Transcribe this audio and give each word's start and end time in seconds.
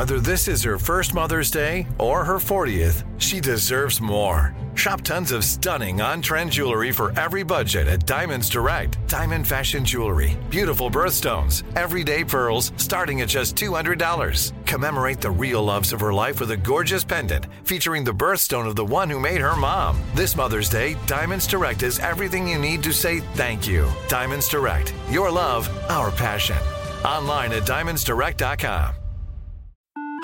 Whether 0.00 0.18
this 0.18 0.48
is 0.48 0.62
her 0.62 0.78
first 0.78 1.12
Mother's 1.12 1.50
Day 1.50 1.86
or 1.98 2.24
her 2.24 2.36
40th, 2.36 3.04
she 3.20 3.38
deserves 3.38 4.00
more. 4.00 4.54
Shop 4.72 5.02
tons 5.02 5.30
of 5.30 5.44
stunning 5.44 6.00
on 6.00 6.22
trend 6.22 6.52
jewelry 6.52 6.90
for 6.90 7.12
every 7.20 7.42
budget 7.42 7.86
at 7.86 8.06
Diamonds 8.06 8.48
Direct. 8.48 8.96
Diamond 9.08 9.46
Fashion 9.46 9.84
Jewelry, 9.84 10.38
beautiful 10.48 10.90
birthstones, 10.90 11.64
everyday 11.76 12.24
pearls 12.24 12.72
starting 12.78 13.20
at 13.20 13.28
just 13.28 13.56
$200. 13.56 14.64
Commemorate 14.64 15.20
the 15.20 15.30
real 15.30 15.62
loves 15.62 15.92
of 15.92 16.00
her 16.00 16.14
life 16.14 16.40
with 16.40 16.52
a 16.52 16.56
gorgeous 16.56 17.04
pendant 17.04 17.44
featuring 17.64 18.02
the 18.02 18.10
birthstone 18.10 18.66
of 18.66 18.76
the 18.76 18.90
one 18.98 19.10
who 19.10 19.20
made 19.20 19.42
her 19.42 19.54
mom. 19.54 20.00
This 20.14 20.34
Mother's 20.34 20.70
Day, 20.70 20.96
Diamonds 21.04 21.46
Direct 21.46 21.82
is 21.82 21.98
everything 21.98 22.48
you 22.48 22.58
need 22.58 22.82
to 22.84 22.92
say 22.94 23.20
thank 23.34 23.68
you. 23.68 23.86
Diamonds 24.08 24.48
Direct, 24.48 24.94
your 25.10 25.30
love, 25.30 25.68
our 25.90 26.10
passion. 26.10 26.56
Online 27.04 27.52
at 27.52 27.64
diamondsdirect.com. 27.64 28.99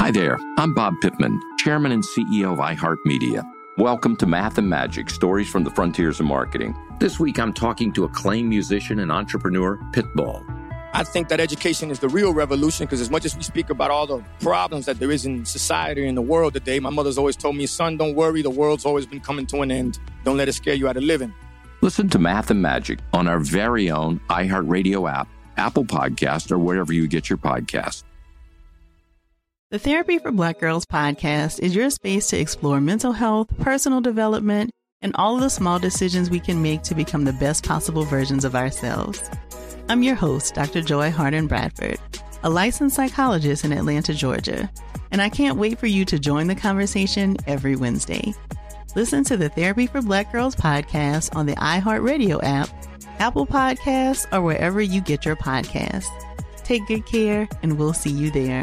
Hi 0.06 0.12
there, 0.12 0.38
I'm 0.56 0.72
Bob 0.72 1.00
Pittman, 1.00 1.42
Chairman 1.58 1.90
and 1.90 2.00
CEO 2.00 2.52
of 2.52 2.60
iHeartMedia. 2.60 3.42
Welcome 3.76 4.14
to 4.18 4.26
Math 4.26 4.56
and 4.56 4.70
Magic 4.70 5.10
Stories 5.10 5.50
from 5.50 5.64
the 5.64 5.70
Frontiers 5.70 6.20
of 6.20 6.26
Marketing. 6.26 6.76
This 7.00 7.18
week 7.18 7.40
I'm 7.40 7.52
talking 7.52 7.92
to 7.94 8.04
acclaimed 8.04 8.48
musician 8.48 9.00
and 9.00 9.10
entrepreneur 9.10 9.78
Pitbull. 9.90 10.44
I 10.92 11.02
think 11.02 11.26
that 11.26 11.40
education 11.40 11.90
is 11.90 11.98
the 11.98 12.08
real 12.08 12.32
revolution 12.32 12.86
because 12.86 13.00
as 13.00 13.10
much 13.10 13.24
as 13.24 13.36
we 13.36 13.42
speak 13.42 13.68
about 13.68 13.90
all 13.90 14.06
the 14.06 14.24
problems 14.38 14.86
that 14.86 15.00
there 15.00 15.10
is 15.10 15.26
in 15.26 15.44
society 15.44 16.06
and 16.06 16.16
the 16.16 16.22
world 16.22 16.54
today, 16.54 16.78
my 16.78 16.90
mother's 16.90 17.18
always 17.18 17.34
told 17.34 17.56
me, 17.56 17.66
son, 17.66 17.96
don't 17.96 18.14
worry, 18.14 18.42
the 18.42 18.48
world's 18.48 18.84
always 18.84 19.06
been 19.06 19.18
coming 19.18 19.44
to 19.46 19.62
an 19.62 19.72
end. 19.72 19.98
Don't 20.22 20.36
let 20.36 20.48
it 20.48 20.52
scare 20.52 20.74
you 20.74 20.86
out 20.86 20.96
of 20.96 21.02
living. 21.02 21.34
Listen 21.80 22.08
to 22.10 22.20
Math 22.20 22.52
and 22.52 22.62
Magic 22.62 23.00
on 23.12 23.26
our 23.26 23.40
very 23.40 23.90
own 23.90 24.20
iHeartRadio 24.30 25.10
app, 25.10 25.26
Apple 25.56 25.84
Podcast, 25.84 26.52
or 26.52 26.60
wherever 26.60 26.92
you 26.92 27.08
get 27.08 27.28
your 27.28 27.38
podcast. 27.38 28.04
The 29.72 29.80
Therapy 29.80 30.18
for 30.20 30.30
Black 30.30 30.60
Girls 30.60 30.86
podcast 30.86 31.58
is 31.58 31.74
your 31.74 31.90
space 31.90 32.28
to 32.28 32.38
explore 32.38 32.80
mental 32.80 33.10
health, 33.10 33.48
personal 33.58 34.00
development, 34.00 34.70
and 35.02 35.10
all 35.16 35.34
of 35.34 35.40
the 35.40 35.50
small 35.50 35.80
decisions 35.80 36.30
we 36.30 36.38
can 36.38 36.62
make 36.62 36.84
to 36.84 36.94
become 36.94 37.24
the 37.24 37.32
best 37.32 37.66
possible 37.66 38.04
versions 38.04 38.44
of 38.44 38.54
ourselves. 38.54 39.28
I'm 39.88 40.04
your 40.04 40.14
host, 40.14 40.54
Dr. 40.54 40.82
Joy 40.82 41.10
Harden 41.10 41.48
Bradford, 41.48 41.98
a 42.44 42.48
licensed 42.48 42.94
psychologist 42.94 43.64
in 43.64 43.72
Atlanta, 43.72 44.14
Georgia, 44.14 44.70
and 45.10 45.20
I 45.20 45.28
can't 45.28 45.58
wait 45.58 45.80
for 45.80 45.88
you 45.88 46.04
to 46.04 46.18
join 46.20 46.46
the 46.46 46.54
conversation 46.54 47.36
every 47.48 47.74
Wednesday. 47.74 48.32
Listen 48.94 49.24
to 49.24 49.36
the 49.36 49.48
Therapy 49.48 49.88
for 49.88 50.00
Black 50.00 50.30
Girls 50.30 50.54
podcast 50.54 51.34
on 51.34 51.46
the 51.46 51.56
iHeartRadio 51.56 52.38
app, 52.44 52.68
Apple 53.18 53.48
Podcasts, 53.48 54.32
or 54.32 54.42
wherever 54.42 54.80
you 54.80 55.00
get 55.00 55.24
your 55.24 55.34
podcasts. 55.34 56.06
Take 56.62 56.86
good 56.86 57.04
care, 57.04 57.48
and 57.64 57.76
we'll 57.76 57.94
see 57.94 58.10
you 58.10 58.30
there. 58.30 58.62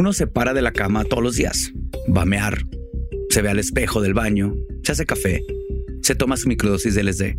Uno 0.00 0.14
se 0.14 0.26
para 0.26 0.54
de 0.54 0.62
la 0.62 0.72
cama 0.72 1.04
todos 1.04 1.22
los 1.22 1.36
días, 1.36 1.74
va 2.08 2.22
a 2.22 2.24
mear, 2.24 2.64
se 3.28 3.42
ve 3.42 3.50
al 3.50 3.58
espejo 3.58 4.00
del 4.00 4.14
baño, 4.14 4.54
se 4.82 4.92
hace 4.92 5.04
café, 5.04 5.44
se 6.00 6.14
toma 6.14 6.38
su 6.38 6.48
microdosis 6.48 6.94
de 6.94 7.04
LSD 7.04 7.36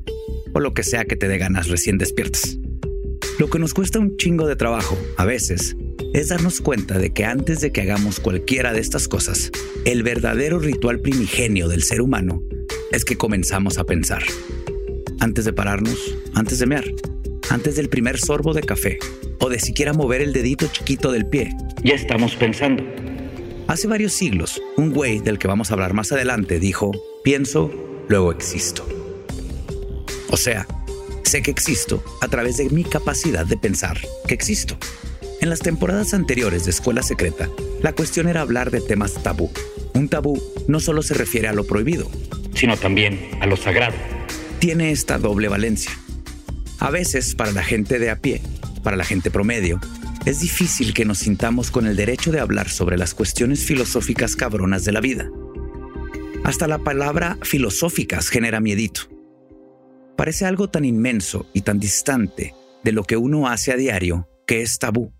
o 0.53 0.59
lo 0.59 0.75
que 0.75 0.83
sea 0.83 1.05
que 1.05 1.15
te 1.15 1.27
dé 1.27 1.39
ganas 1.39 1.69
recién 1.69 1.97
despiertas. 1.97 2.59
Lo 3.39 3.49
que 3.49 3.57
nos 3.57 3.73
cuesta 3.73 3.97
un 3.97 4.15
chingo 4.15 4.47
de 4.47 4.55
trabajo, 4.55 4.95
a 5.17 5.25
veces, 5.25 5.75
es 6.13 6.27
darnos 6.27 6.61
cuenta 6.61 6.99
de 6.99 7.11
que 7.11 7.25
antes 7.25 7.61
de 7.61 7.71
que 7.71 7.81
hagamos 7.81 8.19
cualquiera 8.19 8.73
de 8.73 8.79
estas 8.81 9.07
cosas, 9.07 9.49
el 9.85 10.03
verdadero 10.03 10.59
ritual 10.59 10.99
primigenio 10.99 11.67
del 11.67 11.81
ser 11.81 11.99
humano 11.99 12.43
es 12.91 13.05
que 13.05 13.17
comenzamos 13.17 13.79
a 13.79 13.85
pensar. 13.85 14.21
Antes 15.19 15.45
de 15.45 15.53
pararnos, 15.53 16.15
antes 16.35 16.59
de 16.59 16.67
mear, 16.67 16.85
antes 17.49 17.75
del 17.75 17.89
primer 17.89 18.19
sorbo 18.19 18.53
de 18.53 18.61
café 18.61 18.99
o 19.41 19.49
de 19.49 19.59
siquiera 19.59 19.91
mover 19.91 20.21
el 20.21 20.31
dedito 20.31 20.67
chiquito 20.67 21.11
del 21.11 21.25
pie, 21.25 21.55
ya 21.83 21.95
estamos 21.95 22.35
pensando. 22.35 22.83
Hace 23.67 23.87
varios 23.87 24.13
siglos, 24.13 24.61
un 24.77 24.91
güey 24.91 25.19
del 25.19 25.39
que 25.39 25.47
vamos 25.47 25.71
a 25.71 25.73
hablar 25.73 25.93
más 25.93 26.11
adelante 26.11 26.59
dijo, 26.59 26.91
pienso, 27.23 27.71
luego 28.07 28.31
existo. 28.31 28.87
O 30.29 30.37
sea, 30.37 30.67
sé 31.23 31.41
que 31.41 31.51
existo 31.51 32.03
a 32.21 32.27
través 32.27 32.57
de 32.57 32.69
mi 32.69 32.83
capacidad 32.83 33.45
de 33.45 33.57
pensar 33.57 33.97
que 34.27 34.33
existo. 34.33 34.77
En 35.41 35.49
las 35.49 35.59
temporadas 35.59 36.13
anteriores 36.13 36.65
de 36.65 36.71
Escuela 36.71 37.01
Secreta, 37.01 37.49
la 37.81 37.93
cuestión 37.93 38.27
era 38.27 38.41
hablar 38.41 38.69
de 38.69 38.79
temas 38.79 39.13
tabú. 39.23 39.49
Un 39.93 40.07
tabú 40.07 40.41
no 40.67 40.79
solo 40.79 41.01
se 41.01 41.15
refiere 41.15 41.47
a 41.47 41.53
lo 41.53 41.65
prohibido, 41.65 42.09
sino 42.53 42.77
también 42.77 43.31
a 43.39 43.47
lo 43.47 43.57
sagrado. 43.57 43.95
Tiene 44.59 44.91
esta 44.91 45.17
doble 45.17 45.47
valencia. 45.47 45.91
A 46.77 46.91
veces, 46.91 47.33
para 47.33 47.51
la 47.51 47.63
gente 47.63 47.97
de 47.97 48.11
a 48.11 48.17
pie, 48.17 48.41
para 48.81 48.97
la 48.97 49.03
gente 49.03 49.31
promedio, 49.31 49.79
es 50.25 50.41
difícil 50.41 50.93
que 50.93 51.05
nos 51.05 51.19
sintamos 51.19 51.71
con 51.71 51.87
el 51.87 51.95
derecho 51.95 52.31
de 52.31 52.39
hablar 52.39 52.69
sobre 52.69 52.97
las 52.97 53.13
cuestiones 53.13 53.65
filosóficas 53.65 54.35
cabronas 54.35 54.83
de 54.85 54.91
la 54.91 55.01
vida. 55.01 55.29
Hasta 56.43 56.67
la 56.67 56.79
palabra 56.79 57.37
filosóficas 57.43 58.29
genera 58.29 58.59
miedito. 58.59 59.01
Parece 60.17 60.45
algo 60.45 60.69
tan 60.69 60.85
inmenso 60.85 61.47
y 61.53 61.61
tan 61.61 61.79
distante 61.79 62.53
de 62.83 62.91
lo 62.91 63.03
que 63.03 63.17
uno 63.17 63.47
hace 63.47 63.71
a 63.71 63.77
diario 63.77 64.27
que 64.45 64.61
es 64.61 64.79
tabú. 64.79 65.13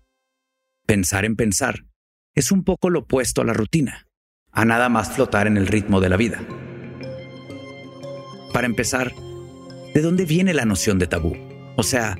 Pensar 0.86 1.24
en 1.24 1.36
pensar 1.36 1.86
es 2.34 2.52
un 2.52 2.64
poco 2.64 2.90
lo 2.90 3.00
opuesto 3.00 3.42
a 3.42 3.44
la 3.44 3.52
rutina, 3.52 4.08
a 4.50 4.64
nada 4.64 4.88
más 4.88 5.12
flotar 5.12 5.46
en 5.46 5.56
el 5.56 5.66
ritmo 5.66 6.00
de 6.00 6.08
la 6.08 6.16
vida. 6.16 6.40
Para 8.52 8.66
empezar, 8.66 9.12
¿de 9.94 10.00
dónde 10.00 10.24
viene 10.24 10.54
la 10.54 10.64
noción 10.64 10.98
de 10.98 11.06
tabú? 11.06 11.36
O 11.76 11.82
sea, 11.82 12.18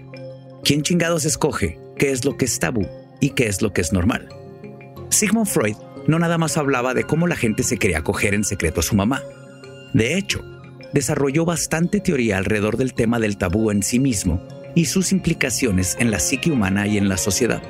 ¿quién 0.62 0.82
chingados 0.82 1.24
escoge 1.24 1.78
qué 1.98 2.10
es 2.10 2.24
lo 2.24 2.36
que 2.36 2.44
es 2.44 2.58
tabú 2.58 2.86
y 3.20 3.30
qué 3.30 3.46
es 3.46 3.62
lo 3.62 3.72
que 3.72 3.80
es 3.80 3.92
normal? 3.92 4.28
Sigmund 5.10 5.46
Freud 5.46 5.76
no 6.06 6.18
nada 6.18 6.38
más 6.38 6.56
hablaba 6.56 6.94
de 6.94 7.04
cómo 7.04 7.26
la 7.26 7.36
gente 7.36 7.62
se 7.62 7.78
quería 7.78 7.98
acoger 7.98 8.34
en 8.34 8.44
secreto 8.44 8.80
a 8.80 8.82
su 8.82 8.96
mamá. 8.96 9.22
De 9.92 10.16
hecho, 10.16 10.42
desarrolló 10.92 11.44
bastante 11.44 12.00
teoría 12.00 12.38
alrededor 12.38 12.76
del 12.76 12.94
tema 12.94 13.18
del 13.18 13.36
tabú 13.36 13.70
en 13.70 13.82
sí 13.82 13.98
mismo 13.98 14.42
y 14.74 14.86
sus 14.86 15.12
implicaciones 15.12 15.96
en 16.00 16.10
la 16.10 16.18
psique 16.18 16.50
humana 16.50 16.86
y 16.86 16.96
en 16.96 17.08
la 17.08 17.16
sociedad. 17.16 17.62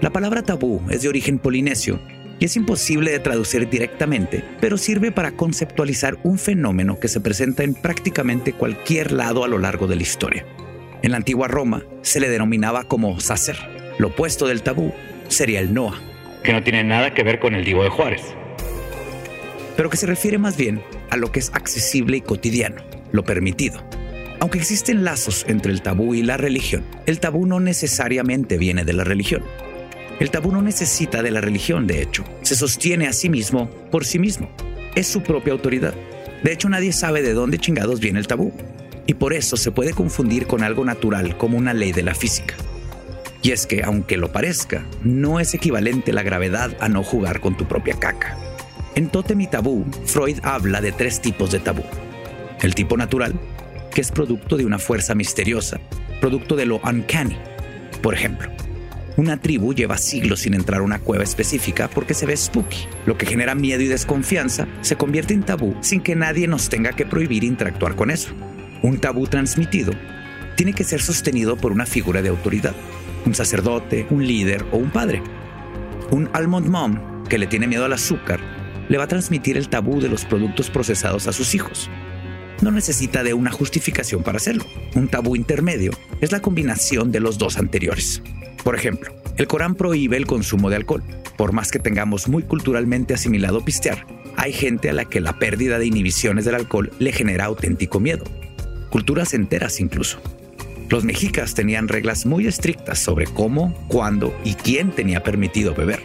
La 0.00 0.10
palabra 0.10 0.42
tabú 0.42 0.82
es 0.90 1.02
de 1.02 1.08
origen 1.08 1.38
polinesio 1.38 2.00
y 2.40 2.46
es 2.46 2.56
imposible 2.56 3.12
de 3.12 3.20
traducir 3.20 3.68
directamente, 3.68 4.44
pero 4.60 4.76
sirve 4.76 5.12
para 5.12 5.32
conceptualizar 5.32 6.18
un 6.24 6.38
fenómeno 6.38 6.98
que 6.98 7.08
se 7.08 7.20
presenta 7.20 7.62
en 7.62 7.74
prácticamente 7.74 8.52
cualquier 8.52 9.12
lado 9.12 9.44
a 9.44 9.48
lo 9.48 9.58
largo 9.58 9.86
de 9.86 9.96
la 9.96 10.02
historia. 10.02 10.44
En 11.04 11.10
la 11.10 11.18
antigua 11.18 11.48
Roma 11.48 11.82
se 12.00 12.18
le 12.18 12.30
denominaba 12.30 12.84
como 12.84 13.20
sacer. 13.20 13.58
Lo 13.98 14.08
opuesto 14.08 14.46
del 14.46 14.62
tabú 14.62 14.94
sería 15.28 15.60
el 15.60 15.74
Noah. 15.74 16.00
Que 16.42 16.54
no 16.54 16.62
tiene 16.62 16.82
nada 16.82 17.12
que 17.12 17.22
ver 17.22 17.40
con 17.40 17.54
el 17.54 17.62
Divo 17.62 17.82
de 17.82 17.90
Juárez. 17.90 18.22
Pero 19.76 19.90
que 19.90 19.98
se 19.98 20.06
refiere 20.06 20.38
más 20.38 20.56
bien 20.56 20.80
a 21.10 21.18
lo 21.18 21.30
que 21.30 21.40
es 21.40 21.50
accesible 21.52 22.16
y 22.16 22.20
cotidiano, 22.22 22.76
lo 23.12 23.22
permitido. 23.22 23.84
Aunque 24.40 24.56
existen 24.56 25.04
lazos 25.04 25.44
entre 25.46 25.72
el 25.72 25.82
tabú 25.82 26.14
y 26.14 26.22
la 26.22 26.38
religión, 26.38 26.86
el 27.04 27.20
tabú 27.20 27.44
no 27.44 27.60
necesariamente 27.60 28.56
viene 28.56 28.86
de 28.86 28.94
la 28.94 29.04
religión. 29.04 29.42
El 30.20 30.30
tabú 30.30 30.52
no 30.52 30.62
necesita 30.62 31.22
de 31.22 31.32
la 31.32 31.42
religión, 31.42 31.86
de 31.86 32.00
hecho. 32.00 32.24
Se 32.40 32.56
sostiene 32.56 33.08
a 33.08 33.12
sí 33.12 33.28
mismo 33.28 33.68
por 33.90 34.06
sí 34.06 34.18
mismo. 34.18 34.48
Es 34.94 35.06
su 35.06 35.22
propia 35.22 35.52
autoridad. 35.52 35.92
De 36.42 36.50
hecho, 36.50 36.70
nadie 36.70 36.94
sabe 36.94 37.20
de 37.20 37.34
dónde 37.34 37.58
chingados 37.58 38.00
viene 38.00 38.20
el 38.20 38.26
tabú. 38.26 38.54
Y 39.06 39.14
por 39.14 39.32
eso 39.32 39.56
se 39.56 39.70
puede 39.70 39.92
confundir 39.92 40.46
con 40.46 40.62
algo 40.62 40.84
natural 40.84 41.36
como 41.36 41.58
una 41.58 41.74
ley 41.74 41.92
de 41.92 42.02
la 42.02 42.14
física. 42.14 42.54
Y 43.42 43.50
es 43.50 43.66
que, 43.66 43.82
aunque 43.82 44.16
lo 44.16 44.32
parezca, 44.32 44.86
no 45.02 45.38
es 45.38 45.52
equivalente 45.52 46.12
la 46.12 46.22
gravedad 46.22 46.74
a 46.80 46.88
no 46.88 47.02
jugar 47.02 47.40
con 47.40 47.56
tu 47.56 47.66
propia 47.66 47.98
caca. 47.98 48.38
En 48.94 49.10
Totem 49.10 49.40
y 49.42 49.46
Tabú, 49.46 49.84
Freud 50.06 50.38
habla 50.42 50.80
de 50.80 50.92
tres 50.92 51.20
tipos 51.20 51.50
de 51.50 51.58
tabú. 51.58 51.82
El 52.62 52.74
tipo 52.74 52.96
natural, 52.96 53.34
que 53.92 54.00
es 54.00 54.10
producto 54.10 54.56
de 54.56 54.64
una 54.64 54.78
fuerza 54.78 55.14
misteriosa, 55.14 55.78
producto 56.20 56.56
de 56.56 56.64
lo 56.64 56.78
uncanny. 56.78 57.36
Por 58.00 58.14
ejemplo, 58.14 58.50
una 59.16 59.40
tribu 59.40 59.74
lleva 59.74 59.98
siglos 59.98 60.40
sin 60.40 60.54
entrar 60.54 60.80
a 60.80 60.84
una 60.84 60.98
cueva 60.98 61.22
específica 61.22 61.88
porque 61.88 62.14
se 62.14 62.24
ve 62.26 62.36
spooky. 62.36 62.86
Lo 63.04 63.18
que 63.18 63.26
genera 63.26 63.54
miedo 63.54 63.82
y 63.82 63.88
desconfianza 63.88 64.66
se 64.80 64.96
convierte 64.96 65.34
en 65.34 65.42
tabú 65.42 65.76
sin 65.82 66.00
que 66.00 66.16
nadie 66.16 66.48
nos 66.48 66.68
tenga 66.68 66.92
que 66.92 67.04
prohibir 67.04 67.44
interactuar 67.44 67.94
con 67.94 68.10
eso. 68.10 68.32
Un 68.84 68.98
tabú 68.98 69.26
transmitido 69.26 69.94
tiene 70.56 70.74
que 70.74 70.84
ser 70.84 71.00
sostenido 71.00 71.56
por 71.56 71.72
una 71.72 71.86
figura 71.86 72.20
de 72.20 72.28
autoridad. 72.28 72.74
un 73.24 73.34
sacerdote, 73.34 74.06
un 74.10 74.26
líder 74.26 74.66
o 74.72 74.76
un 74.76 74.90
padre. 74.90 75.22
Un 76.10 76.28
almond 76.34 76.68
mom 76.68 77.24
que 77.24 77.38
le 77.38 77.46
tiene 77.46 77.66
miedo 77.66 77.86
al 77.86 77.94
azúcar 77.94 78.40
le 78.90 78.98
va 78.98 79.04
a 79.04 79.08
transmitir 79.08 79.56
el 79.56 79.70
tabú 79.70 80.02
de 80.02 80.10
los 80.10 80.26
productos 80.26 80.68
procesados 80.68 81.26
a 81.26 81.32
sus 81.32 81.54
hijos. 81.54 81.88
No 82.60 82.70
necesita 82.70 83.22
de 83.22 83.32
una 83.32 83.50
justificación 83.50 84.22
para 84.22 84.36
hacerlo. 84.36 84.66
Un 84.94 85.08
tabú 85.08 85.34
intermedio 85.34 85.92
es 86.20 86.30
la 86.30 86.42
combinación 86.42 87.10
de 87.10 87.20
los 87.20 87.38
dos 87.38 87.56
anteriores. 87.56 88.22
Por 88.64 88.74
ejemplo, 88.74 89.14
el 89.38 89.46
Corán 89.46 89.76
prohíbe 89.76 90.18
el 90.18 90.26
consumo 90.26 90.68
de 90.68 90.76
alcohol. 90.76 91.02
Por 91.38 91.52
más 91.52 91.70
que 91.70 91.78
tengamos 91.78 92.28
muy 92.28 92.42
culturalmente 92.42 93.14
asimilado 93.14 93.64
pistear, 93.64 94.06
hay 94.36 94.52
gente 94.52 94.90
a 94.90 94.92
la 94.92 95.06
que 95.06 95.22
la 95.22 95.38
pérdida 95.38 95.78
de 95.78 95.86
inhibiciones 95.86 96.44
del 96.44 96.56
alcohol 96.56 96.92
le 96.98 97.12
genera 97.12 97.46
auténtico 97.46 97.98
miedo. 97.98 98.24
Culturas 98.94 99.34
enteras 99.34 99.80
incluso. 99.80 100.20
Los 100.88 101.02
mexicas 101.02 101.54
tenían 101.54 101.88
reglas 101.88 102.26
muy 102.26 102.46
estrictas 102.46 103.00
sobre 103.00 103.26
cómo, 103.26 103.74
cuándo 103.88 104.32
y 104.44 104.54
quién 104.54 104.92
tenía 104.92 105.24
permitido 105.24 105.74
beber. 105.74 105.98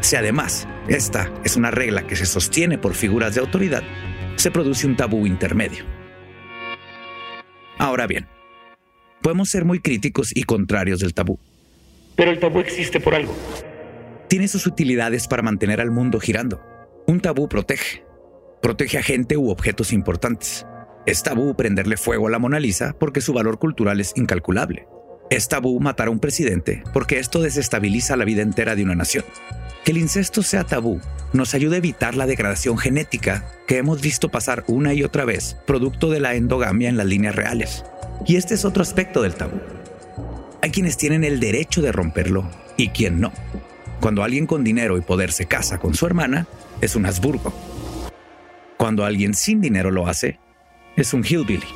Si 0.00 0.16
además 0.16 0.66
esta 0.88 1.32
es 1.44 1.54
una 1.54 1.70
regla 1.70 2.04
que 2.04 2.16
se 2.16 2.26
sostiene 2.26 2.76
por 2.76 2.94
figuras 2.94 3.36
de 3.36 3.40
autoridad, 3.40 3.84
se 4.34 4.50
produce 4.50 4.88
un 4.88 4.96
tabú 4.96 5.28
intermedio. 5.28 5.84
Ahora 7.78 8.08
bien, 8.08 8.26
podemos 9.22 9.48
ser 9.50 9.64
muy 9.64 9.78
críticos 9.78 10.32
y 10.34 10.42
contrarios 10.42 10.98
del 10.98 11.14
tabú. 11.14 11.38
Pero 12.16 12.32
el 12.32 12.40
tabú 12.40 12.58
existe 12.58 12.98
por 12.98 13.14
algo. 13.14 13.36
Tiene 14.28 14.48
sus 14.48 14.66
utilidades 14.66 15.28
para 15.28 15.44
mantener 15.44 15.80
al 15.80 15.92
mundo 15.92 16.18
girando. 16.18 16.60
Un 17.06 17.20
tabú 17.20 17.48
protege. 17.48 18.02
Protege 18.60 18.98
a 18.98 19.04
gente 19.04 19.36
u 19.36 19.50
objetos 19.50 19.92
importantes. 19.92 20.66
Es 21.04 21.24
tabú 21.24 21.56
prenderle 21.56 21.96
fuego 21.96 22.28
a 22.28 22.30
la 22.30 22.38
Mona 22.38 22.60
Lisa 22.60 22.94
porque 22.96 23.20
su 23.20 23.32
valor 23.32 23.58
cultural 23.58 23.98
es 23.98 24.12
incalculable. 24.14 24.86
Es 25.30 25.48
tabú 25.48 25.80
matar 25.80 26.06
a 26.06 26.10
un 26.12 26.20
presidente 26.20 26.84
porque 26.92 27.18
esto 27.18 27.42
desestabiliza 27.42 28.16
la 28.16 28.24
vida 28.24 28.42
entera 28.42 28.76
de 28.76 28.84
una 28.84 28.94
nación. 28.94 29.24
Que 29.84 29.90
el 29.90 29.98
incesto 29.98 30.44
sea 30.44 30.62
tabú 30.62 31.00
nos 31.32 31.54
ayuda 31.54 31.74
a 31.74 31.78
evitar 31.78 32.14
la 32.14 32.26
degradación 32.26 32.78
genética 32.78 33.50
que 33.66 33.78
hemos 33.78 34.00
visto 34.00 34.28
pasar 34.28 34.62
una 34.68 34.94
y 34.94 35.02
otra 35.02 35.24
vez, 35.24 35.56
producto 35.66 36.08
de 36.08 36.20
la 36.20 36.36
endogamia 36.36 36.88
en 36.88 36.96
las 36.96 37.06
líneas 37.06 37.34
reales. 37.34 37.84
Y 38.24 38.36
este 38.36 38.54
es 38.54 38.64
otro 38.64 38.82
aspecto 38.82 39.22
del 39.22 39.34
tabú. 39.34 39.60
Hay 40.62 40.70
quienes 40.70 40.96
tienen 40.96 41.24
el 41.24 41.40
derecho 41.40 41.82
de 41.82 41.90
romperlo 41.90 42.48
y 42.76 42.90
quien 42.90 43.20
no. 43.20 43.32
Cuando 44.00 44.22
alguien 44.22 44.46
con 44.46 44.62
dinero 44.62 44.96
y 44.98 45.00
poder 45.00 45.32
se 45.32 45.46
casa 45.46 45.78
con 45.78 45.94
su 45.94 46.06
hermana, 46.06 46.46
es 46.80 46.94
un 46.94 47.06
Habsburgo. 47.06 47.52
Cuando 48.76 49.04
alguien 49.04 49.34
sin 49.34 49.60
dinero 49.60 49.90
lo 49.90 50.06
hace, 50.06 50.38
es 50.96 51.14
un 51.14 51.24
hillbilly. 51.24 51.66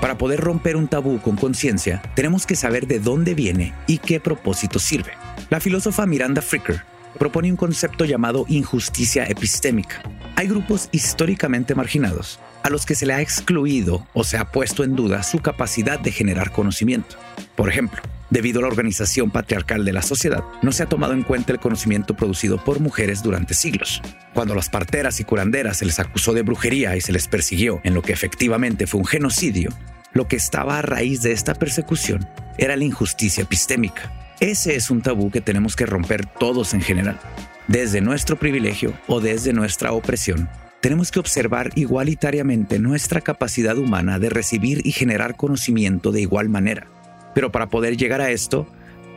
Para 0.00 0.16
poder 0.16 0.40
romper 0.40 0.76
un 0.76 0.88
tabú 0.88 1.20
con 1.20 1.36
conciencia, 1.36 2.00
tenemos 2.14 2.46
que 2.46 2.56
saber 2.56 2.86
de 2.86 3.00
dónde 3.00 3.34
viene 3.34 3.74
y 3.86 3.98
qué 3.98 4.18
propósito 4.18 4.78
sirve. 4.78 5.12
La 5.50 5.60
filósofa 5.60 6.06
Miranda 6.06 6.40
Fricker 6.40 6.82
propone 7.18 7.50
un 7.50 7.56
concepto 7.56 8.04
llamado 8.04 8.46
injusticia 8.48 9.24
epistémica. 9.24 10.02
Hay 10.36 10.48
grupos 10.48 10.88
históricamente 10.92 11.74
marginados 11.74 12.40
a 12.62 12.70
los 12.70 12.86
que 12.86 12.94
se 12.94 13.06
le 13.06 13.14
ha 13.14 13.20
excluido 13.20 14.06
o 14.14 14.24
se 14.24 14.38
ha 14.38 14.46
puesto 14.46 14.84
en 14.84 14.96
duda 14.96 15.22
su 15.22 15.40
capacidad 15.40 15.98
de 15.98 16.12
generar 16.12 16.52
conocimiento. 16.52 17.16
Por 17.56 17.68
ejemplo, 17.68 18.00
debido 18.30 18.60
a 18.60 18.62
la 18.62 18.68
organización 18.68 19.30
patriarcal 19.30 19.84
de 19.84 19.92
la 19.92 20.02
sociedad, 20.02 20.42
no 20.62 20.72
se 20.72 20.82
ha 20.82 20.88
tomado 20.88 21.12
en 21.12 21.22
cuenta 21.22 21.52
el 21.52 21.60
conocimiento 21.60 22.14
producido 22.14 22.62
por 22.62 22.80
mujeres 22.80 23.22
durante 23.22 23.54
siglos. 23.54 24.00
Cuando 24.32 24.54
las 24.54 24.70
parteras 24.70 25.20
y 25.20 25.24
curanderas 25.24 25.78
se 25.78 25.84
les 25.84 25.98
acusó 25.98 26.32
de 26.32 26.42
brujería 26.42 26.96
y 26.96 27.00
se 27.00 27.12
les 27.12 27.28
persiguió 27.28 27.80
en 27.84 27.94
lo 27.94 28.02
que 28.02 28.12
efectivamente 28.12 28.86
fue 28.86 29.00
un 29.00 29.06
genocidio, 29.06 29.70
lo 30.12 30.26
que 30.26 30.36
estaba 30.36 30.78
a 30.78 30.82
raíz 30.82 31.22
de 31.22 31.32
esta 31.32 31.54
persecución 31.54 32.26
era 32.58 32.76
la 32.76 32.84
injusticia 32.84 33.42
epistémica. 33.42 34.12
Ese 34.40 34.74
es 34.74 34.90
un 34.90 35.02
tabú 35.02 35.30
que 35.30 35.40
tenemos 35.40 35.76
que 35.76 35.86
romper 35.86 36.26
todos 36.26 36.74
en 36.74 36.80
general. 36.80 37.20
Desde 37.68 38.00
nuestro 38.00 38.36
privilegio 38.36 38.94
o 39.06 39.20
desde 39.20 39.52
nuestra 39.52 39.92
opresión, 39.92 40.48
tenemos 40.80 41.10
que 41.10 41.20
observar 41.20 41.70
igualitariamente 41.74 42.78
nuestra 42.78 43.20
capacidad 43.20 43.76
humana 43.76 44.18
de 44.18 44.30
recibir 44.30 44.80
y 44.84 44.92
generar 44.92 45.36
conocimiento 45.36 46.10
de 46.10 46.22
igual 46.22 46.48
manera. 46.48 46.86
Pero 47.34 47.52
para 47.52 47.68
poder 47.68 47.96
llegar 47.96 48.20
a 48.20 48.30
esto, 48.30 48.66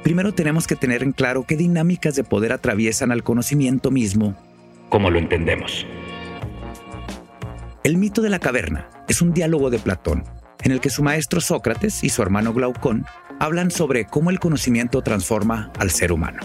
primero 0.04 0.34
tenemos 0.34 0.68
que 0.68 0.76
tener 0.76 1.04
en 1.04 1.12
claro 1.12 1.46
qué 1.48 1.56
dinámicas 1.56 2.16
de 2.16 2.24
poder 2.24 2.52
atraviesan 2.54 3.12
al 3.12 3.24
conocimiento 3.24 3.92
mismo, 3.92 4.36
como 4.90 5.10
lo 5.10 5.20
entendemos. 5.20 5.86
El 7.84 7.98
mito 7.98 8.22
de 8.22 8.30
la 8.30 8.40
caverna 8.40 8.88
es 9.08 9.22
un 9.22 9.34
diálogo 9.34 9.70
de 9.70 9.80
Platón, 9.80 10.24
en 10.64 10.72
el 10.72 10.80
que 10.80 10.90
su 10.90 11.04
maestro 11.04 11.42
Sócrates 11.42 12.04
y 12.04 12.10
su 12.10 12.22
hermano 12.22 12.54
Glaucón 12.54 13.06
hablan 13.40 13.72
sobre 13.72 14.06
cómo 14.06 14.30
el 14.30 14.40
conocimiento 14.40 15.02
transforma 15.02 15.72
al 15.78 15.90
ser 15.90 16.12
humano. 16.12 16.40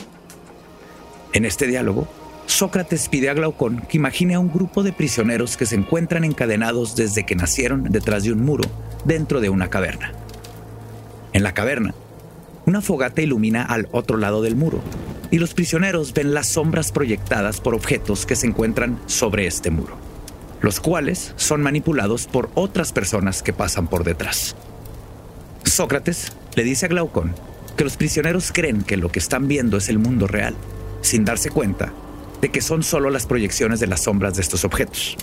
En 1.32 1.44
este 1.44 1.66
diálogo, 1.66 2.08
Sócrates 2.46 3.08
pide 3.08 3.28
a 3.28 3.34
Glaucón 3.34 3.82
que 3.88 3.98
imagine 3.98 4.34
a 4.34 4.40
un 4.40 4.50
grupo 4.50 4.82
de 4.82 4.92
prisioneros 4.92 5.56
que 5.56 5.66
se 5.66 5.76
encuentran 5.76 6.24
encadenados 6.24 6.96
desde 6.96 7.26
que 7.26 7.36
nacieron 7.36 7.84
detrás 7.84 8.24
de 8.24 8.32
un 8.32 8.44
muro 8.44 8.64
dentro 9.04 9.40
de 9.40 9.50
una 9.50 9.68
caverna. 9.68 10.12
En 11.38 11.44
la 11.44 11.54
caverna, 11.54 11.94
una 12.66 12.80
fogata 12.80 13.22
ilumina 13.22 13.62
al 13.62 13.86
otro 13.92 14.16
lado 14.16 14.42
del 14.42 14.56
muro 14.56 14.82
y 15.30 15.38
los 15.38 15.54
prisioneros 15.54 16.12
ven 16.12 16.34
las 16.34 16.48
sombras 16.48 16.90
proyectadas 16.90 17.60
por 17.60 17.76
objetos 17.76 18.26
que 18.26 18.34
se 18.34 18.48
encuentran 18.48 18.98
sobre 19.06 19.46
este 19.46 19.70
muro, 19.70 19.96
los 20.62 20.80
cuales 20.80 21.34
son 21.36 21.62
manipulados 21.62 22.26
por 22.26 22.50
otras 22.54 22.92
personas 22.92 23.44
que 23.44 23.52
pasan 23.52 23.86
por 23.86 24.02
detrás. 24.02 24.56
Sócrates 25.62 26.32
le 26.56 26.64
dice 26.64 26.86
a 26.86 26.88
Glaucón 26.88 27.36
que 27.76 27.84
los 27.84 27.96
prisioneros 27.96 28.50
creen 28.50 28.82
que 28.82 28.96
lo 28.96 29.08
que 29.12 29.20
están 29.20 29.46
viendo 29.46 29.76
es 29.76 29.88
el 29.88 30.00
mundo 30.00 30.26
real, 30.26 30.56
sin 31.02 31.24
darse 31.24 31.50
cuenta 31.50 31.92
de 32.40 32.50
que 32.50 32.62
son 32.62 32.82
solo 32.82 33.10
las 33.10 33.26
proyecciones 33.26 33.78
de 33.78 33.86
las 33.86 34.00
sombras 34.00 34.34
de 34.34 34.42
estos 34.42 34.64
objetos. 34.64 35.16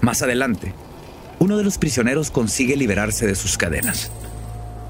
Más 0.00 0.22
adelante, 0.22 0.72
uno 1.40 1.58
de 1.58 1.64
los 1.64 1.76
prisioneros 1.76 2.30
consigue 2.30 2.74
liberarse 2.74 3.26
de 3.26 3.34
sus 3.34 3.58
cadenas. 3.58 4.10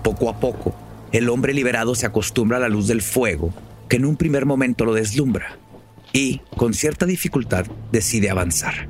Poco 0.07 0.31
a 0.31 0.39
poco, 0.39 0.73
el 1.11 1.29
hombre 1.29 1.53
liberado 1.53 1.97
se 1.97 2.07
acostumbra 2.07 2.59
a 2.59 2.61
la 2.61 2.69
luz 2.69 2.87
del 2.87 3.03
fuego, 3.03 3.53
que 3.89 3.97
en 3.97 4.05
un 4.05 4.17
primer 4.17 4.47
momento 4.47 4.85
lo 4.85 4.95
deslumbra, 4.95 5.59
y, 6.13 6.43
con 6.57 6.75
cierta 6.75 7.07
dificultad, 7.07 7.67
decide 7.91 8.31
avanzar. 8.31 8.89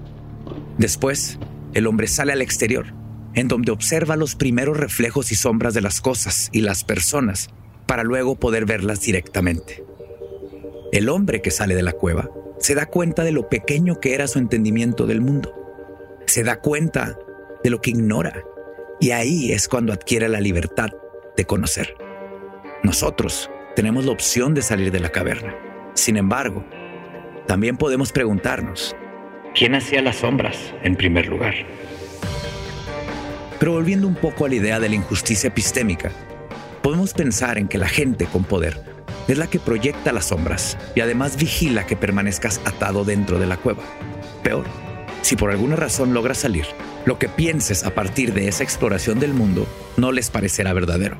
Después, 0.77 1.39
el 1.73 1.87
hombre 1.87 2.07
sale 2.07 2.35
al 2.35 2.43
exterior 2.43 2.93
en 3.33 3.49
donde 3.49 3.73
observa 3.73 4.17
los 4.17 4.35
primeros 4.35 4.77
reflejos 4.77 5.33
y 5.33 5.37
sombras 5.37 5.73
de 5.73 5.81
las 5.81 6.03
cosas 6.03 6.51
y 6.53 6.61
las 6.61 6.85
personas 6.85 7.49
para 7.87 8.05
luego 8.05 8.37
poder 8.37 8.67
verlas 8.67 9.01
directamente. 9.01 9.83
El 10.93 11.09
hombre 11.09 11.41
que 11.41 11.51
sale 11.51 11.75
de 11.75 11.83
la 11.83 11.93
cueva 11.93 12.29
se 12.59 12.75
da 12.75 12.85
cuenta 12.85 13.25
de 13.25 13.33
lo 13.33 13.49
pequeño 13.49 14.01
que 14.01 14.13
era 14.13 14.29
su 14.29 14.39
entendimiento 14.39 15.07
del 15.07 15.23
mundo. 15.23 15.55
Se 16.27 16.45
da 16.45 16.61
cuenta 16.61 17.19
de 17.65 17.71
lo 17.71 17.81
que 17.81 17.89
ignora. 17.89 18.45
Y 19.01 19.13
ahí 19.13 19.53
es 19.53 19.67
cuando 19.67 19.95
adquiere 19.95 20.29
la 20.29 20.41
libertad 20.41 20.91
de 21.37 21.45
conocer. 21.45 21.97
Nosotros 22.83 23.51
tenemos 23.75 24.05
la 24.05 24.13
opción 24.13 24.55
de 24.55 24.63
salir 24.63 24.91
de 24.91 25.01
la 25.01 25.11
caverna. 25.11 25.55
Sin 25.95 26.17
embargo, 26.17 26.65
también 27.47 27.77
podemos 27.77 28.13
preguntarnos, 28.13 28.97
¿quién 29.55 29.75
hacía 29.75 30.03
las 30.03 30.17
sombras 30.17 30.75
en 30.83 30.97
primer 30.97 31.29
lugar? 31.29 31.55
Pero 33.59 33.73
volviendo 33.73 34.07
un 34.07 34.15
poco 34.15 34.45
a 34.45 34.49
la 34.49 34.57
idea 34.57 34.81
de 34.81 34.89
la 34.89 34.95
injusticia 34.95 35.49
epistémica, 35.49 36.11
podemos 36.83 37.15
pensar 37.15 37.59
en 37.59 37.69
que 37.69 37.79
la 37.79 37.89
gente 37.89 38.27
con 38.27 38.45
poder 38.45 38.81
es 39.29 39.39
la 39.39 39.47
que 39.47 39.59
proyecta 39.59 40.13
las 40.13 40.27
sombras 40.27 40.79
y 40.95 41.01
además 41.01 41.37
vigila 41.37 41.87
que 41.87 41.97
permanezcas 41.97 42.61
atado 42.65 43.05
dentro 43.05 43.39
de 43.39 43.47
la 43.47 43.57
cueva. 43.57 43.83
Peor, 44.43 44.65
si 45.23 45.37
por 45.37 45.51
alguna 45.51 45.77
razón 45.77 46.15
logras 46.15 46.39
salir, 46.39 46.67
lo 47.07 47.21
que 47.21 47.29
pienses 47.29 47.85
a 47.85 47.95
partir 47.95 48.35
de 48.35 48.49
esa 48.49 48.65
exploración 48.65 49.21
del 49.21 49.33
mundo 49.33 49.67
no 49.97 50.11
les 50.11 50.29
parecerá 50.29 50.73
verdadero. 50.73 51.17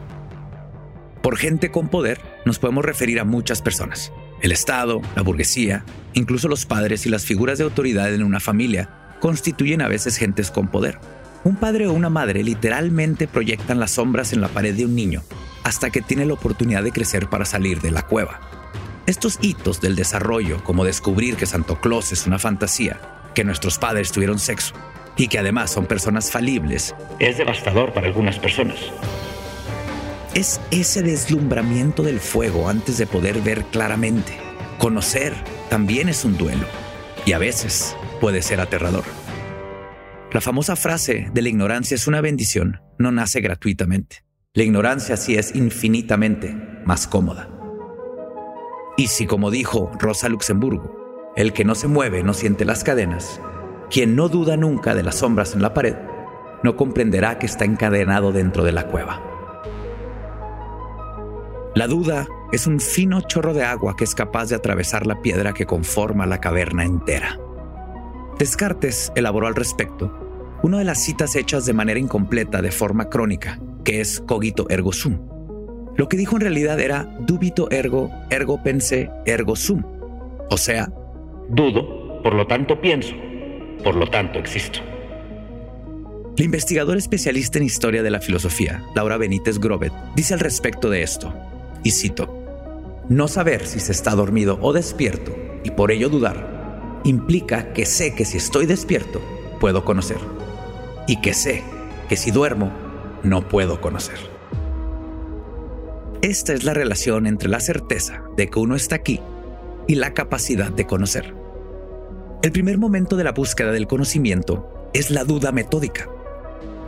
Por 1.23 1.39
gente 1.39 1.71
con 1.71 1.89
poder 1.89 2.21
nos 2.45 2.59
podemos 2.59 2.85
referir 2.85 3.21
a 3.21 3.25
muchas 3.25 3.63
personas. 3.63 4.13
El 4.43 4.53
Estado, 4.53 5.01
la 5.15 5.23
burguesía, 5.23 5.85
incluso 6.13 6.49
los 6.49 6.67
padres 6.67 7.07
y 7.07 7.09
las 7.09 7.25
figuras 7.25 7.59
de 7.59 7.65
autoridad 7.65 8.13
en 8.13 8.25
una 8.25 8.41
familia 8.41 8.91
constituyen 9.21 9.81
a 9.81 9.89
veces 9.89 10.17
gentes 10.17 10.51
con 10.51 10.69
poder. 10.69 10.99
Un 11.45 11.55
padre 11.55 11.87
o 11.87 11.93
una 11.93 12.11
madre 12.11 12.43
literalmente 12.43 13.29
proyectan 13.29 13.79
las 13.79 13.93
sombras 13.93 14.33
en 14.33 14.41
la 14.41 14.49
pared 14.49 14.75
de 14.75 14.85
un 14.85 14.95
niño 14.97 15.23
hasta 15.63 15.91
que 15.91 16.03
tiene 16.03 16.27
la 16.27 16.35
oportunidad 16.35 16.83
de 16.83 16.93
crecer 16.93 17.29
para 17.29 17.45
salir 17.45 17.81
de 17.81 17.93
la 17.93 18.03
cueva. 18.03 18.41
Estos 19.07 19.39
hitos 19.41 19.81
del 19.81 19.95
desarrollo, 19.95 20.63
como 20.65 20.85
descubrir 20.85 21.37
que 21.37 21.47
Santo 21.47 21.81
Claus 21.81 22.11
es 22.11 22.27
una 22.27 22.41
fantasía, 22.41 23.01
que 23.35 23.45
nuestros 23.45 23.79
padres 23.79 24.11
tuvieron 24.11 24.41
sexo 24.41 24.75
y 25.17 25.29
que 25.29 25.39
además 25.39 25.71
son 25.71 25.87
personas 25.87 26.31
falibles, 26.31 26.95
es 27.19 27.39
devastador 27.39 27.93
para 27.93 28.07
algunas 28.07 28.39
personas. 28.39 28.77
Es 30.35 30.61
ese 30.71 31.03
deslumbramiento 31.03 32.03
del 32.03 32.21
fuego 32.21 32.69
antes 32.69 32.99
de 32.99 33.07
poder 33.07 33.41
ver 33.41 33.65
claramente. 33.65 34.39
Conocer 34.79 35.33
también 35.71 36.09
es 36.09 36.25
un 36.25 36.37
duelo 36.37 36.67
y 37.25 37.33
a 37.33 37.39
veces 37.39 37.97
puede 38.21 38.43
ser 38.43 38.61
aterrador. 38.61 39.05
La 40.33 40.41
famosa 40.43 40.77
frase 40.77 41.31
de 41.33 41.43
la 41.43 41.49
ignorancia 41.49 41.95
es 41.95 42.07
una 42.07 42.21
bendición 42.21 42.81
no 42.99 43.13
nace 43.13 43.41
gratuitamente. 43.41 44.25
La 44.55 44.63
ignorancia 44.63 45.17
sí 45.17 45.37
es 45.37 45.55
infinitamente 45.55 46.57
más 46.85 47.07
cómoda. 47.07 47.51
Y 48.97 49.09
si, 49.09 49.27
como 49.27 49.51
dijo 49.51 49.93
Rosa 49.99 50.29
Luxemburgo, 50.29 51.33
el 51.37 51.53
que 51.53 51.65
no 51.65 51.75
se 51.75 51.89
mueve 51.89 52.23
no 52.23 52.33
siente 52.33 52.65
las 52.65 52.83
cadenas, 52.83 53.41
quien 53.91 54.17
no 54.17 54.29
duda 54.29 54.57
nunca 54.57 54.95
de 54.95 55.03
las 55.03 55.17
sombras 55.17 55.55
en 55.55 55.63
la 55.63 55.75
pared, 55.75 55.97
no 56.63 56.77
comprenderá 56.77 57.39
que 57.39 57.47
está 57.47 57.65
encadenado 57.65 58.33
dentro 58.33 58.65
de 58.65 58.73
la 58.73 58.87
cueva. 58.87 59.23
La 61.75 61.87
duda 61.87 62.27
es 62.53 62.67
un 62.67 62.81
fino 62.81 63.21
chorro 63.21 63.53
de 63.53 63.65
agua 63.65 63.97
que 63.97 64.05
es 64.05 64.15
capaz 64.15 64.49
de 64.49 64.57
atravesar 64.57 65.07
la 65.07 65.21
piedra 65.21 65.53
que 65.53 65.67
conforma 65.67 66.27
la 66.27 66.41
caverna 66.41 66.85
entera. 66.85 67.39
Descartes 68.39 69.13
elaboró 69.15 69.47
al 69.47 69.55
respecto 69.55 70.11
una 70.63 70.79
de 70.79 70.85
las 70.85 71.05
citas 71.05 71.37
hechas 71.37 71.67
de 71.67 71.75
manera 71.75 72.01
incompleta 72.01 72.63
de 72.63 72.73
forma 72.73 73.09
crónica, 73.09 73.61
que 73.85 74.01
es 74.01 74.21
cogito 74.21 74.67
ergo 74.69 74.93
sum. 74.93 75.19
Lo 75.97 76.09
que 76.09 76.17
dijo 76.17 76.37
en 76.37 76.43
realidad 76.43 76.81
era 76.81 77.05
dubito 77.21 77.71
ergo, 77.71 78.11
ergo 78.31 78.63
pense, 78.63 79.11
ergo 79.27 79.55
sum. 79.55 79.83
O 80.51 80.57
sea, 80.57 80.91
dudo, 81.49 82.23
por 82.23 82.35
lo 82.35 82.47
tanto 82.47 82.81
pienso, 82.81 83.15
por 83.83 83.95
lo 83.95 84.09
tanto 84.09 84.39
existo. 84.39 84.81
La 86.37 86.45
investigadora 86.45 86.99
especialista 86.99 87.59
en 87.59 87.65
historia 87.65 88.03
de 88.03 88.11
la 88.11 88.21
filosofía, 88.21 88.85
Laura 88.95 89.17
Benítez 89.17 89.59
Grobet, 89.59 89.93
dice 90.15 90.35
al 90.35 90.41
respecto 90.41 90.91
de 90.91 91.03
esto, 91.03 91.33
y 91.83 91.93
cito, 91.93 92.29
no 93.09 93.27
saber 93.27 93.67
si 93.67 93.81
se 93.81 93.93
está 93.93 94.15
dormido 94.15 94.59
o 94.61 94.73
despierto, 94.75 95.35
y 95.65 95.71
por 95.71 95.91
ello 95.91 96.11
dudar, 96.11 97.01
implica 97.05 97.73
que 97.73 97.87
sé 97.87 98.15
que 98.15 98.27
si 98.27 98.37
estoy 98.37 98.67
despierto, 98.67 99.23
puedo 99.61 99.85
conocer, 99.85 100.19
y 101.07 101.23
que 101.23 101.33
sé 101.33 101.63
que 102.09 102.17
si 102.17 102.31
duermo, 102.31 102.71
no 103.23 103.49
puedo 103.49 103.81
conocer. 103.81 104.19
Esta 106.21 106.53
es 106.53 106.65
la 106.65 106.75
relación 106.75 107.27
entre 107.27 107.49
la 107.49 107.61
certeza 107.61 108.23
de 108.37 108.49
que 108.51 108.59
uno 108.59 108.77
está 108.77 108.97
aquí 108.97 109.21
y 109.87 109.95
la 109.95 110.13
capacidad 110.13 110.71
de 110.71 110.87
conocer. 110.87 111.35
El 112.47 112.53
primer 112.53 112.79
momento 112.79 113.17
de 113.17 113.25
la 113.25 113.33
búsqueda 113.33 113.73
del 113.73 113.89
conocimiento 113.89 114.89
es 114.95 115.11
la 115.11 115.25
duda 115.25 115.51
metódica. 115.51 116.09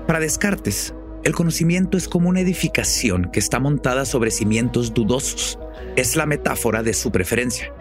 Para 0.07 0.21
Descartes, 0.21 0.95
el 1.25 1.35
conocimiento 1.35 1.99
es 1.99 2.07
como 2.07 2.29
una 2.29 2.39
edificación 2.39 3.29
que 3.33 3.41
está 3.41 3.59
montada 3.59 4.05
sobre 4.05 4.31
cimientos 4.31 4.95
dudosos. 4.95 5.59
Es 5.97 6.15
la 6.15 6.27
metáfora 6.27 6.85
de 6.85 6.95
su 6.95 7.11
preferencia. 7.11 7.73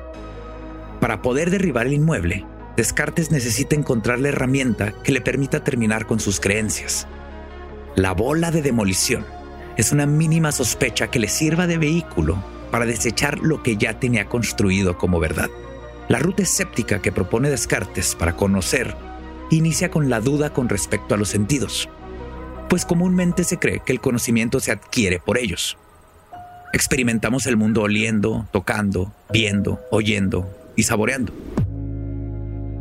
Para 0.99 1.21
poder 1.21 1.51
derribar 1.51 1.85
el 1.85 1.93
inmueble, 1.93 2.47
Descartes 2.75 3.29
necesita 3.29 3.75
encontrar 3.75 4.17
la 4.17 4.29
herramienta 4.29 4.91
que 5.03 5.11
le 5.11 5.21
permita 5.21 5.63
terminar 5.63 6.07
con 6.07 6.19
sus 6.19 6.39
creencias. 6.39 7.07
La 7.95 8.13
bola 8.15 8.49
de 8.49 8.63
demolición 8.63 9.23
es 9.77 9.91
una 9.91 10.07
mínima 10.07 10.51
sospecha 10.51 11.11
que 11.11 11.19
le 11.19 11.27
sirva 11.27 11.67
de 11.67 11.77
vehículo 11.77 12.43
para 12.71 12.87
desechar 12.87 13.37
lo 13.37 13.61
que 13.61 13.77
ya 13.77 13.99
tenía 13.99 14.27
construido 14.27 14.97
como 14.97 15.19
verdad. 15.19 15.51
La 16.09 16.19
ruta 16.19 16.43
escéptica 16.43 17.01
que 17.01 17.11
propone 17.11 17.49
Descartes 17.49 18.15
para 18.15 18.35
conocer 18.35 18.95
inicia 19.51 19.91
con 19.91 20.09
la 20.09 20.21
duda 20.21 20.53
con 20.53 20.69
respecto 20.69 21.15
a 21.15 21.17
los 21.17 21.29
sentidos, 21.29 21.89
pues 22.69 22.85
comúnmente 22.85 23.43
se 23.43 23.59
cree 23.59 23.81
que 23.85 23.91
el 23.91 23.99
conocimiento 23.99 24.59
se 24.59 24.71
adquiere 24.71 25.19
por 25.19 25.37
ellos. 25.37 25.77
Experimentamos 26.73 27.45
el 27.45 27.57
mundo 27.57 27.81
oliendo, 27.81 28.47
tocando, 28.51 29.11
viendo, 29.31 29.81
oyendo 29.91 30.49
y 30.75 30.83
saboreando. 30.83 31.33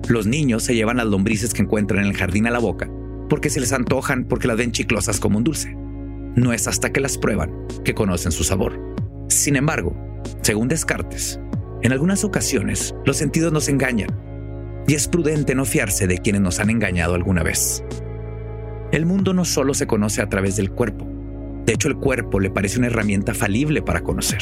Los 0.09 0.27
niños 0.27 0.63
se 0.63 0.75
llevan 0.75 0.99
las 0.99 1.07
lombrices 1.07 1.53
que 1.53 1.63
encuentran 1.63 2.05
en 2.05 2.11
el 2.11 2.17
jardín 2.17 2.47
a 2.47 2.51
la 2.51 2.61
boca 2.61 2.89
porque 3.29 3.51
se 3.51 3.61
les 3.61 3.73
antojan 3.73 4.25
porque 4.25 4.47
las 4.47 4.57
ven 4.57 4.73
chiclosas 4.73 5.19
como 5.19 5.39
un 5.39 5.45
dulce. 5.45 5.75
No 6.37 6.53
es 6.53 6.69
hasta 6.69 6.93
que 6.93 7.01
las 7.01 7.19
prueban 7.19 7.51
que 7.85 7.95
conocen 7.95 8.31
su 8.31 8.45
sabor. 8.45 8.79
Sin 9.29 9.57
embargo, 9.57 9.97
según 10.43 10.69
Descartes, 10.69 11.41
en 11.83 11.93
algunas 11.93 12.25
ocasiones 12.25 12.95
los 13.05 13.17
sentidos 13.17 13.53
nos 13.53 13.69
engañan 13.69 14.09
y 14.87 14.95
es 14.95 15.09
prudente 15.09 15.55
no 15.55 15.65
fiarse 15.65 16.07
de 16.07 16.19
quienes 16.19 16.43
nos 16.43 16.61
han 16.61 16.71
engañado 16.71 17.15
alguna 17.15 17.43
vez. 17.43 17.83
El 18.93 19.05
mundo 19.05 19.35
no 19.35 19.45
solo 19.45 19.75
se 19.75 19.87
conoce 19.87 20.23
a 20.23 20.29
través 20.29 20.57
del 20.57 20.71
cuerpo, 20.71 21.07
de 21.67 21.73
hecho 21.73 21.89
el 21.89 21.97
cuerpo 21.97 22.41
le 22.41 22.51
parece 22.51 22.79
una 22.79 22.87
herramienta 22.87 23.35
falible 23.35 23.83
para 23.83 24.01
conocer. 24.01 24.41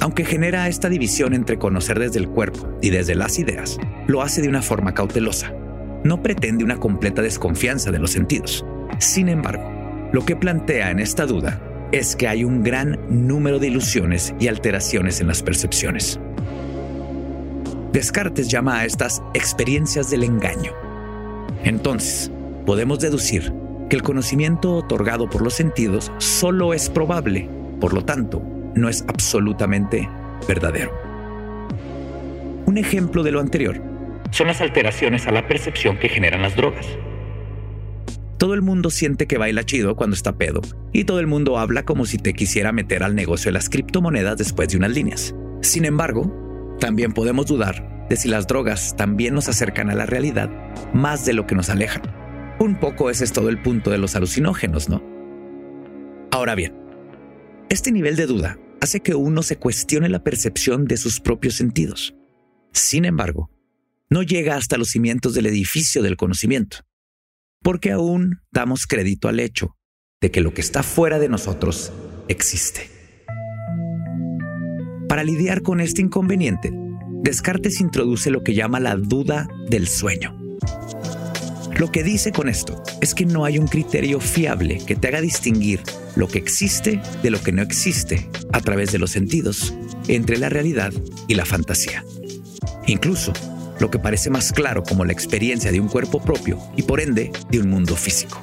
Aunque 0.00 0.24
genera 0.24 0.68
esta 0.68 0.88
división 0.88 1.34
entre 1.34 1.58
conocer 1.58 1.98
desde 1.98 2.20
el 2.20 2.28
cuerpo 2.28 2.68
y 2.80 2.90
desde 2.90 3.14
las 3.14 3.38
ideas, 3.38 3.78
lo 4.06 4.22
hace 4.22 4.40
de 4.40 4.48
una 4.48 4.62
forma 4.62 4.94
cautelosa. 4.94 5.52
No 6.04 6.22
pretende 6.22 6.64
una 6.64 6.78
completa 6.78 7.20
desconfianza 7.20 7.90
de 7.90 7.98
los 7.98 8.12
sentidos. 8.12 8.64
Sin 8.98 9.28
embargo, 9.28 9.68
lo 10.12 10.24
que 10.24 10.36
plantea 10.36 10.90
en 10.90 11.00
esta 11.00 11.26
duda 11.26 11.60
es 11.92 12.16
que 12.16 12.28
hay 12.28 12.44
un 12.44 12.62
gran 12.62 12.98
número 13.08 13.58
de 13.58 13.68
ilusiones 13.68 14.34
y 14.38 14.48
alteraciones 14.48 15.20
en 15.20 15.28
las 15.28 15.42
percepciones. 15.42 16.20
Descartes 17.92 18.48
llama 18.48 18.80
a 18.80 18.84
estas 18.84 19.22
experiencias 19.34 20.10
del 20.10 20.24
engaño. 20.24 20.72
Entonces, 21.64 22.30
podemos 22.66 23.00
deducir 23.00 23.52
que 23.88 23.96
el 23.96 24.02
conocimiento 24.02 24.74
otorgado 24.74 25.30
por 25.30 25.42
los 25.42 25.54
sentidos 25.54 26.12
solo 26.18 26.74
es 26.74 26.90
probable, 26.90 27.48
por 27.80 27.94
lo 27.94 28.04
tanto, 28.04 28.42
no 28.74 28.88
es 28.88 29.04
absolutamente 29.08 30.08
verdadero. 30.46 30.92
Un 32.66 32.76
ejemplo 32.76 33.22
de 33.22 33.32
lo 33.32 33.40
anterior 33.40 33.80
son 34.30 34.48
las 34.48 34.60
alteraciones 34.60 35.26
a 35.26 35.32
la 35.32 35.48
percepción 35.48 35.96
que 35.96 36.10
generan 36.10 36.42
las 36.42 36.54
drogas. 36.54 36.86
Todo 38.38 38.54
el 38.54 38.62
mundo 38.62 38.90
siente 38.90 39.26
que 39.26 39.36
baila 39.36 39.64
chido 39.64 39.96
cuando 39.96 40.14
está 40.14 40.38
pedo, 40.38 40.60
y 40.92 41.02
todo 41.02 41.18
el 41.18 41.26
mundo 41.26 41.58
habla 41.58 41.84
como 41.84 42.06
si 42.06 42.18
te 42.18 42.34
quisiera 42.34 42.70
meter 42.70 43.02
al 43.02 43.16
negocio 43.16 43.48
de 43.48 43.54
las 43.54 43.68
criptomonedas 43.68 44.38
después 44.38 44.68
de 44.68 44.76
unas 44.76 44.92
líneas. 44.92 45.34
Sin 45.60 45.84
embargo, 45.84 46.76
también 46.78 47.12
podemos 47.12 47.46
dudar 47.46 48.06
de 48.08 48.16
si 48.16 48.28
las 48.28 48.46
drogas 48.46 48.94
también 48.96 49.34
nos 49.34 49.48
acercan 49.48 49.90
a 49.90 49.96
la 49.96 50.06
realidad 50.06 50.50
más 50.94 51.26
de 51.26 51.32
lo 51.32 51.48
que 51.48 51.56
nos 51.56 51.68
alejan. 51.68 52.02
Un 52.60 52.78
poco 52.78 53.10
ese 53.10 53.24
es 53.24 53.32
todo 53.32 53.48
el 53.48 53.60
punto 53.60 53.90
de 53.90 53.98
los 53.98 54.14
alucinógenos, 54.14 54.88
¿no? 54.88 55.02
Ahora 56.30 56.54
bien, 56.54 56.74
este 57.68 57.90
nivel 57.90 58.14
de 58.14 58.26
duda 58.26 58.58
hace 58.80 59.00
que 59.00 59.16
uno 59.16 59.42
se 59.42 59.56
cuestione 59.56 60.08
la 60.08 60.22
percepción 60.22 60.84
de 60.84 60.96
sus 60.96 61.18
propios 61.18 61.56
sentidos. 61.56 62.14
Sin 62.72 63.04
embargo, 63.04 63.50
no 64.10 64.22
llega 64.22 64.54
hasta 64.56 64.78
los 64.78 64.90
cimientos 64.90 65.34
del 65.34 65.46
edificio 65.46 66.02
del 66.02 66.16
conocimiento, 66.16 66.78
porque 67.62 67.90
aún 67.92 68.40
damos 68.50 68.86
crédito 68.86 69.28
al 69.28 69.40
hecho 69.40 69.76
de 70.20 70.30
que 70.30 70.40
lo 70.40 70.52
que 70.52 70.60
está 70.60 70.82
fuera 70.82 71.18
de 71.18 71.28
nosotros 71.28 71.92
existe. 72.28 72.90
Para 75.08 75.24
lidiar 75.24 75.62
con 75.62 75.80
este 75.80 76.02
inconveniente, 76.02 76.72
Descartes 77.22 77.80
introduce 77.80 78.30
lo 78.30 78.42
que 78.42 78.54
llama 78.54 78.80
la 78.80 78.96
duda 78.96 79.48
del 79.68 79.88
sueño. 79.88 80.36
Lo 81.78 81.92
que 81.92 82.02
dice 82.02 82.32
con 82.32 82.48
esto 82.48 82.82
es 83.00 83.14
que 83.14 83.24
no 83.24 83.44
hay 83.44 83.58
un 83.58 83.68
criterio 83.68 84.20
fiable 84.20 84.78
que 84.84 84.96
te 84.96 85.08
haga 85.08 85.20
distinguir 85.20 85.80
lo 86.16 86.26
que 86.26 86.38
existe 86.38 87.00
de 87.22 87.30
lo 87.30 87.40
que 87.40 87.52
no 87.52 87.62
existe 87.62 88.28
a 88.52 88.60
través 88.60 88.90
de 88.92 88.98
los 88.98 89.12
sentidos 89.12 89.74
entre 90.08 90.38
la 90.38 90.48
realidad 90.48 90.92
y 91.28 91.34
la 91.34 91.44
fantasía. 91.44 92.04
Incluso 92.86 93.32
lo 93.80 93.90
que 93.90 93.98
parece 93.98 94.30
más 94.30 94.52
claro 94.52 94.82
como 94.82 95.04
la 95.04 95.12
experiencia 95.12 95.72
de 95.72 95.80
un 95.80 95.88
cuerpo 95.88 96.20
propio 96.20 96.58
y 96.76 96.82
por 96.82 97.00
ende 97.00 97.30
de 97.50 97.60
un 97.60 97.70
mundo 97.70 97.96
físico. 97.96 98.42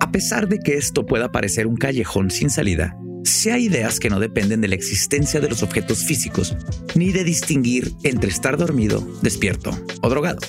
A 0.00 0.10
pesar 0.10 0.48
de 0.48 0.58
que 0.58 0.76
esto 0.76 1.06
pueda 1.06 1.32
parecer 1.32 1.66
un 1.66 1.76
callejón 1.76 2.30
sin 2.30 2.50
salida, 2.50 2.96
si 3.24 3.50
hay 3.50 3.66
ideas 3.66 4.00
que 4.00 4.10
no 4.10 4.20
dependen 4.20 4.60
de 4.60 4.68
la 4.68 4.74
existencia 4.74 5.40
de 5.40 5.48
los 5.48 5.62
objetos 5.62 6.04
físicos 6.04 6.56
ni 6.94 7.12
de 7.12 7.24
distinguir 7.24 7.92
entre 8.02 8.30
estar 8.30 8.56
dormido, 8.56 9.06
despierto 9.22 9.70
o 10.02 10.08
drogado. 10.08 10.40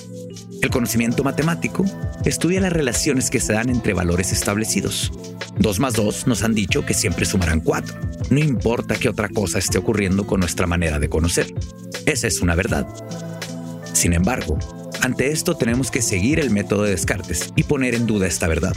El 0.60 0.70
conocimiento 0.70 1.22
matemático 1.24 1.84
estudia 2.24 2.60
las 2.60 2.72
relaciones 2.72 3.30
que 3.30 3.40
se 3.40 3.52
dan 3.52 3.68
entre 3.68 3.92
valores 3.92 4.32
establecidos. 4.32 5.12
Dos 5.58 5.78
más 5.78 5.94
dos 5.94 6.26
nos 6.26 6.42
han 6.42 6.54
dicho 6.54 6.84
que 6.86 6.94
siempre 6.94 7.26
sumarán 7.26 7.60
cuatro, 7.60 7.96
no 8.30 8.38
importa 8.38 8.96
qué 8.96 9.08
otra 9.08 9.28
cosa 9.28 9.58
esté 9.58 9.78
ocurriendo 9.78 10.26
con 10.26 10.40
nuestra 10.40 10.66
manera 10.66 10.98
de 10.98 11.08
conocer. 11.08 11.54
Esa 12.06 12.26
es 12.26 12.40
una 12.40 12.54
verdad. 12.54 12.86
Sin 14.04 14.12
embargo, 14.12 14.58
ante 15.04 15.30
esto 15.30 15.54
tenemos 15.54 15.90
que 15.90 16.00
seguir 16.00 16.40
el 16.40 16.48
método 16.48 16.84
de 16.84 16.92
Descartes 16.92 17.52
y 17.56 17.64
poner 17.64 17.94
en 17.94 18.06
duda 18.06 18.26
esta 18.26 18.48
verdad. 18.48 18.74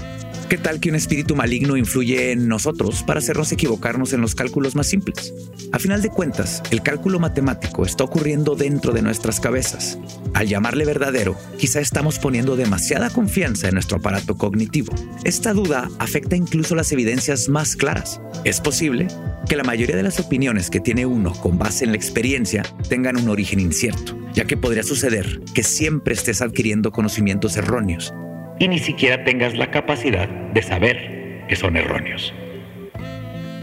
¿Qué 0.49 0.57
tal 0.57 0.81
que 0.81 0.89
un 0.89 0.95
espíritu 0.95 1.37
maligno 1.37 1.77
influye 1.77 2.31
en 2.31 2.49
nosotros 2.49 3.03
para 3.03 3.19
hacernos 3.19 3.51
equivocarnos 3.53 4.11
en 4.11 4.19
los 4.19 4.35
cálculos 4.35 4.75
más 4.75 4.87
simples? 4.87 5.33
A 5.71 5.79
final 5.79 6.01
de 6.01 6.09
cuentas, 6.09 6.63
el 6.69 6.81
cálculo 6.81 7.19
matemático 7.19 7.85
está 7.85 8.03
ocurriendo 8.03 8.55
dentro 8.55 8.91
de 8.91 9.01
nuestras 9.01 9.39
cabezas. 9.39 9.97
Al 10.33 10.47
llamarle 10.47 10.83
verdadero, 10.83 11.37
quizá 11.57 11.79
estamos 11.79 12.19
poniendo 12.19 12.57
demasiada 12.57 13.09
confianza 13.09 13.69
en 13.69 13.75
nuestro 13.75 13.97
aparato 13.97 14.37
cognitivo. 14.37 14.93
Esta 15.23 15.53
duda 15.53 15.89
afecta 15.97 16.35
incluso 16.35 16.75
las 16.75 16.91
evidencias 16.91 17.47
más 17.47 17.75
claras. 17.75 18.19
Es 18.43 18.59
posible 18.59 19.07
que 19.47 19.55
la 19.55 19.63
mayoría 19.63 19.95
de 19.95 20.03
las 20.03 20.19
opiniones 20.19 20.69
que 20.69 20.79
tiene 20.79 21.05
uno 21.05 21.33
con 21.33 21.57
base 21.57 21.85
en 21.85 21.91
la 21.91 21.97
experiencia 21.97 22.63
tengan 22.89 23.17
un 23.17 23.29
origen 23.29 23.59
incierto, 23.59 24.17
ya 24.33 24.45
que 24.45 24.57
podría 24.57 24.83
suceder 24.83 25.41
que 25.53 25.63
siempre 25.63 26.13
estés 26.17 26.41
adquiriendo 26.41 26.91
conocimientos 26.91 27.55
erróneos 27.57 28.13
y 28.59 28.67
ni 28.67 28.79
siquiera 28.79 29.23
tengas 29.23 29.55
la 29.55 29.71
capacidad 29.71 30.27
de 30.27 30.61
saber 30.61 31.45
que 31.47 31.55
son 31.55 31.77
erróneos. 31.77 32.33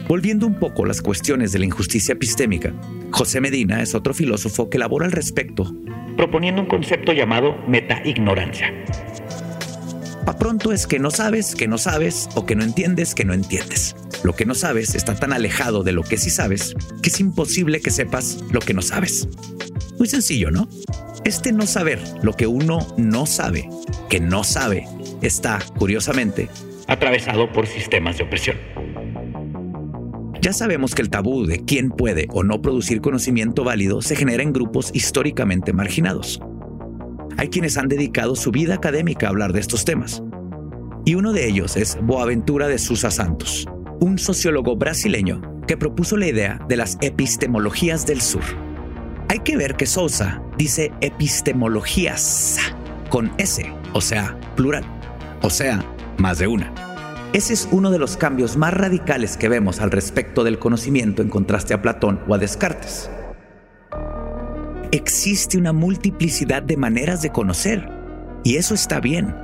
Volviendo 0.08 0.46
un 0.46 0.58
poco 0.58 0.84
a 0.84 0.88
las 0.88 1.00
cuestiones 1.00 1.52
de 1.52 1.58
la 1.58 1.64
injusticia 1.64 2.12
epistémica, 2.12 2.72
José 3.10 3.40
Medina 3.40 3.82
es 3.82 3.94
otro 3.94 4.12
filósofo 4.12 4.68
que 4.68 4.76
elabora 4.76 5.06
al 5.06 5.12
respecto, 5.12 5.74
proponiendo 6.16 6.60
un 6.62 6.68
concepto 6.68 7.12
llamado 7.12 7.56
metaignorancia. 7.66 8.72
Pa 10.24 10.38
pronto 10.38 10.72
es 10.72 10.86
que 10.86 10.98
no 10.98 11.10
sabes, 11.10 11.54
que 11.54 11.68
no 11.68 11.76
sabes, 11.76 12.28
o 12.34 12.46
que 12.46 12.54
no 12.54 12.64
entiendes, 12.64 13.14
que 13.14 13.24
no 13.24 13.34
entiendes. 13.34 13.94
Lo 14.22 14.34
que 14.34 14.46
no 14.46 14.54
sabes 14.54 14.94
está 14.94 15.14
tan 15.14 15.32
alejado 15.32 15.82
de 15.82 15.92
lo 15.92 16.02
que 16.02 16.16
sí 16.16 16.30
sabes 16.30 16.74
que 17.02 17.10
es 17.10 17.20
imposible 17.20 17.80
que 17.80 17.90
sepas 17.90 18.42
lo 18.50 18.60
que 18.60 18.72
no 18.72 18.80
sabes. 18.80 19.28
Muy 19.98 20.08
sencillo, 20.08 20.50
¿no? 20.50 20.68
Este 21.24 21.52
no 21.52 21.66
saber 21.66 22.00
lo 22.22 22.34
que 22.34 22.46
uno 22.46 22.86
no 22.98 23.24
sabe, 23.24 23.70
que 24.10 24.20
no 24.20 24.44
sabe, 24.44 24.86
está, 25.22 25.58
curiosamente, 25.78 26.50
atravesado 26.86 27.50
por 27.50 27.66
sistemas 27.66 28.18
de 28.18 28.24
opresión. 28.24 28.58
Ya 30.42 30.52
sabemos 30.52 30.94
que 30.94 31.00
el 31.00 31.08
tabú 31.08 31.46
de 31.46 31.64
quién 31.64 31.88
puede 31.88 32.26
o 32.30 32.42
no 32.42 32.60
producir 32.60 33.00
conocimiento 33.00 33.64
válido 33.64 34.02
se 34.02 34.16
genera 34.16 34.42
en 34.42 34.52
grupos 34.52 34.90
históricamente 34.92 35.72
marginados. 35.72 36.42
Hay 37.38 37.48
quienes 37.48 37.78
han 37.78 37.88
dedicado 37.88 38.36
su 38.36 38.50
vida 38.50 38.74
académica 38.74 39.26
a 39.26 39.30
hablar 39.30 39.54
de 39.54 39.60
estos 39.60 39.86
temas. 39.86 40.22
Y 41.06 41.14
uno 41.14 41.32
de 41.32 41.48
ellos 41.48 41.78
es 41.78 41.96
Boaventura 42.02 42.68
de 42.68 42.78
Sousa 42.78 43.10
Santos, 43.10 43.66
un 43.98 44.18
sociólogo 44.18 44.76
brasileño 44.76 45.40
que 45.66 45.78
propuso 45.78 46.18
la 46.18 46.26
idea 46.26 46.60
de 46.68 46.76
las 46.76 46.98
epistemologías 47.00 48.04
del 48.04 48.20
sur. 48.20 48.42
Hay 49.28 49.40
que 49.40 49.56
ver 49.56 49.76
que 49.76 49.86
Sousa 49.86 50.42
dice 50.58 50.92
epistemologías 51.00 52.58
con 53.10 53.32
S, 53.38 53.72
o 53.92 54.00
sea, 54.00 54.38
plural, 54.56 54.84
o 55.42 55.50
sea, 55.50 55.84
más 56.18 56.38
de 56.38 56.46
una. 56.46 56.72
Ese 57.32 57.52
es 57.52 57.68
uno 57.72 57.90
de 57.90 57.98
los 57.98 58.16
cambios 58.16 58.56
más 58.56 58.74
radicales 58.74 59.36
que 59.36 59.48
vemos 59.48 59.80
al 59.80 59.90
respecto 59.90 60.44
del 60.44 60.58
conocimiento 60.58 61.22
en 61.22 61.30
contraste 61.30 61.74
a 61.74 61.82
Platón 61.82 62.20
o 62.28 62.34
a 62.34 62.38
Descartes 62.38 63.10
existe 64.96 65.58
una 65.58 65.72
multiplicidad 65.72 66.62
de 66.62 66.76
maneras 66.76 67.20
de 67.20 67.30
conocer 67.30 67.88
y 68.44 68.56
eso 68.56 68.74
está 68.74 69.00
bien. 69.00 69.34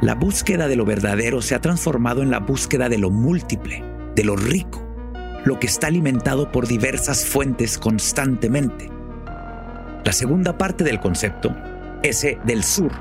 La 0.00 0.16
búsqueda 0.16 0.66
de 0.66 0.74
lo 0.74 0.84
verdadero 0.84 1.42
se 1.42 1.54
ha 1.54 1.60
transformado 1.60 2.22
en 2.22 2.30
la 2.30 2.40
búsqueda 2.40 2.88
de 2.88 2.98
lo 2.98 3.10
múltiple, 3.10 3.84
de 4.16 4.24
lo 4.24 4.34
rico, 4.34 4.87
lo 5.44 5.58
que 5.58 5.66
está 5.66 5.86
alimentado 5.86 6.50
por 6.50 6.66
diversas 6.66 7.24
fuentes 7.24 7.78
constantemente. 7.78 8.90
La 10.04 10.12
segunda 10.12 10.56
parte 10.56 10.84
del 10.84 11.00
concepto, 11.00 11.54
ese 12.02 12.38
del 12.44 12.64
sur, 12.64 12.92